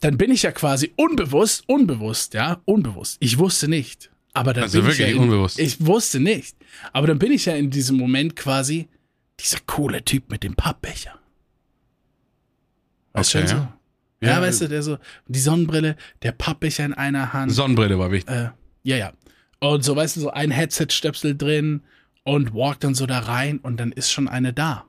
Dann 0.00 0.16
bin 0.16 0.30
ich 0.30 0.42
ja 0.44 0.52
quasi 0.52 0.92
unbewusst, 0.96 1.64
unbewusst, 1.68 2.34
ja, 2.34 2.60
unbewusst. 2.64 3.16
Ich 3.20 3.38
wusste 3.38 3.68
nicht. 3.68 4.10
Aber 4.32 4.52
dann 4.52 4.64
also 4.64 4.78
bin 4.78 4.86
wirklich 4.86 5.00
ich 5.00 5.06
ja 5.06 5.16
in, 5.16 5.22
unbewusst. 5.22 5.58
Ich 5.58 5.84
wusste 5.84 6.20
nicht. 6.20 6.56
Aber 6.92 7.06
dann 7.08 7.18
bin 7.18 7.32
ich 7.32 7.46
ja 7.46 7.54
in 7.56 7.70
diesem 7.70 7.96
Moment 7.96 8.36
quasi 8.36 8.88
dieser 9.40 9.58
coole 9.66 10.04
Typ 10.04 10.30
mit 10.30 10.44
dem 10.44 10.54
Pappbecher. 10.54 11.18
Weißt 13.12 13.34
Okay, 13.34 13.48
schon 13.48 13.56
so? 13.56 13.62
ja. 13.62 13.74
Ja, 14.20 14.28
Ja. 14.30 14.42
weißt 14.42 14.62
du, 14.62 14.68
der 14.68 14.82
so, 14.82 14.98
die 15.26 15.38
Sonnenbrille, 15.38 15.96
der 16.22 16.32
Pappbecher 16.32 16.84
in 16.84 16.92
einer 16.94 17.32
Hand. 17.32 17.52
Sonnenbrille 17.52 17.98
war 17.98 18.10
wichtig. 18.10 18.34
Äh, 18.34 18.50
ja, 18.82 18.96
ja. 18.96 19.12
Und 19.60 19.82
so, 19.84 19.96
weißt 19.96 20.16
du, 20.16 20.20
so 20.20 20.30
ein 20.30 20.50
Headset-Stöpsel 20.50 21.36
drin 21.36 21.82
und 22.24 22.54
walk 22.54 22.80
dann 22.80 22.94
so 22.94 23.06
da 23.06 23.20
rein 23.20 23.58
und 23.58 23.78
dann 23.78 23.92
ist 23.92 24.10
schon 24.10 24.28
eine 24.28 24.52
da. 24.52 24.84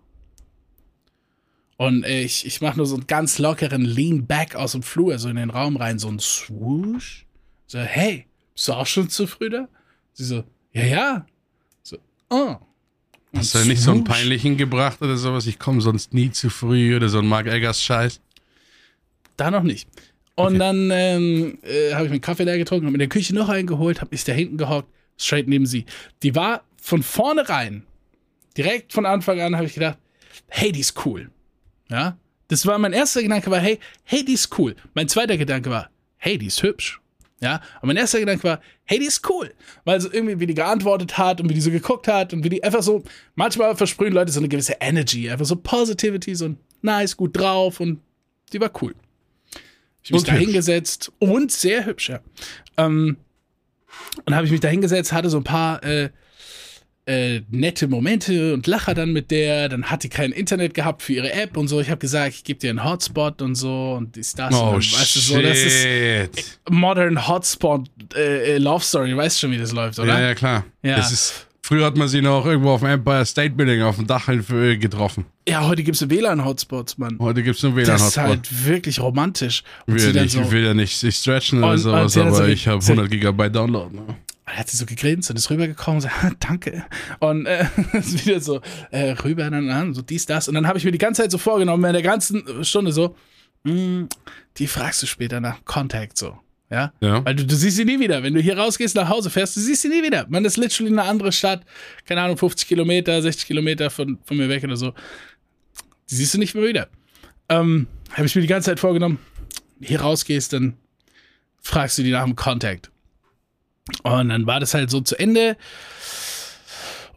Und 1.78 2.06
ich, 2.06 2.46
ich 2.46 2.60
mache 2.60 2.78
nur 2.78 2.86
so 2.86 2.96
einen 2.96 3.08
ganz 3.08 3.40
lockeren 3.40 3.86
Lean 3.86 4.28
Back 4.28 4.56
aus 4.56 4.74
dem 4.74 4.84
Flur, 4.84 5.18
so 5.18 5.30
in 5.30 5.38
den 5.38 5.50
Raum 5.50 5.78
rein, 5.78 5.98
so 5.98 6.10
ein 6.10 6.20
Swoosh. 6.20 7.26
So, 7.68 7.80
hey, 7.80 8.28
bist 8.54 8.68
du 8.68 8.74
auch 8.74 8.86
schon 8.86 9.10
zu 9.10 9.28
früh 9.28 9.50
da? 9.50 9.70
Sie 10.12 10.26
so, 10.26 10.44
ja, 10.74 10.84
ja. 10.84 11.26
So, 11.82 11.98
oh. 12.30 12.58
Und 13.32 13.40
Hast 13.40 13.56
du 13.56 13.60
nicht 13.66 13.82
so 13.82 13.92
einen 13.92 14.04
peinlichen 14.04 14.58
gebracht 14.58 15.02
oder 15.02 15.16
sowas? 15.16 15.48
Ich 15.48 15.58
komme 15.58 15.80
sonst 15.80 16.14
nie 16.14 16.32
zu 16.32 16.50
früh 16.50 16.96
oder 16.96 17.08
so 17.08 17.20
ein 17.20 17.28
Mark 17.28 17.48
Eggers 17.48 17.82
Scheiß. 17.82 18.20
Da 19.38 19.50
noch 19.50 19.64
nicht. 19.64 19.88
Und 20.40 20.56
Okay. 20.56 20.58
dann 20.58 20.90
ähm, 20.92 21.58
äh, 21.64 21.94
habe 21.94 22.06
ich 22.06 22.10
mir 22.10 22.16
einen 22.16 22.22
Kaffee 22.22 22.44
leer 22.44 22.58
getrunken, 22.58 22.86
habe 22.86 22.96
in 22.96 23.00
der 23.00 23.10
Küche 23.10 23.36
noch 23.36 23.50
einen 23.50 23.68
geholt, 23.68 24.00
habe 24.00 24.12
mich 24.12 24.24
da 24.24 24.32
hinten 24.32 24.58
gehockt, 24.58 24.88
straight 25.18 25.50
neben 25.50 25.66
sie. 25.66 25.86
Die 26.24 26.34
war 26.34 26.64
von 26.82 27.04
vornherein, 27.04 27.84
direkt 28.56 28.94
von 28.94 29.06
Anfang 29.06 29.42
an, 29.42 29.58
habe 29.58 29.66
ich 29.66 29.74
gedacht, 29.74 29.98
hey, 30.48 30.72
die 30.72 30.80
ist 30.80 31.06
cool. 31.06 31.30
Ja, 31.90 32.18
das 32.48 32.66
war 32.66 32.78
mein 32.78 32.94
erster 32.94 33.22
Gedanke 33.22 33.52
war, 33.52 33.60
hey, 33.60 33.80
hey, 34.04 34.24
die 34.24 34.34
ist 34.34 34.58
cool. 34.58 34.76
Mein 34.94 35.10
zweiter 35.10 35.38
Gedanke 35.38 35.70
war, 35.70 35.90
hey, 36.18 36.38
die 36.38 36.48
ist 36.48 36.64
hübsch. 36.64 37.02
Ja, 37.42 37.62
und 37.82 37.88
mein 37.88 37.98
erster 37.98 38.20
Gedanke 38.20 38.44
war, 38.46 38.62
hey, 38.86 38.98
die 39.00 39.06
ist 39.06 39.30
cool. 39.30 39.54
Weil 39.84 40.00
so 40.00 40.10
irgendwie, 40.12 40.40
wie 40.40 40.48
die 40.48 40.54
geantwortet 40.56 41.18
hat 41.18 41.42
und 41.42 41.50
wie 41.50 41.54
die 41.54 41.62
so 41.62 41.72
geguckt 41.72 42.08
hat 42.08 42.34
und 42.34 42.44
wie 42.46 42.50
die 42.50 42.64
einfach 42.64 42.82
so, 42.82 43.04
manchmal 43.36 43.76
versprühen 43.76 44.14
Leute 44.14 44.32
so 44.32 44.40
eine 44.40 44.48
gewisse 44.50 44.78
Energy, 44.80 45.30
einfach 45.30 45.46
so 45.46 45.56
Positivity, 45.58 46.34
so 46.36 46.56
nice, 46.82 47.16
gut 47.18 47.38
drauf 47.38 47.80
und 47.82 48.00
die 48.54 48.60
war 48.62 48.72
cool. 48.82 48.94
Ich 50.04 50.12
habe 50.12 50.22
mich 50.22 50.24
da 50.24 50.34
hingesetzt 50.34 51.12
und 51.20 51.52
sehr 51.52 51.86
hübsch, 51.86 52.10
ja. 52.10 52.20
Ähm, 52.78 53.18
und 54.26 54.36
habe 54.36 54.46
ich 54.46 54.52
mich 54.52 54.62
da 54.62 54.68
hingesetzt, 54.68 55.12
hatte 55.12 55.30
so 55.30 55.38
ein 55.38 55.44
paar 55.44 55.84
äh, 55.84 56.10
äh, 57.10 57.42
nette 57.50 57.88
Momente 57.88 58.54
und 58.54 58.68
Lacher 58.68 58.94
dann 58.94 59.12
mit 59.12 59.32
der. 59.32 59.68
Dann 59.70 59.86
hat 59.86 60.04
die 60.04 60.10
kein 60.10 60.32
Internet 60.32 60.74
gehabt 60.74 61.02
für 61.02 61.14
ihre 61.14 61.32
App 61.34 61.58
und 61.58 61.68
so. 61.68 61.82
Ich 61.82 61.90
habe 61.90 62.00
gesagt, 62.00 62.36
ich 62.36 62.44
gebe 62.44 62.60
dir 62.60 62.70
einen 62.70 62.84
Hotspot 62.84 63.42
und 63.42 63.56
so 63.56 63.96
und 63.98 64.16
ist 64.16 64.38
das. 64.38 64.54
Oh, 64.54 64.72
und 64.76 64.78
weißt 64.78 65.16
du, 65.16 65.20
so, 65.20 65.42
das 65.42 65.58
ist. 65.58 66.60
Modern 66.70 67.28
Hotspot 67.28 67.90
äh, 68.16 68.56
äh, 68.56 68.58
Love 68.60 68.84
Story. 68.84 69.18
Weißt 69.18 69.40
schon, 69.40 69.52
wie 69.52 69.58
das 69.58 69.72
läuft, 69.72 69.98
oder? 70.00 70.20
Ja, 70.20 70.28
ja, 70.28 70.36
klar. 70.36 70.66
Ja. 70.84 70.98
Das 70.98 71.12
ist, 71.12 71.48
früher 71.70 71.86
hat 71.86 71.96
man 71.98 72.08
sie 72.08 72.24
noch 72.24 72.48
irgendwo 72.48 72.72
auf 72.72 72.80
dem 72.80 72.90
Empire 72.90 73.24
State 73.28 73.52
Building 73.54 73.84
auf 73.84 73.98
dem 73.98 74.08
Dach 74.08 74.28
äh, 74.28 74.78
getroffen. 74.78 75.26
Ja, 75.48 75.68
heute 75.68 75.84
gibt 75.84 76.02
es 76.02 76.10
WLAN-Hotspots, 76.10 76.98
Mann. 76.98 77.18
Heute 77.20 77.44
gibt 77.44 77.58
es 77.58 77.64
nur 77.64 77.80
Das 77.84 78.02
ist 78.08 78.18
halt 78.18 78.66
wirklich 78.66 79.00
romantisch. 79.00 79.64
Und 79.86 79.94
will, 80.02 80.12
dann 80.14 80.24
nicht, 80.24 80.32
so, 80.34 80.42
ich 80.42 80.50
will 80.50 80.64
ja 80.66 80.74
nicht 80.74 80.98
sich 80.98 81.16
stretchen 81.16 81.60
oder 81.60 81.68
Und- 81.68 81.74
und 81.74 81.80
sowas, 81.80 82.18
aber 82.18 82.32
so- 82.34 82.46
ich 82.46 82.68
habe 82.68 82.82
sie- 82.82 82.94
100 82.94 83.12
Gigabyte 83.12 83.56
Download. 83.56 83.96
Ne? 83.96 84.02
Dann 84.48 84.56
hat 84.58 84.68
sie 84.68 84.78
so 84.78 84.88
gegrinst 84.88 85.30
und 85.30 85.36
ist 85.36 85.48
rübergekommen 85.52 85.98
und 85.98 86.02
so, 86.02 86.08
"Ah, 86.24 86.32
danke. 86.40 86.84
Und 87.20 87.46
äh, 87.46 87.66
ist 87.94 88.26
wieder 88.26 88.40
so 88.42 88.62
äh, 88.90 89.12
rüber, 89.12 89.48
dann 89.52 89.70
an, 89.70 89.94
so 89.94 90.02
dies, 90.02 90.26
das. 90.26 90.48
Und 90.48 90.56
dann 90.56 90.66
habe 90.68 90.80
ich 90.80 90.86
mir 90.86 90.92
die 90.92 90.98
ganze 90.98 91.22
Zeit 91.22 91.30
so 91.32 91.38
vorgenommen, 91.38 91.86
in 91.86 91.94
der 91.94 92.02
ganzen 92.02 92.66
Stunde 92.66 92.92
so, 92.92 93.16
"Mm, 93.64 94.06
die 94.58 94.66
fragst 94.66 95.04
du 95.04 95.06
später 95.06 95.40
nach 95.40 95.64
Contact 95.66 96.18
so. 96.18 96.36
Ja? 96.70 96.94
Ja. 97.02 97.26
Weil 97.26 97.36
du, 97.36 97.46
du 97.46 97.56
siehst 97.56 97.78
sie 97.78 97.86
nie 97.86 98.00
wieder. 98.00 98.22
Wenn 98.22 98.34
du 98.34 98.42
hier 98.42 98.58
rausgehst, 98.58 98.96
nach 98.96 99.10
Hause 99.10 99.30
fährst, 99.30 99.56
du 99.56 99.60
siehst 99.60 99.82
sie 99.82 99.90
nie 99.90 100.04
wieder. 100.04 100.28
Man 100.30 100.46
ist 100.46 100.58
literally 100.58 100.92
in 100.92 101.00
eine 101.00 101.10
andere 101.10 101.32
Stadt, 101.32 101.64
keine 102.06 102.22
Ahnung, 102.22 102.38
50 102.38 102.68
Kilometer, 102.68 103.22
60 103.22 103.48
Kilometer 103.48 103.90
von, 103.90 104.20
von 104.24 104.38
mir 104.38 104.50
weg 104.50 104.64
oder 104.64 104.78
so. 104.78 104.94
Die 106.10 106.16
siehst 106.16 106.34
du 106.34 106.38
nicht 106.38 106.56
mehr 106.56 106.64
wieder. 106.64 106.88
Ähm, 107.50 107.88
habe 108.12 108.26
ich 108.26 108.36
mir 108.36 108.42
die 108.42 108.48
ganze 108.48 108.70
Zeit 108.70 108.80
vorgenommen, 108.80 109.20
hier 109.82 110.02
rausgehst, 110.02 110.54
dann 110.54 110.78
fragst 111.62 111.98
du 111.98 112.04
die 112.04 112.12
nach 112.12 112.24
dem 112.24 112.36
Contact. 112.36 112.92
Und 114.04 114.30
dann 114.30 114.46
war 114.46 114.60
das 114.60 114.74
halt 114.74 114.92
so 114.92 115.02
zu 115.02 115.18
Ende. 115.18 115.58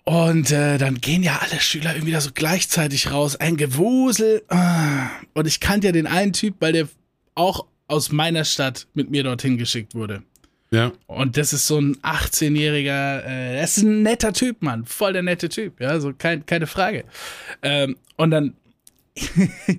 Und 0.05 0.51
äh, 0.51 0.79
dann 0.79 1.01
gehen 1.01 1.23
ja 1.23 1.39
alle 1.43 1.61
Schüler 1.61 1.95
irgendwie 1.95 2.13
da 2.13 2.21
so 2.21 2.31
gleichzeitig 2.33 3.11
raus. 3.11 3.37
Ein 3.37 3.57
Gewusel. 3.57 4.43
Ah. 4.49 5.11
Und 5.35 5.47
ich 5.47 5.61
kannte 5.61 5.89
ja 5.89 5.93
den 5.93 6.07
einen 6.07 6.33
Typ, 6.33 6.57
weil 6.61 6.73
der 6.73 6.89
auch 7.35 7.67
aus 7.93 8.11
meiner 8.11 8.45
Stadt 8.45 8.87
mit 8.95 9.11
mir 9.11 9.23
dorthin 9.23 9.59
geschickt 9.59 9.95
wurde. 9.95 10.23
Ja. 10.71 10.93
Und 11.07 11.37
das 11.37 11.53
ist 11.53 11.67
so 11.67 11.79
ein 11.79 11.97
18-jähriger, 11.97 13.25
äh, 13.25 13.61
das 13.61 13.77
ist 13.77 13.85
ein 13.85 14.03
netter 14.03 14.33
Typ, 14.33 14.63
Mann. 14.63 14.87
Voll 14.87 15.13
der 15.13 15.23
nette 15.23 15.51
Typ, 15.51 15.81
ja, 15.81 16.01
so 16.01 16.15
kein, 16.17 16.47
keine 16.47 16.67
Frage. 16.67 17.05
Ähm, 17.61 17.97
und 18.17 18.31
dann 18.31 18.55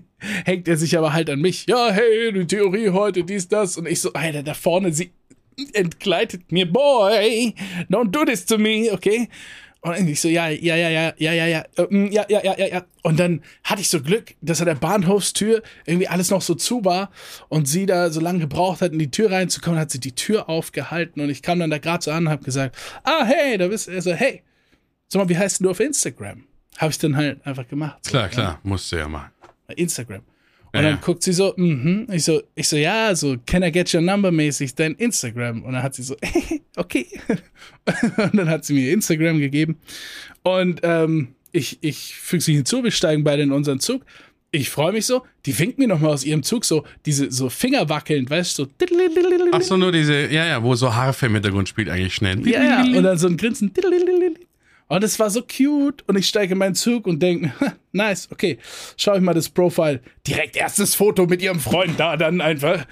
hängt 0.45 0.68
er 0.68 0.78
sich 0.78 0.95
aber 0.95 1.11
halt 1.11 1.32
an 1.32 1.41
mich. 1.41 1.66
Ja, 1.68 1.89
hey, 1.91 2.32
die 2.32 2.45
Theorie 2.45 2.91
heute, 2.91 3.24
dies, 3.24 3.47
das. 3.47 3.78
Und 3.78 3.88
ich 3.88 4.01
so, 4.01 4.14
Alter, 4.14 4.43
da 4.43 4.53
vorne, 4.53 4.93
sie 4.93 5.11
entgleitet 5.74 6.51
mir, 6.51 6.72
boy, 6.72 7.55
don't 7.89 8.11
do 8.11 8.24
this 8.24 8.45
to 8.45 8.59
me, 8.59 8.89
okay? 8.91 9.30
Und 9.84 10.08
ich 10.08 10.22
so, 10.22 10.30
ja, 10.30 10.48
ja, 10.48 10.78
ja, 10.78 10.90
ja, 10.90 11.14
ja, 11.18 11.34
ja, 11.34 11.46
ja, 11.46 11.66
äh, 11.76 11.88
mm, 11.90 12.10
ja, 12.10 12.26
ja, 12.30 12.42
ja, 12.42 12.58
ja, 12.58 12.68
ja. 12.68 12.86
Und 13.02 13.20
dann 13.20 13.42
hatte 13.66 13.82
ich 13.82 13.90
so 13.90 14.02
Glück, 14.02 14.34
dass 14.40 14.62
an 14.62 14.68
der 14.68 14.76
Bahnhofstür 14.76 15.62
irgendwie 15.86 16.08
alles 16.08 16.30
noch 16.30 16.42
so 16.42 16.56
zu 16.56 16.86
war 16.86 17.12
und 17.50 17.68
sie 17.68 17.86
da 17.86 18.10
so 18.10 18.22
lange 18.22 18.40
gebraucht 18.40 18.80
hat, 18.82 18.94
in 18.94 19.00
die 19.00 19.12
Tür 19.12 19.32
reinzukommen, 19.32 19.78
hat 19.78 19.92
sie 19.92 20.00
die 20.00 20.16
Tür 20.16 20.48
aufgehalten 20.48 21.20
und 21.20 21.30
ich 21.30 21.42
kam 21.42 21.60
dann 21.60 21.70
da 21.70 21.80
gerade 21.80 22.02
so 22.02 22.12
an 22.12 22.28
und 22.28 22.32
hab 22.32 22.46
gesagt, 22.46 22.78
ah, 23.04 23.26
hey, 23.26 23.58
da 23.58 23.68
bist 23.68 23.90
du, 23.90 23.92
also, 23.92 24.14
hey, 24.14 24.42
sag 25.10 25.22
mal, 25.22 25.28
wie 25.28 25.38
heißt 25.38 25.60
du 25.60 25.70
auf 25.70 25.82
Instagram? 25.82 26.46
Habe 26.78 26.92
ich 26.92 26.98
dann 27.00 27.18
halt 27.18 27.46
einfach 27.46 27.68
gemacht. 27.68 27.98
So, 28.06 28.12
Klar, 28.12 28.24
ja. 28.24 28.30
klar. 28.30 28.60
Musst 28.64 28.90
du 28.90 28.96
ja 28.96 29.10
machen. 29.10 29.32
Instagram. 29.76 30.22
Und 30.74 30.84
Ja, 30.84 30.90
dann 30.90 31.02
guckt 31.02 31.22
sie 31.22 31.34
so, 31.34 31.54
mhm. 31.56 32.08
Ich 32.12 32.24
so, 32.24 32.42
ich 32.56 32.68
so, 32.68 32.78
ja, 32.78 33.16
so, 33.16 33.36
can 33.46 33.62
I 33.62 33.72
get 33.72 33.94
your 33.94 34.02
number 34.02 34.32
mäßig, 34.32 34.74
dein 34.74 34.96
Instagram? 34.96 35.62
Und 35.62 35.74
dann 35.74 35.84
hat 35.84 35.94
sie 35.94 36.02
so, 36.02 36.16
okay. 36.76 37.06
Und 38.18 38.36
dann 38.36 38.50
hat 38.50 38.66
sie 38.66 38.74
mir 38.74 38.92
Instagram 38.92 39.40
gegeben. 39.40 39.78
Und 40.42 40.82
ähm, 40.84 41.36
ich, 41.52 41.78
ich 41.82 42.16
füge 42.16 42.44
sie 42.44 42.56
hinzu, 42.56 42.84
wir 42.84 42.90
steigen 42.92 43.24
beide 43.24 43.44
in 43.44 43.52
unseren 43.52 43.80
Zug. 43.80 44.04
Ich 44.50 44.70
freue 44.70 44.94
mich 44.94 45.06
so, 45.06 45.24
die 45.46 45.58
winkt 45.58 45.78
mir 45.78 45.88
nochmal 45.88 46.12
aus 46.12 46.24
ihrem 46.24 46.44
Zug 46.44 46.66
so, 46.66 46.84
diese 47.06 47.32
so 47.32 47.50
Finger 47.50 47.90
wackelnd, 47.90 48.30
weißt 48.30 48.58
du, 48.58 48.64
so. 48.66 48.70
Ach 49.52 49.62
so, 49.62 49.78
nur 49.78 49.92
diese, 49.92 50.28
ja, 50.32 50.46
ja, 50.46 50.64
wo 50.64 50.76
so 50.76 50.94
Harfe 50.94 51.28
im 51.28 51.34
Hintergrund 51.34 51.70
spielt 51.70 51.90
eigentlich 51.90 52.16
schnell. 52.16 52.48
Ja, 52.48 52.64
ja. 52.64 52.98
Und 52.98 53.04
dann 53.04 53.18
so 53.18 53.28
ein 53.28 53.38
Grinsen. 53.38 53.72
Und 54.94 55.04
es 55.04 55.18
war 55.18 55.32
so 55.32 55.41
cute. 55.41 56.04
Und 56.08 56.20
ich 56.20 56.28
steige 56.28 56.52
in 56.52 56.60
meinen 56.60 56.76
Zug 56.76 57.08
und 57.08 57.20
denke, 57.20 57.52
nice, 57.94 58.32
okay, 58.32 58.60
schau 58.96 59.16
ich 59.16 59.22
mal 59.22 59.34
das 59.34 59.50
Profile. 59.50 60.02
Direkt 60.28 60.56
erstes 60.56 60.94
Foto 60.94 61.26
mit 61.26 61.41
ihrem 61.41 61.60
Freund 61.60 62.00
da, 62.00 62.16
dann 62.16 62.41
einfach. 62.41 62.86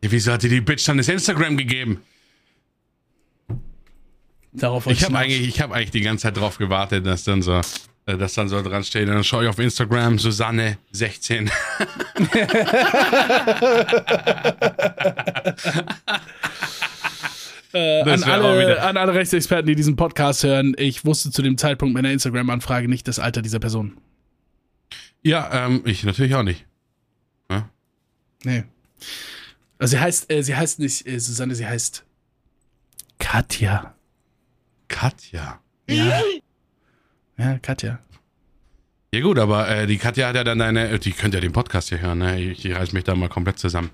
Wieso 0.00 0.32
hat 0.32 0.42
dir 0.42 0.50
die 0.50 0.60
Bitch 0.60 0.88
dann 0.88 0.96
das 0.96 1.06
Instagram 1.06 1.56
gegeben? 1.56 2.02
Darauf 4.52 4.88
Ich 4.88 5.04
habe 5.04 5.16
eigentlich, 5.16 5.46
ich 5.46 5.60
hab 5.60 5.70
eigentlich 5.70 5.92
die 5.92 6.00
ganze 6.00 6.22
Zeit 6.22 6.38
drauf 6.38 6.58
gewartet, 6.58 7.06
dass 7.06 7.22
dann 7.22 7.40
so. 7.40 7.60
Äh, 8.06 8.16
das 8.16 8.34
dann 8.34 8.48
so 8.48 8.62
dran 8.62 8.82
steht. 8.84 9.08
Dann 9.08 9.22
schaue 9.24 9.44
ich 9.44 9.50
auf 9.50 9.58
Instagram, 9.58 10.18
Susanne 10.18 10.78
16. 10.92 11.50
Äh, 17.72 18.02
an, 18.02 18.22
alle, 18.22 18.82
an 18.82 18.96
alle 18.96 19.12
Rechtsexperten, 19.14 19.66
die 19.66 19.74
diesen 19.74 19.96
Podcast 19.96 20.44
hören, 20.44 20.74
ich 20.78 21.04
wusste 21.04 21.30
zu 21.30 21.42
dem 21.42 21.58
Zeitpunkt 21.58 21.94
meiner 21.94 22.10
Instagram-Anfrage 22.10 22.88
nicht 22.88 23.06
das 23.06 23.18
Alter 23.18 23.42
dieser 23.42 23.58
Person. 23.58 23.98
ja, 25.22 25.66
ähm, 25.66 25.82
ich 25.84 26.02
natürlich 26.04 26.34
auch 26.34 26.42
nicht. 26.42 26.64
Nee. 28.44 28.64
Also 29.78 29.96
sie 29.96 30.00
heißt, 30.00 30.30
äh, 30.30 30.42
sie 30.42 30.54
heißt 30.54 30.78
nicht 30.78 31.06
äh, 31.06 31.18
Susanne, 31.18 31.54
sie 31.54 31.66
heißt 31.66 32.04
Katja. 33.18 33.94
Katja. 34.88 35.60
Ja. 35.88 36.22
Ja, 37.38 37.58
Katja. 37.58 37.98
Ja 39.14 39.20
gut, 39.20 39.38
aber 39.38 39.68
äh, 39.68 39.86
die 39.86 39.98
Katja 39.98 40.28
hat 40.28 40.36
ja 40.36 40.44
dann 40.44 40.58
deine, 40.58 40.98
die 40.98 41.12
könnt 41.12 41.34
ja 41.34 41.40
den 41.40 41.52
Podcast 41.52 41.88
hier 41.90 42.00
hören, 42.00 42.18
ne? 42.18 42.40
Ich, 42.40 42.64
ich 42.64 42.74
reiß 42.74 42.92
mich 42.92 43.04
da 43.04 43.14
mal 43.14 43.28
komplett 43.28 43.58
zusammen. 43.58 43.90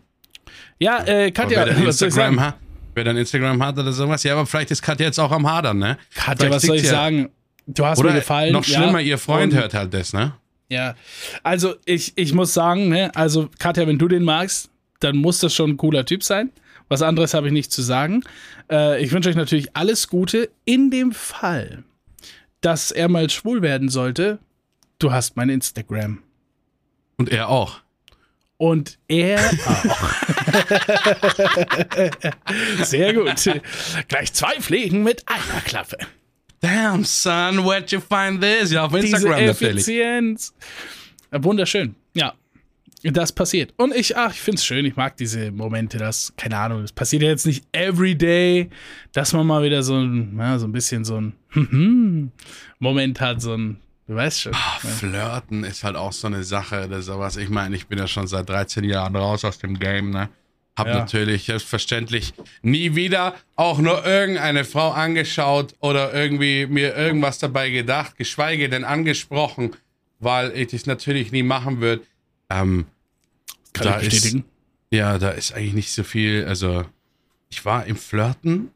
Ja, 0.79 1.05
äh, 1.07 1.31
Katja, 1.31 1.59
wer 1.59 1.67
dann 1.75 1.87
was 1.87 1.99
soll 1.99 2.09
ich 2.09 2.15
Instagram 2.15 2.35
sagen? 2.37 2.47
hat, 2.47 2.57
wer 2.95 3.05
dann 3.05 3.17
Instagram 3.17 3.63
hat 3.65 3.79
oder 3.79 3.93
sowas, 3.93 4.23
ja, 4.25 4.33
aber 4.33 4.47
vielleicht 4.47 4.71
ist 4.71 4.83
Katja 4.83 5.07
jetzt 5.07 5.19
auch 5.21 5.31
am 5.31 5.49
Hadern, 5.51 5.79
ne? 5.79 5.99
Katja, 6.15 6.47
Vielleicht 6.47 6.53
was 6.55 6.63
soll 6.63 6.77
ich 6.77 6.85
ja- 6.85 6.91
sagen? 6.91 7.31
Du 7.67 7.87
hast 7.87 8.03
mir 8.03 8.13
gefallen. 8.13 8.53
noch 8.53 8.65
schlimmer, 8.65 8.99
ja, 8.99 9.07
ihr 9.11 9.19
Freund 9.19 9.53
und- 9.53 9.59
hört 9.59 9.75
halt 9.75 9.95
das, 9.95 10.13
ne? 10.13 10.33
Ja, 10.69 10.95
also 11.43 11.75
ich, 11.85 12.13
ich 12.17 12.33
muss 12.33 12.55
sagen, 12.55 12.89
ne, 12.89 13.15
also 13.15 13.49
Katja, 13.59 13.87
wenn 13.87 13.99
du 13.99 14.09
den 14.09 14.25
magst, 14.25 14.71
dann 15.01 15.17
muss 15.19 15.39
das 15.39 15.55
schon 15.55 15.71
ein 15.71 15.77
cooler 15.77 16.05
Typ 16.07 16.25
sein. 16.25 16.51
Was 16.89 17.03
anderes 17.03 17.35
habe 17.35 17.47
ich 17.49 17.53
nicht 17.53 17.71
zu 17.71 17.83
sagen. 17.83 18.23
Äh, 18.71 19.03
ich 19.05 19.13
wünsche 19.13 19.29
euch 19.29 19.37
natürlich 19.37 19.77
alles 19.77 20.09
Gute. 20.09 20.49
In 20.65 20.91
dem 20.91 21.13
Fall, 21.13 21.85
dass 22.63 22.91
er 22.91 23.09
mal 23.09 23.29
schwul 23.29 23.61
werden 23.61 23.91
sollte, 23.91 24.39
du 24.99 25.13
hast 25.13 25.37
mein 25.37 25.51
Instagram. 25.51 26.23
Und 27.19 27.29
er 27.29 27.49
auch. 27.49 27.81
Und 28.57 28.99
er 29.09 29.39
auch. 29.67 30.13
Sehr 32.85 33.13
gut. 33.13 33.61
Gleich 34.09 34.33
zwei 34.33 34.61
Fliegen 34.61 35.03
mit 35.03 35.25
einer 35.29 35.61
Klappe. 35.65 35.99
Damn, 36.61 37.05
son, 37.05 37.65
where'd 37.65 37.93
you 37.93 38.01
find 38.01 38.41
this? 38.41 38.71
Ja, 38.71 38.85
auf 38.85 38.93
Diese 38.93 39.17
Instagram 39.17 39.47
natürlich. 39.47 39.75
Effizienz. 39.75 40.55
Ja, 41.33 41.43
wunderschön. 41.43 41.97
Ja. 42.15 42.35
Das 43.03 43.33
passiert. 43.33 43.75
Und 43.79 43.97
ich, 43.97 44.17
ach, 44.17 44.33
ich 44.33 44.41
finde 44.41 44.59
es 44.59 44.65
schön. 44.65 44.85
Ich 44.85 44.95
mag 44.95 45.17
diese 45.17 45.51
Momente, 45.51 45.99
das, 45.99 46.33
keine 46.37 46.57
Ahnung, 46.57 46.83
das 46.83 46.93
passiert 46.93 47.23
ja 47.23 47.31
jetzt 47.31 47.47
nicht 47.47 47.65
every 47.73 48.15
day, 48.15 48.71
dass 49.13 49.33
man 49.33 49.45
mal 49.45 49.65
wieder 49.65 49.83
so 49.83 49.97
ein, 49.97 50.37
ja, 50.39 50.57
so 50.61 50.69
ein 50.69 50.73
bisschen 50.73 51.05
so 51.05 51.21
ein 51.21 51.33
Moment 52.79 53.21
hat, 53.21 53.41
so 53.43 53.55
ein, 53.55 53.77
du 54.07 54.15
weißt 54.15 54.41
schon. 54.43 54.55
Ah, 54.55 54.79
Flirten 54.81 55.65
ist 55.65 55.85
halt 55.85 55.97
auch 55.97 56.13
so 56.13 56.27
eine 56.27 56.45
Sache 56.45 56.87
oder 56.87 57.03
sowas. 57.03 57.37
Ich 57.37 57.49
meine, 57.49 57.77
ich 57.77 57.87
bin 57.87 57.99
ja 57.99 58.07
schon 58.07 58.27
seit 58.27 58.49
13 58.49 58.85
Jahren 58.85 59.15
raus 59.17 59.45
aus 59.45 59.59
dem 59.59 59.79
Game, 59.79 60.11
ne? 60.11 60.29
Hab 60.75 60.87
Ja. 60.87 61.01
natürlich 61.01 61.45
selbstverständlich 61.45 62.33
nie 62.63 62.95
wieder 62.95 63.35
auch 63.57 63.79
nur 63.79 64.07
irgendeine 64.07 64.65
Frau 64.65 64.91
angeschaut 64.91 65.75
oder 65.81 66.15
irgendwie 66.15 66.67
mir 66.67 66.97
irgendwas 66.97 67.39
dabei 67.39 67.69
gedacht, 67.69 68.17
geschweige 68.17 68.71
denn 68.71 68.85
angesprochen, 68.85 69.77
weil 70.19 70.57
ich 70.57 70.69
das 70.69 70.87
natürlich 70.87 71.31
nie 71.31 71.43
machen 71.43 71.81
würde. 71.83 72.03
Ähm, 72.49 72.87
Kann 73.75 73.87
da 73.87 74.01
ich 74.01 74.09
bestätigen. 74.09 74.45
ja, 74.91 75.19
da 75.19 75.29
ist 75.31 75.53
eigentlich 75.53 75.75
nicht 75.75 75.93
so 75.93 76.05
viel. 76.05 76.47
Also, 76.47 76.87
ich 77.51 77.63
war 77.67 77.85
im 77.85 77.97
Flirten 77.97 78.71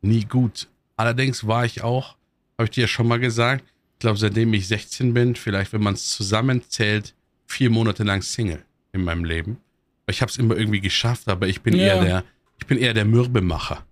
nie 0.00 0.24
gut. 0.24 0.68
Allerdings 0.96 1.46
war 1.46 1.64
ich 1.64 1.82
auch, 1.82 2.16
habe 2.58 2.64
ich 2.64 2.70
dir 2.70 2.82
ja 2.82 2.88
schon 2.88 3.08
mal 3.08 3.18
gesagt, 3.18 3.64
ich 3.94 3.98
glaube, 4.00 4.18
seitdem 4.18 4.52
ich 4.54 4.68
16 4.68 5.14
bin, 5.14 5.34
vielleicht, 5.34 5.72
wenn 5.72 5.82
man 5.82 5.94
es 5.94 6.08
zusammenzählt, 6.10 7.14
vier 7.46 7.70
Monate 7.70 8.04
lang 8.04 8.22
Single 8.22 8.62
in 8.92 9.02
meinem 9.04 9.24
Leben. 9.24 9.58
Ich 10.06 10.20
habe 10.20 10.30
es 10.30 10.36
immer 10.38 10.56
irgendwie 10.56 10.80
geschafft, 10.80 11.28
aber 11.28 11.46
ich 11.48 11.62
bin 11.62 11.74
Ja. 11.76 11.86
eher 11.86 12.04
der, 12.04 12.24
ich 12.60 12.66
bin 12.66 12.78
eher 12.78 12.94
der 12.94 13.04
Mürbemacher. 13.04 13.84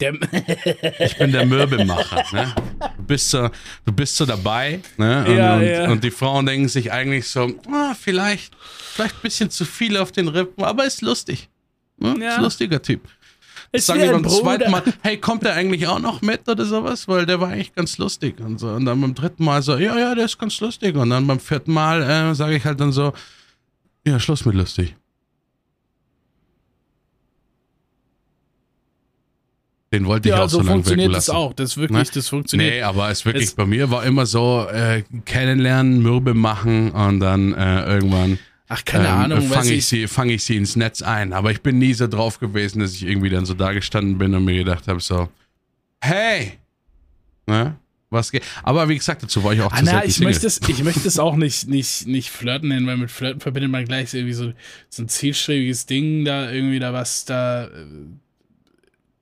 Der, 0.00 0.12
Ich 1.00 1.16
bin 1.18 1.32
der 1.32 1.44
Mürbemacher. 1.44 2.24
ne? 2.32 2.54
Du 2.98 3.02
bist 3.02 3.30
so, 3.30 3.50
du 3.84 3.92
bist 3.92 4.16
so 4.16 4.24
dabei, 4.26 4.80
ne? 4.96 5.24
Und, 5.26 5.36
Ja, 5.36 5.56
und, 5.56 5.62
ja. 5.66 5.90
und 5.90 6.04
die 6.04 6.10
Frauen 6.12 6.46
denken 6.46 6.68
sich 6.68 6.92
eigentlich 6.92 7.26
so, 7.26 7.52
ah, 7.72 7.94
vielleicht, 8.00 8.54
vielleicht 8.60 9.16
ein 9.16 9.22
bisschen 9.22 9.50
zu 9.50 9.64
viel 9.64 9.96
auf 9.96 10.12
den 10.12 10.28
Rippen, 10.28 10.62
aber 10.62 10.84
ist 10.86 11.02
lustig. 11.02 11.48
Ne? 11.96 12.10
Ist 12.24 12.36
ein 12.36 12.42
lustiger 12.44 12.80
Typ. 12.80 13.08
Ist 13.72 13.86
Sagen 13.86 14.00
die 14.00 14.08
beim 14.08 14.28
zweiten. 14.28 14.70
Mal, 14.70 14.82
hey, 15.02 15.18
kommt 15.18 15.42
der 15.44 15.54
eigentlich 15.54 15.86
auch 15.86 15.98
noch 16.00 16.22
mit 16.22 16.48
oder 16.48 16.64
sowas? 16.64 17.06
Weil 17.08 17.26
der 17.26 17.40
war 17.40 17.48
eigentlich 17.48 17.74
ganz 17.74 17.98
lustig. 17.98 18.40
Und, 18.40 18.58
so. 18.58 18.68
und 18.68 18.84
dann 18.86 19.00
beim 19.00 19.14
dritten 19.14 19.44
Mal 19.44 19.62
so, 19.62 19.76
ja, 19.76 19.98
ja, 19.98 20.14
der 20.14 20.24
ist 20.24 20.38
ganz 20.38 20.58
lustig. 20.60 20.96
Und 20.96 21.10
dann 21.10 21.26
beim 21.26 21.38
vierten 21.40 21.72
Mal 21.72 22.02
äh, 22.02 22.34
sage 22.34 22.56
ich 22.56 22.64
halt 22.64 22.80
dann 22.80 22.92
so, 22.92 23.12
ja, 24.06 24.18
Schluss 24.18 24.44
mit 24.44 24.54
lustig. 24.54 24.94
Den 29.92 30.04
wollte 30.04 30.28
ich 30.28 30.34
Ja, 30.34 30.42
auch 30.44 30.48
so, 30.50 30.58
so 30.58 30.62
lange 30.64 30.70
funktioniert 30.74 31.08
wirken 31.08 31.14
das 31.14 31.26
lassen. 31.28 31.36
auch. 31.38 31.52
Das 31.54 31.76
wirklich, 31.78 31.98
Ne? 32.08 32.10
das 32.14 32.28
funktioniert. 32.28 32.70
Nee, 32.74 32.82
aber 32.82 33.10
es 33.10 33.24
wirklich 33.24 33.44
Es- 33.44 33.54
bei 33.54 33.64
mir 33.64 33.90
war 33.90 34.04
immer 34.04 34.26
so, 34.26 34.66
äh, 34.70 35.02
kennenlernen, 35.24 36.02
Mürbe 36.02 36.34
machen 36.34 36.90
und 36.90 37.20
dann 37.20 37.54
äh, 37.54 37.86
irgendwann 37.86 38.38
Ach, 38.68 38.84
keine 38.84 39.06
ähm, 39.08 39.14
Ahnung, 39.14 39.42
fange 39.48 39.70
ich, 39.72 39.78
ich. 39.78 39.86
sie, 39.86 40.06
fang 40.08 40.28
ich 40.28 40.44
sie 40.44 40.56
ins 40.56 40.76
Netz 40.76 41.00
ein. 41.02 41.32
Aber 41.32 41.50
ich 41.50 41.62
bin 41.62 41.78
nie 41.78 41.94
so 41.94 42.06
drauf 42.06 42.38
gewesen, 42.38 42.80
dass 42.80 42.92
ich 42.92 43.02
irgendwie 43.04 43.30
dann 43.30 43.46
so 43.46 43.54
da 43.54 43.72
gestanden 43.72 44.18
bin 44.18 44.34
und 44.34 44.44
mir 44.44 44.56
gedacht 44.58 44.86
habe, 44.88 45.00
so, 45.00 45.28
hey, 46.00 46.52
ne? 47.46 47.76
Was 48.10 48.30
geht? 48.32 48.42
Aber 48.62 48.88
wie 48.88 48.96
gesagt, 48.96 49.22
dazu 49.22 49.44
war 49.44 49.52
ich 49.52 49.60
auch 49.60 49.70
Ah, 49.70 49.76
zu 49.78 49.84
na, 49.84 50.02
ich 50.04 50.14
Single. 50.14 50.30
möchte 50.32 50.46
es, 50.46 50.60
ich 50.66 50.82
möchte 50.82 51.06
es 51.06 51.18
auch 51.18 51.36
nicht, 51.36 51.68
nicht, 51.68 52.06
nicht 52.06 52.30
flirten 52.30 52.70
nennen, 52.70 52.86
weil 52.86 52.96
mit 52.96 53.10
Flirten 53.10 53.40
verbindet 53.40 53.70
man 53.70 53.84
gleich 53.84 54.14
irgendwie 54.14 54.32
so, 54.32 54.52
so 54.88 55.02
ein 55.02 55.08
zielstrebiges 55.10 55.84
Ding, 55.84 56.24
da 56.24 56.50
irgendwie 56.50 56.78
da 56.78 56.94
was 56.94 57.26
da 57.26 57.66
äh, 57.66 57.68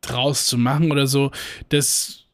draus 0.00 0.46
zu 0.46 0.56
machen 0.58 0.90
oder 0.92 1.06
so. 1.08 1.30
Das 1.68 2.24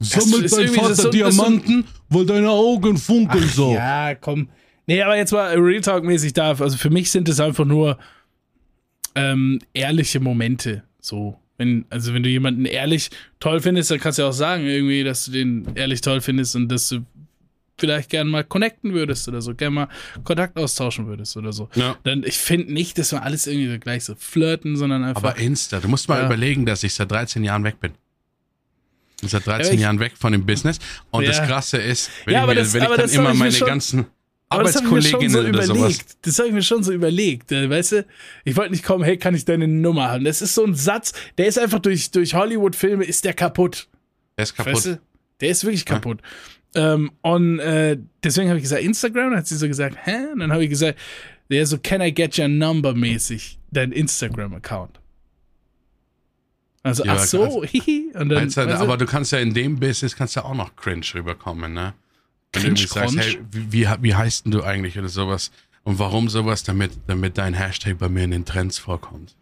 Sammelt 0.00 0.52
dein 0.52 0.68
Vater 0.68 0.86
so- 0.86 0.92
ist 0.92 1.02
so- 1.02 1.10
Diamanten, 1.10 1.84
weil 2.08 2.26
deine 2.26 2.50
Augen 2.50 2.96
funkeln 2.98 3.48
so. 3.48 3.72
Ja, 3.74 4.16
komm. 4.16 4.48
Nee, 4.86 5.02
aber 5.02 5.16
jetzt 5.16 5.32
mal 5.32 5.56
Real 5.58 5.80
Talk-mäßig 5.80 6.32
da. 6.32 6.48
Also 6.50 6.76
für 6.76 6.90
mich 6.90 7.10
sind 7.10 7.28
es 7.28 7.38
einfach 7.40 7.64
nur 7.64 7.98
ähm, 9.14 9.60
ehrliche 9.74 10.20
Momente. 10.20 10.82
So. 11.00 11.38
Wenn, 11.58 11.84
also 11.90 12.14
wenn 12.14 12.22
du 12.22 12.28
jemanden 12.28 12.64
ehrlich 12.64 13.10
toll 13.38 13.60
findest, 13.60 13.90
dann 13.90 14.00
kannst 14.00 14.18
du 14.18 14.22
ja 14.22 14.28
auch 14.28 14.32
sagen, 14.32 14.64
irgendwie, 14.66 15.04
dass 15.04 15.26
du 15.26 15.32
den 15.32 15.66
ehrlich 15.76 16.00
toll 16.00 16.20
findest 16.20 16.56
und 16.56 16.68
dass 16.68 16.88
du 16.88 17.04
vielleicht 17.78 18.10
gern 18.10 18.28
mal 18.28 18.42
connecten 18.44 18.92
würdest 18.94 19.28
oder 19.28 19.40
so, 19.42 19.54
gern 19.54 19.74
mal 19.74 19.88
Kontakt 20.24 20.56
austauschen 20.56 21.06
würdest 21.06 21.36
oder 21.36 21.52
so. 21.52 21.68
Ja. 21.74 21.96
Dann, 22.04 22.22
ich 22.24 22.38
finde 22.38 22.72
nicht, 22.72 22.96
dass 22.98 23.12
wir 23.12 23.22
alles 23.22 23.46
irgendwie 23.46 23.70
so 23.72 23.78
gleich 23.78 24.04
so 24.04 24.14
flirten, 24.16 24.76
sondern 24.76 25.04
einfach. 25.04 25.22
Aber 25.22 25.36
Insta, 25.38 25.80
du 25.80 25.88
musst 25.88 26.08
mal 26.08 26.18
Ja. 26.20 26.26
überlegen, 26.26 26.64
dass 26.66 26.82
ich 26.84 26.94
seit 26.94 27.10
13 27.10 27.44
Jahren 27.44 27.64
weg 27.64 27.80
bin. 27.80 27.92
Seit 29.24 29.46
13 29.46 29.74
ich- 29.74 29.80
Jahren 29.80 30.00
weg 30.00 30.12
von 30.18 30.32
dem 30.32 30.44
Business. 30.46 30.78
Und 31.10 31.26
das 31.28 31.38
Krasse 31.42 31.76
ist, 31.78 32.10
wenn 32.24 32.34
ich, 32.40 32.46
mir, 32.46 32.54
das- 32.54 32.72
wenn 32.74 32.82
ich 32.82 32.88
dann 32.88 33.10
immer 33.10 33.34
meine 33.34 33.52
schon- 33.52 33.68
ganzen 33.68 34.06
Aber 34.54 34.62
das 34.64 34.76
habe 34.76 34.86
ich 34.86 34.92
mir 34.92 35.02
schon 35.02 35.28
so 35.28 35.42
überlegt. 35.42 36.16
Das 36.22 36.38
habe 36.38 36.48
ich 36.48 36.54
mir 36.54 36.62
schon 36.62 36.82
so 36.82 36.92
überlegt. 36.92 37.50
äh, 37.52 37.68
Weißt 37.68 37.92
du, 37.92 38.06
ich 38.44 38.56
wollte 38.56 38.72
nicht 38.72 38.84
kommen, 38.84 39.04
hey, 39.04 39.16
kann 39.16 39.34
ich 39.34 39.44
deine 39.44 39.68
Nummer 39.68 40.10
haben? 40.10 40.24
Das 40.24 40.42
ist 40.42 40.54
so 40.54 40.64
ein 40.64 40.74
Satz, 40.74 41.12
der 41.38 41.46
ist 41.46 41.58
einfach 41.58 41.78
durch, 41.80 42.10
durch 42.10 42.34
Hollywood-Filme 42.34 43.04
ist 43.04 43.24
der 43.24 43.34
kaputt. 43.34 43.88
Der 44.36 44.44
ist 44.44 44.54
kaputt. 44.56 44.74
Weißt 44.74 44.86
du? 44.86 45.00
Der 45.40 45.48
ist 45.50 45.64
wirklich 45.64 45.84
kaputt. 45.84 46.20
Ähm, 46.74 47.10
und 47.22 47.58
äh, 47.58 47.98
deswegen 48.24 48.48
habe 48.48 48.58
ich 48.58 48.62
gesagt, 48.62 48.82
Instagram, 48.82 49.30
dann 49.30 49.38
hat 49.40 49.46
sie 49.46 49.56
so 49.56 49.66
gesagt, 49.68 49.96
hä? 50.04 50.32
Und 50.32 50.38
dann 50.40 50.52
habe 50.52 50.64
ich 50.64 50.70
gesagt, 50.70 50.98
der 51.50 51.66
so, 51.66 51.76
can 51.78 52.00
I 52.00 52.12
get 52.14 52.38
your 52.38 52.48
number 52.48 52.94
mäßig, 52.94 53.58
dein 53.70 53.92
Instagram-Account. 53.92 54.98
Also, 56.82 57.04
Ja, 57.04 57.14
ach 57.14 57.20
so, 57.24 57.44
also- 57.44 57.64
hihi. 57.64 58.10
Und 58.14 58.28
dann, 58.30 58.48
du, 58.48 58.60
aber 58.78 58.96
du 58.96 59.06
kannst 59.06 59.32
ja 59.32 59.38
in 59.38 59.54
dem 59.54 59.78
Business 59.78 60.16
kannst 60.16 60.34
ja 60.34 60.44
auch 60.44 60.54
noch 60.54 60.74
cringe 60.76 61.04
rüberkommen, 61.14 61.72
ne? 61.74 61.94
Wenn 62.52 62.62
du 62.62 62.68
irgendwie 62.68 62.86
sagst, 62.86 63.16
hey, 63.18 63.38
wie, 63.50 63.88
wie, 64.00 64.14
heißt 64.14 64.44
denn 64.44 64.52
du 64.52 64.62
eigentlich 64.62 64.98
oder 64.98 65.08
sowas? 65.08 65.50
Und 65.84 65.98
warum 65.98 66.28
sowas? 66.28 66.62
Damit, 66.62 66.92
damit 67.06 67.38
dein 67.38 67.54
Hashtag 67.54 67.98
bei 67.98 68.08
mir 68.08 68.24
in 68.24 68.30
den 68.30 68.44
Trends 68.44 68.78
vorkommt. 68.78 69.34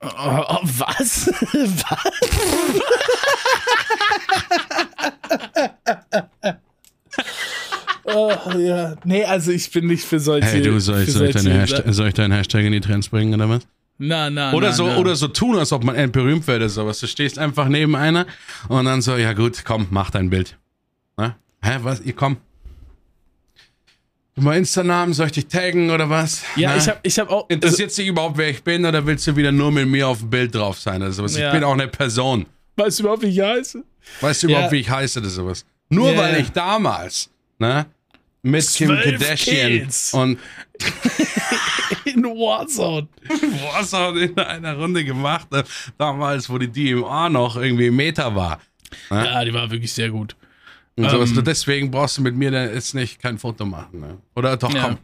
oh, 0.00 0.08
oh, 0.48 0.60
was? 0.62 1.26
was? 1.52 2.12
oh, 8.04 8.32
ja. 8.58 8.94
Nee, 9.04 9.24
also 9.24 9.50
ich 9.50 9.70
bin 9.70 9.86
nicht 9.86 10.04
für 10.04 10.20
solche. 10.20 10.46
Hey, 10.46 10.62
du, 10.62 10.78
soll 10.78 11.02
ich, 11.02 11.12
soll 11.12 11.26
ich, 11.26 11.34
deine 11.34 11.52
Hashtag, 11.60 11.84
soll 11.88 12.08
ich 12.08 12.14
deinen 12.14 12.32
Hashtag 12.32 12.64
in 12.64 12.72
die 12.72 12.80
Trends 12.80 13.08
bringen 13.08 13.34
oder 13.34 13.48
was? 13.48 13.66
Na, 13.98 14.28
na, 14.28 14.52
Oder 14.52 14.68
na, 14.68 14.74
so, 14.74 14.86
na. 14.86 14.98
oder 14.98 15.16
so 15.16 15.26
tun, 15.26 15.58
als 15.58 15.72
ob 15.72 15.82
man 15.82 16.12
berühmt 16.12 16.46
wäre 16.46 16.58
oder 16.58 16.68
sowas. 16.68 17.00
Du 17.00 17.06
stehst 17.06 17.38
einfach 17.38 17.68
neben 17.68 17.96
einer 17.96 18.26
und 18.68 18.84
dann 18.84 19.00
so, 19.00 19.16
ja 19.16 19.32
gut, 19.32 19.64
komm, 19.64 19.86
mach 19.90 20.10
dein 20.10 20.28
Bild. 20.28 20.58
Ne? 21.66 21.72
Hä, 21.74 21.78
was? 21.82 22.00
Ihr 22.00 22.14
komm. 22.14 22.36
Mal 24.38 24.58
Insta-Namen, 24.58 25.14
soll 25.14 25.26
ich 25.26 25.32
dich 25.32 25.46
taggen 25.46 25.90
oder 25.90 26.10
was? 26.10 26.42
Ja, 26.56 26.70
Na? 26.70 26.76
ich 26.76 26.88
habe 26.88 26.98
ich 27.02 27.18
hab 27.18 27.30
auch. 27.30 27.48
Interessiert 27.48 27.96
dich 27.96 28.06
überhaupt, 28.06 28.36
wer 28.36 28.50
ich 28.50 28.62
bin, 28.62 28.84
oder 28.84 29.04
willst 29.06 29.26
du 29.26 29.34
wieder 29.34 29.50
nur 29.50 29.72
mit 29.72 29.88
mir 29.88 30.08
auf 30.08 30.18
dem 30.18 30.28
Bild 30.28 30.54
drauf 30.54 30.78
sein 30.78 31.00
oder 31.00 31.12
sowas? 31.12 31.36
Ja. 31.36 31.46
Ich 31.48 31.52
bin 31.54 31.64
auch 31.64 31.72
eine 31.72 31.88
Person. 31.88 32.44
Also, 32.76 32.84
weißt 32.84 32.98
du 32.98 33.02
überhaupt, 33.04 33.22
wie 33.22 33.28
ich 33.28 33.40
heiße? 33.40 33.84
Weißt 34.20 34.42
du 34.42 34.46
Ja. 34.48 34.52
überhaupt, 34.56 34.72
wie 34.72 34.80
ich 34.80 34.90
heiße 34.90 35.20
oder 35.20 35.28
sowas? 35.30 35.64
Nur 35.88 36.12
Ja. 36.12 36.18
weil 36.18 36.40
ich 36.40 36.50
damals, 36.50 37.30
ne, 37.58 37.86
mit 38.42 38.68
Kim 38.74 38.88
Kardashian 38.88 39.68
Kills. 39.68 40.12
und 40.12 40.38
In 42.04 42.24
Warzone. 42.24 43.08
hat 43.72 44.16
in 44.16 44.38
einer 44.38 44.74
Runde 44.76 45.02
gemacht 45.04 45.48
habe, 45.52 45.66
damals, 45.96 46.48
wo 46.50 46.58
die 46.58 46.68
DMA 46.68 47.28
noch 47.30 47.56
irgendwie 47.56 47.90
Meta 47.90 48.34
war. 48.34 48.60
Ja, 49.10 49.44
die 49.44 49.52
war 49.54 49.70
wirklich 49.70 49.92
sehr 49.92 50.10
gut. 50.10 50.36
Und 50.96 51.10
sowas. 51.10 51.28
Ähm. 51.30 51.34
Nur 51.34 51.44
deswegen 51.44 51.90
brauchst 51.90 52.18
du 52.18 52.22
mit 52.22 52.34
mir 52.36 52.50
jetzt 52.50 52.94
nicht 52.94 53.20
kein 53.20 53.38
Foto 53.38 53.64
machen. 53.66 54.00
Ne? 54.00 54.18
Oder 54.34 54.56
doch, 54.56 54.72
Ja. 54.72 54.82
komm. 54.88 54.98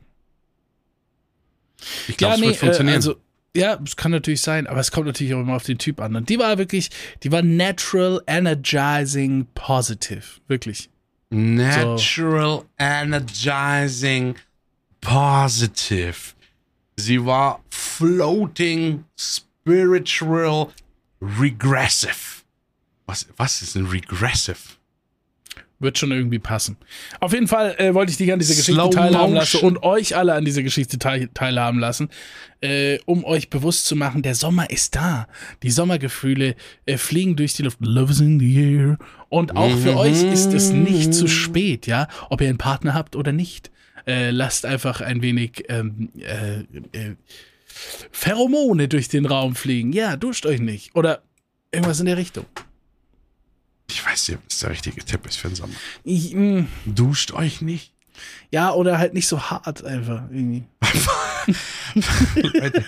Ich 2.09 2.16
glaube, 2.16 2.32
ja, 2.32 2.34
es 2.34 2.40
nee, 2.40 2.47
wird 2.49 2.57
funktionieren. 2.57 2.95
Äh, 2.95 2.97
also, 2.97 3.16
ja, 3.55 3.78
es 3.84 3.97
kann 3.97 4.12
natürlich 4.12 4.40
sein, 4.40 4.66
aber 4.66 4.80
es 4.80 4.90
kommt 4.90 5.07
natürlich 5.07 5.34
auch 5.34 5.40
immer 5.40 5.57
auf 5.57 5.64
den 5.64 5.78
Typ 5.78 6.01
an. 6.01 6.16
Und 6.16 6.28
die 6.28 6.38
war 6.38 6.57
wirklich, 6.59 6.90
die 7.22 7.30
war 7.32 7.43
natural, 7.43 8.22
energizing, 8.26 9.47
positive. 9.55 10.22
Wirklich. 10.49 10.88
Natural, 11.30 12.62
energizing, 12.78 14.36
positive. 15.01 16.34
Sie 16.97 17.24
war 17.24 17.62
floating, 17.70 19.05
spiritual, 19.18 20.68
regressive. 21.20 22.43
Was, 23.07 23.26
was 23.36 23.62
ist 23.62 23.74
denn 23.74 23.86
regressive? 23.86 24.59
Wird 25.83 25.99
schon 25.99 26.12
irgendwie 26.12 26.39
passen. 26.39 26.76
Auf 27.20 27.33
jeden 27.33 27.49
Fall 27.49 27.74
äh, 27.78 27.93
wollte 27.93 28.12
ich 28.12 28.16
dich 28.16 28.33
an 28.33 28.39
dieser 28.39 28.55
Geschichte 28.55 28.72
Slow 28.72 28.91
teilhaben 28.91 29.35
lassen 29.35 29.61
und 29.61 29.83
euch 29.83 30.16
alle 30.16 30.35
an 30.35 30.45
dieser 30.45 30.62
Geschichte 30.62 30.99
teil 30.99 31.28
teilhaben 31.35 31.80
lassen, 31.80 32.09
äh, 32.61 32.99
um 33.05 33.24
euch 33.24 33.51
bewusst 33.51 33.87
zu 33.87 33.97
machen, 33.97 34.22
der 34.22 34.35
Sommer 34.35 34.70
ist 34.70 34.95
da. 34.95 35.26
Die 35.62 35.70
Sommergefühle 35.70 36.55
äh, 36.87 36.97
fliegen 36.97 37.37
durch 37.37 37.55
die 37.55 37.62
Luft. 37.62 37.78
Love 37.80 38.12
is 38.12 38.20
in 38.20 38.39
the 38.39 38.76
air. 38.76 38.99
Und 39.28 39.57
auch 39.57 39.76
für 39.78 39.97
euch 39.97 40.22
ist 40.22 40.53
es 40.53 40.70
nicht 40.70 41.12
zu 41.14 41.26
spät, 41.26 41.87
ja, 41.87 42.07
ob 42.30 42.41
ihr 42.41 42.49
einen 42.49 42.59
Partner 42.59 42.95
habt 42.95 43.16
oder 43.16 43.33
nicht. 43.33 43.70
Äh, 44.07 44.30
lasst 44.30 44.66
einfach 44.66 45.01
ein 45.01 45.22
wenig 45.22 45.64
ähm, 45.68 46.11
äh, 46.18 46.61
äh, 46.97 47.16
Pheromone 48.11 48.89
durch 48.89 49.09
den 49.09 49.26
Raum 49.26 49.55
fliegen. 49.55 49.93
Ja, 49.93 50.16
duscht 50.16 50.47
euch 50.47 50.61
nicht. 50.61 50.95
Oder 50.95 51.22
irgendwas 51.70 52.01
in 52.01 52.07
der 52.07 52.16
Richtung. 52.16 52.47
Ich 53.93 54.05
weiß 54.07 54.28
nicht, 54.28 54.38
ob 54.38 54.49
das 54.49 54.59
der 54.61 54.70
richtige 54.70 55.05
Tipp 55.05 55.26
ist 55.26 55.36
für 55.36 55.49
den 55.49 55.55
Sommer. 55.57 55.74
Ich, 56.05 56.34
mh, 56.34 56.64
Duscht 56.86 57.32
euch 57.32 57.61
nicht. 57.61 57.93
ja, 58.51 58.72
oder 58.72 58.99
halt 58.99 59.12
nicht 59.14 59.28
so 59.28 59.40
hart 59.51 59.84
einfach 59.84 60.22
irgendwie. 60.30 60.64
Leute, 62.34 62.84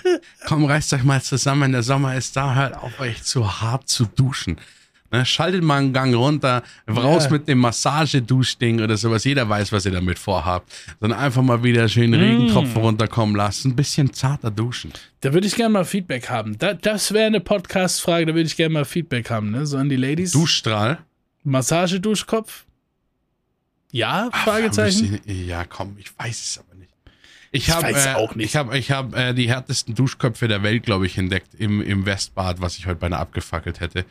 komm, 0.46 0.64
reißt 0.64 0.92
euch 0.94 1.02
mal 1.04 1.22
zusammen. 1.22 1.72
Der 1.72 1.82
Sommer 1.82 2.16
ist 2.16 2.36
da. 2.36 2.54
Hört 2.54 2.76
auf, 2.76 2.98
euch 3.00 3.22
zu 3.22 3.60
hart 3.60 3.88
zu 3.88 4.06
duschen. 4.06 4.58
Ne, 5.14 5.24
schaltet 5.24 5.62
mal 5.62 5.78
einen 5.78 5.92
Gang 5.92 6.12
runter, 6.14 6.62
raus 6.88 7.24
Ja. 7.26 7.30
mit 7.30 7.46
dem 7.46 7.58
Massageduschding 7.58 8.80
oder 8.80 8.96
sowas. 8.96 9.22
Jeder 9.24 9.48
weiß, 9.48 9.70
was 9.70 9.86
ihr 9.86 9.92
damit 9.92 10.18
vorhabt. 10.18 10.72
Sondern 11.00 11.20
einfach 11.20 11.42
mal 11.42 11.62
wieder 11.62 11.88
schön 11.88 12.10
Mm. 12.10 12.14
Regentropfen 12.14 12.82
runterkommen 12.82 13.36
lassen. 13.36 13.70
Ein 13.72 13.76
bisschen 13.76 14.12
zarter 14.12 14.50
duschen. 14.50 14.92
Da 15.20 15.32
würde 15.32 15.46
ich 15.46 15.54
gerne 15.54 15.72
mal 15.72 15.84
Feedback 15.84 16.28
haben. 16.30 16.58
Da, 16.58 16.74
das 16.74 17.12
wäre 17.12 17.26
eine 17.26 17.38
Podcast-Frage, 17.40 18.26
da 18.26 18.34
würde 18.34 18.46
ich 18.46 18.56
gerne 18.56 18.72
mal 18.74 18.84
Feedback 18.84 19.30
haben, 19.30 19.52
ne? 19.52 19.66
So 19.66 19.76
an 19.76 19.88
die 19.88 19.94
Ladies. 19.96 20.32
Duschstrahl. 20.32 20.98
Massageduschkopf? 21.44 22.64
Ja? 23.92 24.28
Ach, 24.32 24.44
Fragezeichen? 24.44 25.20
ich- 25.24 25.46
Ja, 25.46 25.64
komm, 25.64 25.96
ich 25.98 26.10
weiß 26.18 26.40
es 26.44 26.58
aber 26.58 26.74
nicht. 26.76 26.90
Ich, 27.52 27.68
Ich 27.68 27.70
hab, 27.74 27.84
weiß 27.84 28.06
äh, 28.06 28.14
auch 28.14 28.34
nicht. 28.34 28.46
Ich 28.46 28.56
habe 28.56 28.76
ich 28.76 28.90
hab, 28.90 29.14
äh, 29.16 29.32
die 29.32 29.48
härtesten 29.48 29.94
Duschköpfe 29.94 30.48
der 30.48 30.64
Welt, 30.64 30.82
glaube 30.82 31.06
ich, 31.06 31.16
entdeckt 31.18 31.54
im, 31.56 31.80
im 31.80 32.04
Westbad, 32.04 32.60
was 32.60 32.76
ich 32.78 32.86
heute 32.86 32.96
beinahe 32.96 33.20
abgefackelt 33.20 33.78
hätte. 33.78 34.04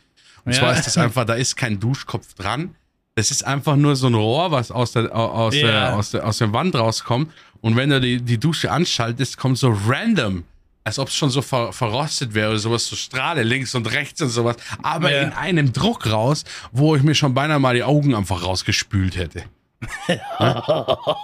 Und 0.44 0.52
Ja. 0.52 0.58
zwar 0.60 0.72
ist 0.74 0.86
das 0.86 0.98
einfach, 0.98 1.24
da 1.24 1.34
ist 1.34 1.56
kein 1.56 1.80
Duschkopf 1.80 2.34
dran. 2.34 2.74
Das 3.16 3.30
ist 3.30 3.44
einfach 3.46 3.76
nur 3.76 3.94
so 3.96 4.08
ein 4.08 4.14
Rohr, 4.14 4.50
was 4.50 4.70
aus 4.70 4.92
der, 4.92 5.14
aus, 5.14 5.54
Ja. 5.54 5.66
der, 5.66 5.96
aus, 5.96 6.10
der, 6.10 6.26
aus 6.26 6.38
der 6.38 6.52
Wand 6.52 6.74
rauskommt. 6.74 7.30
Und 7.60 7.76
wenn 7.76 7.90
du 7.90 8.00
die, 8.00 8.20
die 8.20 8.38
Dusche 8.38 8.70
anschaltest, 8.72 9.36
kommt 9.38 9.56
so 9.56 9.74
random, 9.86 10.44
als 10.82 10.98
ob 10.98 11.08
es 11.08 11.14
schon 11.14 11.30
so 11.30 11.40
ver, 11.40 11.72
verrostet 11.72 12.34
wäre 12.34 12.50
oder 12.50 12.58
sowas, 12.58 12.86
so 12.86 12.96
Strahle 12.96 13.42
links 13.44 13.74
und 13.74 13.90
rechts 13.92 14.20
und 14.20 14.28
sowas. 14.30 14.56
Aber 14.82 15.10
Ja. 15.12 15.22
in 15.22 15.32
einem 15.32 15.72
Druck 15.72 16.10
raus, 16.10 16.44
wo 16.72 16.96
ich 16.96 17.02
mir 17.02 17.14
schon 17.14 17.32
beinahe 17.34 17.58
mal 17.60 17.74
die 17.74 17.84
Augen 17.84 18.14
einfach 18.14 18.42
rausgespült 18.42 19.16
hätte. 19.16 19.44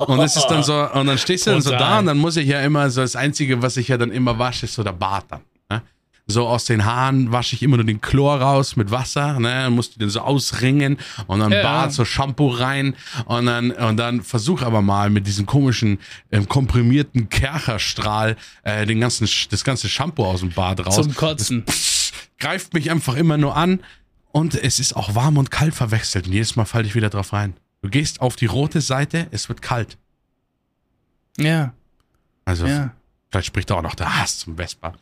Und 0.07 0.19
das 0.19 0.37
ist 0.37 0.47
dann 0.47 0.63
so, 0.63 0.75
und 0.93 1.07
dann 1.07 1.19
stehst 1.19 1.47
du 1.47 1.51
dann 1.51 1.61
so 1.63 1.71
da 1.71 1.99
und 1.99 2.07
dann 2.07 2.19
muss 2.19 2.37
ich 2.37 2.47
ja 2.47 2.61
immer, 2.61 2.89
so 2.91 3.01
das 3.01 3.17
Einzige, 3.17 3.61
was 3.63 3.77
ich 3.77 3.89
ja 3.89 3.97
dann 3.99 4.11
immer 4.11 4.39
wasche, 4.39 4.67
ist 4.67 4.75
so 4.75 4.83
der 4.83 4.93
Bart 4.93 5.25
dann. 5.29 5.41
So 6.31 6.47
aus 6.49 6.65
den 6.65 6.85
Haaren 6.85 7.33
wasche 7.33 7.55
ich 7.57 7.63
immer 7.63 7.77
nur 7.77 7.85
den 7.87 8.01
Chlor 8.01 8.41
raus 8.41 8.77
mit 8.77 8.91
Wasser, 8.91 9.39
ne? 9.39 9.49
Dann 9.49 9.75
musst 9.75 9.95
du 9.95 9.99
den 9.99 10.09
so 10.11 10.21
ausringen 10.21 10.97
und 11.27 11.41
dann 11.41 11.53
Ja. 11.53 11.63
Bart, 11.63 11.93
so 11.93 12.05
Shampoo 12.05 12.49
rein 12.49 12.95
und 13.27 13.47
dann, 13.47 13.71
und 13.73 13.97
dann 13.97 14.23
versuch 14.23 14.63
aber 14.63 14.81
mal 14.83 15.11
mit 15.11 15.27
diesem 15.27 15.45
komischen, 15.47 15.99
ähm, 16.33 16.49
komprimierten 16.49 17.29
Kercherstrahl 17.29 18.37
äh, 18.63 18.87
den 18.87 19.01
ganzen, 19.01 19.29
das 19.51 19.65
ganze 19.65 19.89
Shampoo 19.89 20.25
aus 20.25 20.41
dem 20.41 20.51
Bart 20.53 20.87
raus. 20.87 20.95
Zum 20.95 21.15
Kotzen. 21.15 21.65
Pff, 21.67 22.13
greift 22.39 22.73
mich 22.75 22.91
einfach 22.91 23.17
immer 23.17 23.37
nur 23.37 23.57
an 23.57 23.81
und 24.33 24.55
es 24.55 24.79
ist 24.81 24.95
auch 24.97 25.15
warm 25.15 25.37
und 25.37 25.51
kalt 25.51 25.75
verwechselt 25.75 26.27
und 26.27 26.33
jedes 26.33 26.57
Mal 26.57 26.65
falle 26.65 26.87
ich 26.87 26.95
wieder 26.95 27.11
drauf 27.11 27.33
rein. 27.33 27.55
Du 27.83 27.89
gehst 27.89 28.21
auf 28.21 28.37
die 28.37 28.47
rote 28.47 28.81
Seite, 28.81 29.27
es 29.31 29.49
wird 29.49 29.63
kalt. 29.63 29.97
Ja, 31.39 31.73
Also 32.45 32.67
ja. 32.67 32.93
vielleicht 33.31 33.47
spricht 33.47 33.71
auch 33.73 33.83
noch 33.83 33.95
der 33.95 34.19
Hass 34.21 34.39
zum 34.41 34.57
Vespa. 34.57 34.93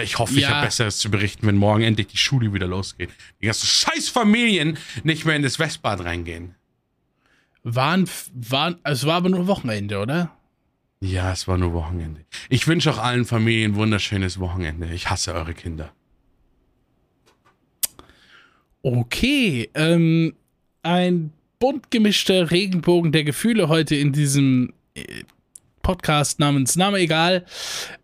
Ich 0.00 0.18
hoffe, 0.18 0.34
ich 0.34 0.40
Ja. 0.42 0.48
habe 0.50 0.66
Besseres 0.66 0.98
zu 0.98 1.10
berichten, 1.10 1.46
wenn 1.46 1.56
morgen 1.56 1.82
endlich 1.82 2.06
die 2.06 2.16
Schule 2.16 2.52
wieder 2.54 2.66
losgeht. 2.66 3.10
Die 3.42 3.46
ganzen 3.46 3.66
scheiß 3.66 4.08
Familien 4.08 4.78
nicht 5.04 5.26
mehr 5.26 5.36
in 5.36 5.42
das 5.42 5.58
Westbad 5.58 6.00
reingehen. 6.04 6.54
Waren, 7.62 8.08
waren, 8.32 8.76
es 8.84 9.04
war 9.06 9.16
aber 9.16 9.28
nur 9.28 9.46
Wochenende, 9.46 9.98
oder? 10.00 10.34
Ja, 11.00 11.32
es 11.32 11.46
war 11.46 11.58
nur 11.58 11.72
Wochenende. 11.74 12.24
Ich 12.48 12.66
wünsche 12.66 12.90
auch 12.90 12.98
allen 12.98 13.24
Familien 13.24 13.72
ein 13.72 13.74
wunderschönes 13.76 14.38
Wochenende. 14.40 14.92
Ich 14.94 15.10
hasse 15.10 15.34
eure 15.34 15.52
Kinder. 15.52 15.92
Okay, 18.82 19.68
ähm, 19.74 20.34
ein 20.82 21.32
bunt 21.58 21.90
gemischter 21.90 22.50
Regenbogen 22.50 23.12
der 23.12 23.24
Gefühle 23.24 23.68
heute 23.68 23.94
in 23.94 24.12
diesem 24.12 24.72
äh, 24.94 25.22
Podcast 25.82 26.38
namens 26.38 26.76
Name 26.76 26.98
egal. 26.98 27.44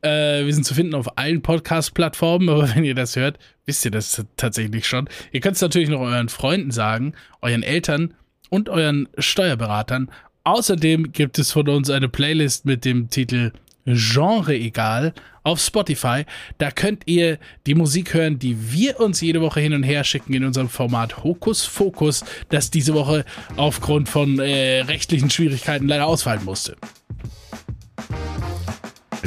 Äh, 0.02 0.44
wir 0.44 0.52
sind 0.52 0.64
zu 0.64 0.74
finden 0.74 0.94
auf 0.94 1.16
allen 1.16 1.42
Podcast-Plattformen, 1.42 2.48
aber 2.50 2.74
wenn 2.74 2.84
ihr 2.84 2.94
das 2.94 3.16
hört, 3.16 3.38
wisst 3.66 3.84
ihr 3.84 3.90
das 3.90 4.24
tatsächlich 4.36 4.86
schon. 4.86 5.08
Ihr 5.32 5.40
könnt 5.40 5.56
es 5.56 5.62
natürlich 5.62 5.88
noch 5.88 6.00
euren 6.00 6.28
Freunden 6.28 6.70
sagen, 6.70 7.14
euren 7.40 7.62
Eltern 7.62 8.14
und 8.50 8.68
euren 8.68 9.08
Steuerberatern. 9.18 10.10
Außerdem 10.44 11.12
gibt 11.12 11.38
es 11.38 11.52
von 11.52 11.68
uns 11.68 11.90
eine 11.90 12.08
Playlist 12.08 12.64
mit 12.64 12.84
dem 12.84 13.10
Titel 13.10 13.52
Genre 13.94 14.54
egal 14.54 15.14
auf 15.42 15.60
Spotify. 15.60 16.24
Da 16.58 16.70
könnt 16.70 17.04
ihr 17.06 17.38
die 17.66 17.74
Musik 17.74 18.12
hören, 18.14 18.38
die 18.38 18.72
wir 18.72 19.00
uns 19.00 19.20
jede 19.20 19.40
Woche 19.40 19.60
hin 19.60 19.72
und 19.72 19.82
her 19.82 20.04
schicken 20.04 20.34
in 20.34 20.44
unserem 20.44 20.68
Format 20.68 21.24
Hokus 21.24 21.64
Fokus, 21.64 22.24
das 22.50 22.70
diese 22.70 22.94
Woche 22.94 23.24
aufgrund 23.56 24.08
von 24.08 24.38
äh, 24.38 24.80
rechtlichen 24.82 25.30
Schwierigkeiten 25.30 25.88
leider 25.88 26.06
ausfallen 26.06 26.44
musste. 26.44 26.76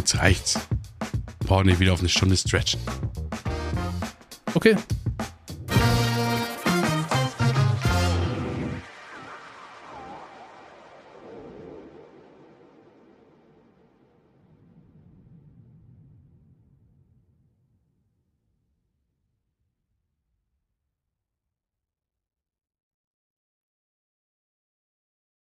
Jetzt 0.01 0.17
reicht's. 0.17 0.59
Brauchen 1.45 1.67
nicht 1.67 1.79
wieder 1.79 1.93
auf 1.93 1.99
eine 1.99 2.09
Stunde 2.09 2.35
stretchen. 2.35 2.79
Okay, 4.55 4.75